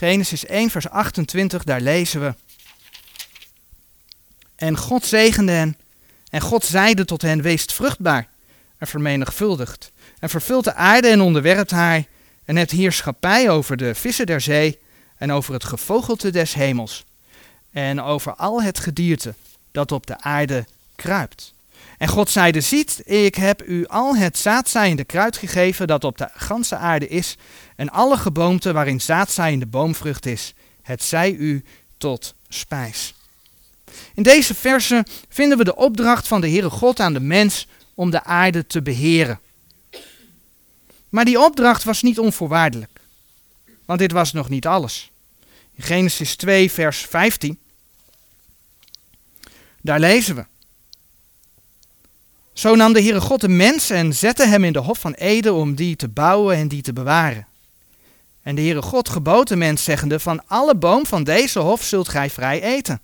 Genesis 0.00 0.46
1, 0.46 0.70
vers 0.70 0.88
28, 0.88 1.64
daar 1.64 1.80
lezen 1.80 2.20
we. 2.20 2.34
En 4.56 4.76
God 4.76 5.04
zegende 5.04 5.52
hen, 5.52 5.76
en 6.30 6.40
God 6.40 6.64
zeide 6.64 7.04
tot 7.04 7.22
hen, 7.22 7.42
weest 7.42 7.72
vruchtbaar 7.72 8.28
en 8.78 8.86
vermenigvuldigd, 8.86 9.92
en 10.18 10.28
vervult 10.28 10.64
de 10.64 10.74
aarde 10.74 11.08
en 11.08 11.20
onderwerpt 11.20 11.70
haar, 11.70 12.04
en 12.44 12.56
hebt 12.56 12.70
heerschappij 12.70 13.50
over 13.50 13.76
de 13.76 13.94
vissen 13.94 14.26
der 14.26 14.40
zee, 14.40 14.78
en 15.16 15.32
over 15.32 15.52
het 15.52 15.64
gevogelte 15.64 16.30
des 16.30 16.54
hemels, 16.54 17.04
en 17.70 18.02
over 18.02 18.34
al 18.34 18.62
het 18.62 18.78
gedierte 18.78 19.34
dat 19.72 19.92
op 19.92 20.06
de 20.06 20.20
aarde 20.20 20.66
kruipt. 20.96 21.54
En 22.00 22.08
God 22.08 22.30
zeide, 22.30 22.60
ziet, 22.60 23.02
ik 23.04 23.34
heb 23.34 23.62
u 23.66 23.86
al 23.86 24.16
het 24.16 24.38
zaadzaaiende 24.38 25.04
kruid 25.04 25.36
gegeven 25.36 25.86
dat 25.86 26.04
op 26.04 26.18
de 26.18 26.28
ganse 26.34 26.76
aarde 26.76 27.08
is, 27.08 27.36
en 27.76 27.90
alle 27.90 28.16
geboomte 28.16 28.72
waarin 28.72 29.00
zaadzaaiende 29.00 29.66
boomvrucht 29.66 30.26
is, 30.26 30.54
het 30.82 31.02
zij 31.02 31.32
u 31.32 31.64
tot 31.98 32.34
spijs. 32.48 33.14
In 34.14 34.22
deze 34.22 34.54
verse 34.54 35.06
vinden 35.28 35.58
we 35.58 35.64
de 35.64 35.76
opdracht 35.76 36.28
van 36.28 36.40
de 36.40 36.48
Heere 36.48 36.70
God 36.70 37.00
aan 37.00 37.12
de 37.12 37.20
mens 37.20 37.66
om 37.94 38.10
de 38.10 38.24
aarde 38.24 38.66
te 38.66 38.82
beheren. 38.82 39.40
Maar 41.08 41.24
die 41.24 41.40
opdracht 41.40 41.84
was 41.84 42.02
niet 42.02 42.18
onvoorwaardelijk, 42.18 43.00
want 43.84 43.98
dit 43.98 44.12
was 44.12 44.32
nog 44.32 44.48
niet 44.48 44.66
alles. 44.66 45.10
In 45.74 45.82
Genesis 45.82 46.36
2, 46.36 46.70
vers 46.70 46.98
15, 46.98 47.58
daar 49.80 50.00
lezen 50.00 50.34
we. 50.34 50.44
Zo 52.60 52.74
nam 52.74 52.92
de 52.92 53.02
Heere 53.02 53.20
God 53.20 53.40
de 53.40 53.48
mens 53.48 53.90
en 53.90 54.14
zette 54.14 54.46
hem 54.46 54.64
in 54.64 54.72
de 54.72 54.78
hof 54.78 54.98
van 54.98 55.12
Eden 55.12 55.54
om 55.54 55.74
die 55.74 55.96
te 55.96 56.08
bouwen 56.08 56.56
en 56.56 56.68
die 56.68 56.82
te 56.82 56.92
bewaren. 56.92 57.46
En 58.42 58.54
de 58.54 58.60
Heere 58.60 58.82
God 58.82 59.08
gebood 59.08 59.48
de 59.48 59.56
mens 59.56 59.84
zeggende, 59.84 60.20
van 60.20 60.42
alle 60.46 60.76
boom 60.76 61.06
van 61.06 61.24
deze 61.24 61.58
hof 61.58 61.82
zult 61.82 62.08
gij 62.08 62.30
vrij 62.30 62.62
eten. 62.62 63.00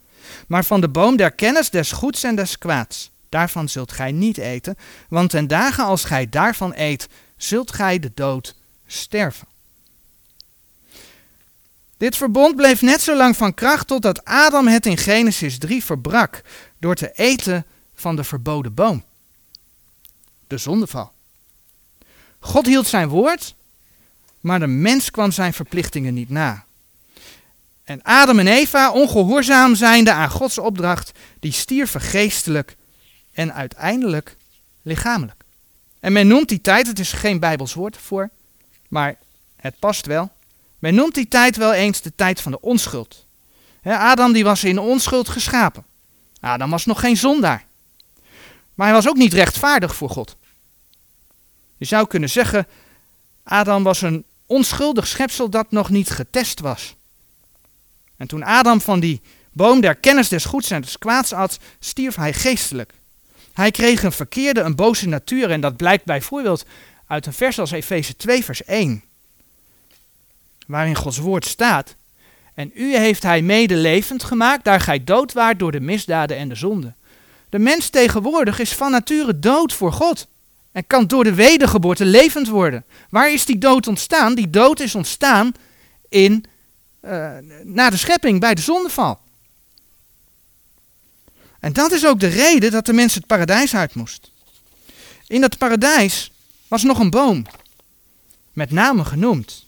Maar 0.48 0.64
van 0.64 0.80
de 0.80 0.88
boom 0.88 1.16
der 1.16 1.30
kennis 1.30 1.70
des 1.70 1.92
goeds 1.92 2.22
en 2.22 2.36
des 2.36 2.59
kwaads, 2.59 3.11
daarvan 3.28 3.68
zult 3.68 3.92
gij 3.92 4.12
niet 4.12 4.38
eten, 4.38 4.76
want 5.09 5.30
ten 5.30 5.46
dagen 5.46 5.84
als 5.84 6.04
gij 6.04 6.28
daarvan 6.28 6.72
eet, 6.74 7.09
zult 7.36 7.72
gij 7.72 7.98
de 7.98 8.11
dood 8.14 8.54
sterven. 8.86 9.46
Dit 11.96 12.16
verbond 12.16 12.57
bleef 12.57 12.82
net 12.82 13.00
zo 13.00 13.16
lang 13.16 13.36
van 13.36 13.54
kracht 13.54 13.86
totdat 13.86 14.24
Adam 14.24 14.66
het 14.66 14.86
in 14.86 14.98
Genesis 14.98 15.59
3 15.59 15.84
verbrak 15.84 16.42
door 16.78 16.94
te 16.94 17.12
eten 17.14 17.66
van 17.94 18.16
de 18.16 18.24
verboden 18.24 18.74
boom. 18.74 19.04
De 20.47 20.59
zondeval. 20.59 21.12
God 22.38 22.66
hield 22.66 22.86
zijn 22.86 23.09
woord, 23.09 23.55
maar 24.40 24.59
de 24.59 24.66
mens 24.66 25.11
kwam 25.11 25.30
zijn 25.30 25.53
verplichtingen 25.53 26.14
niet 26.14 26.30
na. 26.30 26.64
En 27.84 28.03
Adam 28.03 28.38
en 28.38 28.47
Eva, 28.47 28.92
ongehoorzaam 28.92 29.74
zijnde 29.74 30.12
aan 30.12 30.30
Gods 30.30 30.59
opdracht, 30.59 31.12
die 31.40 31.53
stierven 31.53 32.01
geestelijk 32.01 32.76
en 33.32 33.55
uiteindelijk 33.55 34.36
lichamelijk. 34.82 35.44
En 36.01 36.12
men 36.12 36.26
noemt 36.26 36.49
die 36.49 36.61
tijd, 36.61 36.86
het 36.86 36.99
is 36.99 37.12
geen 37.12 37.40
Bijbels 37.40 37.74
woord 37.74 37.97
voor, 37.97 38.30
maar 38.88 39.16
het 39.57 39.78
past 39.78 40.07
wel. 40.07 40.30
Men 40.78 40.94
noemt 40.94 41.14
die 41.14 41.28
tijd 41.28 41.57
wel 41.57 41.72
eens 41.72 42.01
de 42.01 42.12
tijd 42.16 42.40
van 42.40 42.53
de 42.53 42.61
onschuld. 42.61 43.26
Adam 43.82 44.32
die 44.32 44.44
was 44.44 44.64
in 44.64 44.78
onschuld 44.78 45.28
geschapen. 45.28 45.84
Adam 46.40 46.70
was 46.70 46.86
nog 46.86 47.01
geen 47.01 47.16
zondaar. 47.16 47.65
Maar 48.76 48.86
hij 48.86 48.96
was 48.96 49.08
ook 49.08 49.16
niet 49.16 49.32
rechtvaardig 49.32 49.96
voor 49.96 50.10
God. 50.10 50.36
Je 51.76 51.84
zou 51.84 52.06
kunnen 52.06 52.30
zeggen, 52.30 52.66
Adam 53.42 53.82
was 53.82 54.02
een 54.02 54.24
onschuldig 54.46 55.06
schepsel 55.06 55.50
dat 55.50 55.70
nog 55.70 55.90
niet 55.90 56.10
getest 56.10 56.60
was. 56.60 56.94
En 58.16 58.26
toen 58.26 58.42
Adam 58.42 58.80
van 58.80 59.00
die 59.00 59.20
boom 59.52 59.80
der 59.80 59.94
kennis 59.94 60.28
des 60.28 60.44
goeds 60.44 60.70
en 60.70 60.80
des 60.80 60.98
kwaads 60.98 61.32
at, 61.32 61.58
stierf 61.78 62.14
hij 62.14 62.32
geestelijk. 62.32 62.92
Hij 63.52 63.70
kreeg 63.70 64.02
een 64.02 64.12
verkeerde, 64.12 64.60
een 64.60 64.74
boze 64.74 65.08
natuur 65.08 65.50
en 65.50 65.60
dat 65.60 65.76
blijkt 65.76 66.04
bijvoorbeeld 66.04 66.64
uit 67.06 67.26
een 67.26 67.32
vers 67.32 67.58
als 67.58 67.70
Efeze 67.70 68.16
2 68.16 68.44
vers 68.44 68.64
1. 68.64 69.02
Waarin 70.66 70.96
Gods 70.96 71.18
woord 71.18 71.44
staat, 71.44 71.94
en 72.54 72.70
u 72.74 72.96
heeft 72.96 73.22
hij 73.22 73.42
medelevend 73.42 74.24
gemaakt, 74.24 74.64
daar 74.64 74.80
gij 74.80 75.04
dood 75.04 75.32
waart 75.32 75.58
door 75.58 75.72
de 75.72 75.80
misdaden 75.80 76.36
en 76.36 76.48
de 76.48 76.54
zonden. 76.54 76.95
De 77.57 77.62
mens 77.62 77.88
tegenwoordig 77.88 78.59
is 78.59 78.72
van 78.72 78.90
nature 78.90 79.38
dood 79.38 79.72
voor 79.72 79.92
God. 79.92 80.26
En 80.72 80.86
kan 80.86 81.07
door 81.07 81.24
de 81.24 81.34
wedergeboorte 81.34 82.04
levend 82.04 82.48
worden. 82.48 82.84
Waar 83.11 83.32
is 83.32 83.44
die 83.44 83.59
dood 83.59 83.86
ontstaan? 83.86 84.34
Die 84.34 84.50
dood 84.50 84.80
is 84.80 84.94
ontstaan 84.94 85.52
in, 86.09 86.44
uh, 87.04 87.30
na 87.62 87.90
de 87.90 87.96
schepping, 87.96 88.40
bij 88.40 88.54
de 88.54 88.61
zondeval. 88.61 89.18
En 91.61 91.72
dat 91.72 91.92
is 91.92 92.07
ook 92.07 92.20
de 92.20 92.26
reden 92.26 92.70
dat 92.70 92.86
de 92.86 92.92
mens 92.92 93.14
het 93.14 93.26
paradijs 93.26 93.74
uit 93.74 93.94
moest. 93.94 94.30
In 95.26 95.40
dat 95.40 95.59
paradijs 95.59 96.30
was 96.68 96.82
nog 96.82 96.98
een 96.98 97.11
boom, 97.11 97.46
met 98.52 98.70
name 98.70 99.04
genoemd. 99.04 99.64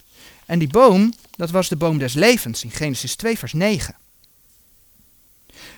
En 0.47 0.59
die 0.59 0.69
boom, 0.69 1.15
dat 1.37 1.51
was 1.51 1.69
de 1.69 1.77
boom 1.77 1.99
des 1.99 2.13
levens 2.15 2.65
in 2.65 2.71
Genesis 2.71 3.17
2, 3.17 3.39
vers 3.39 3.53
9. 3.53 3.95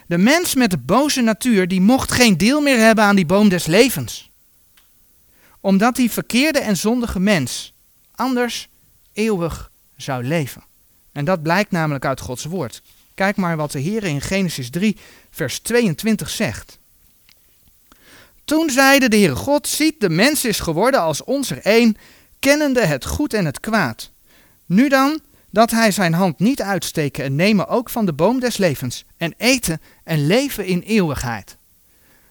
De 0.06 0.18
mens 0.18 0.54
met 0.54 0.70
de 0.70 0.78
boze 0.78 1.20
natuur, 1.20 1.68
die 1.68 1.80
mocht 1.80 2.12
geen 2.12 2.36
deel 2.36 2.60
meer 2.60 2.78
hebben 2.78 3.04
aan 3.04 3.16
die 3.16 3.26
boom 3.26 3.48
des 3.48 3.66
levens. 3.66 4.30
Omdat 5.60 5.96
die 5.96 6.10
verkeerde 6.10 6.58
en 6.58 6.76
zondige 6.76 7.20
mens 7.20 7.72
anders 8.14 8.68
eeuwig 9.12 9.70
zou 9.96 10.24
leven. 10.24 10.62
En 11.12 11.24
dat 11.24 11.42
blijkt 11.42 11.70
namelijk 11.70 12.04
uit 12.04 12.20
Gods 12.20 12.44
woord. 12.44 12.82
Kijk 13.14 13.36
maar 13.36 13.56
wat 13.56 13.72
de 13.72 13.78
Heer 13.78 14.04
in 14.04 14.20
Genesis 14.20 14.70
3, 14.70 14.96
vers 15.30 15.58
22 15.58 16.30
zegt. 16.30 16.78
Toen 18.44 18.70
zeide 18.70 19.08
de 19.08 19.16
Heere 19.16 19.36
God, 19.36 19.68
ziet, 19.68 20.00
de 20.00 20.10
mens 20.10 20.44
is 20.44 20.60
geworden 20.60 21.00
als 21.00 21.24
ons 21.24 21.50
er 21.50 21.60
één, 21.62 21.96
kennende 22.38 22.80
het 22.80 23.04
goed 23.04 23.34
en 23.34 23.44
het 23.44 23.60
kwaad. 23.60 24.10
Nu 24.66 24.88
dan, 24.88 25.20
dat 25.50 25.70
hij 25.70 25.90
zijn 25.90 26.12
hand 26.12 26.38
niet 26.38 26.62
uitsteken 26.62 27.24
en 27.24 27.34
nemen 27.34 27.68
ook 27.68 27.90
van 27.90 28.06
de 28.06 28.12
boom 28.12 28.40
des 28.40 28.56
levens 28.56 29.04
en 29.16 29.34
eten 29.36 29.80
en 30.04 30.26
leven 30.26 30.66
in 30.66 30.80
eeuwigheid. 30.80 31.56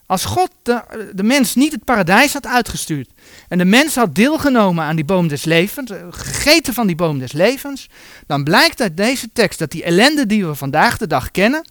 Als 0.06 0.26
God 0.26 0.52
de, 0.62 1.12
de 1.14 1.24
mens 1.24 1.56
niet 1.56 1.72
het 1.72 1.84
paradijs 1.84 2.34
had 2.34 2.46
uitgestuurd 2.46 3.10
en 3.48 3.58
de 3.58 3.66
mens 3.66 3.96
had 3.96 4.16
deelgenomen 4.16 4.84
aan 4.84 4.96
die 4.96 5.06
boom 5.06 5.28
des 5.28 5.44
levens, 5.44 5.92
eh, 5.92 6.08
gegeten 6.10 6.74
van 6.74 6.88
die 6.88 6.96
boom 6.96 7.20
des 7.20 7.32
levens, 7.32 7.90
dan 8.28 8.44
blijkt 8.44 8.82
uit 8.82 8.98
deze 8.98 9.32
tekst 9.34 9.60
dat 9.60 9.72
die 9.72 9.84
ellende 9.84 10.26
die 10.26 10.46
we 10.46 10.56
vandaag 10.56 10.98
de 10.98 11.08
dag 11.08 11.32
kennen, 11.32 11.70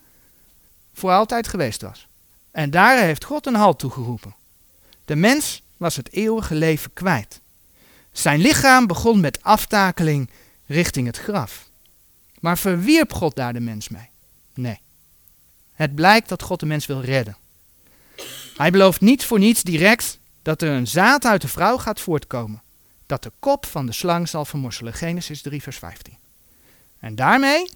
voor 0.94 1.10
altijd 1.10 1.48
geweest 1.48 1.82
was. 1.82 2.06
En 2.50 2.70
daar 2.70 2.98
heeft 2.98 3.24
God 3.24 3.46
een 3.46 3.54
halt 3.54 3.78
toegeroepen. 3.78 4.34
De 5.04 5.16
mens 5.16 5.62
was 5.76 5.96
het 5.96 6.12
eeuwige 6.12 6.54
leven 6.54 6.92
kwijt. 6.92 7.40
Zijn 8.12 8.40
lichaam 8.40 8.86
begon 8.86 9.20
met 9.20 9.42
aftakeling 9.42 10.30
richting 10.68 11.06
het 11.06 11.18
graf. 11.18 11.70
Maar 12.40 12.58
verwierp 12.58 13.12
God 13.12 13.36
daar 13.36 13.52
de 13.52 13.60
mens 13.60 13.88
mee? 13.88 14.08
Nee. 14.54 14.80
Het 15.72 15.94
blijkt 15.94 16.28
dat 16.28 16.42
God 16.42 16.60
de 16.60 16.66
mens 16.66 16.86
wil 16.86 17.00
redden. 17.00 17.36
Hij 18.56 18.70
belooft 18.70 19.00
niet 19.00 19.24
voor 19.24 19.38
niets 19.38 19.62
direct 19.62 20.18
dat 20.42 20.62
er 20.62 20.70
een 20.70 20.86
zaad 20.86 21.24
uit 21.24 21.40
de 21.40 21.48
vrouw 21.48 21.78
gaat 21.78 22.00
voortkomen. 22.00 22.62
Dat 23.06 23.22
de 23.22 23.32
kop 23.38 23.66
van 23.66 23.86
de 23.86 23.92
slang 23.92 24.28
zal 24.28 24.44
vermorselen. 24.44 24.92
Genesis 24.92 25.42
3, 25.42 25.62
vers 25.62 25.78
15. 25.78 26.16
En 26.98 27.14
daarmee 27.14 27.70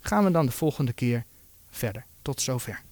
gaan 0.00 0.24
we 0.24 0.30
dan 0.30 0.46
de 0.46 0.52
volgende 0.52 0.92
keer 0.92 1.24
verder. 1.70 2.04
Tot 2.22 2.42
zover. 2.42 2.82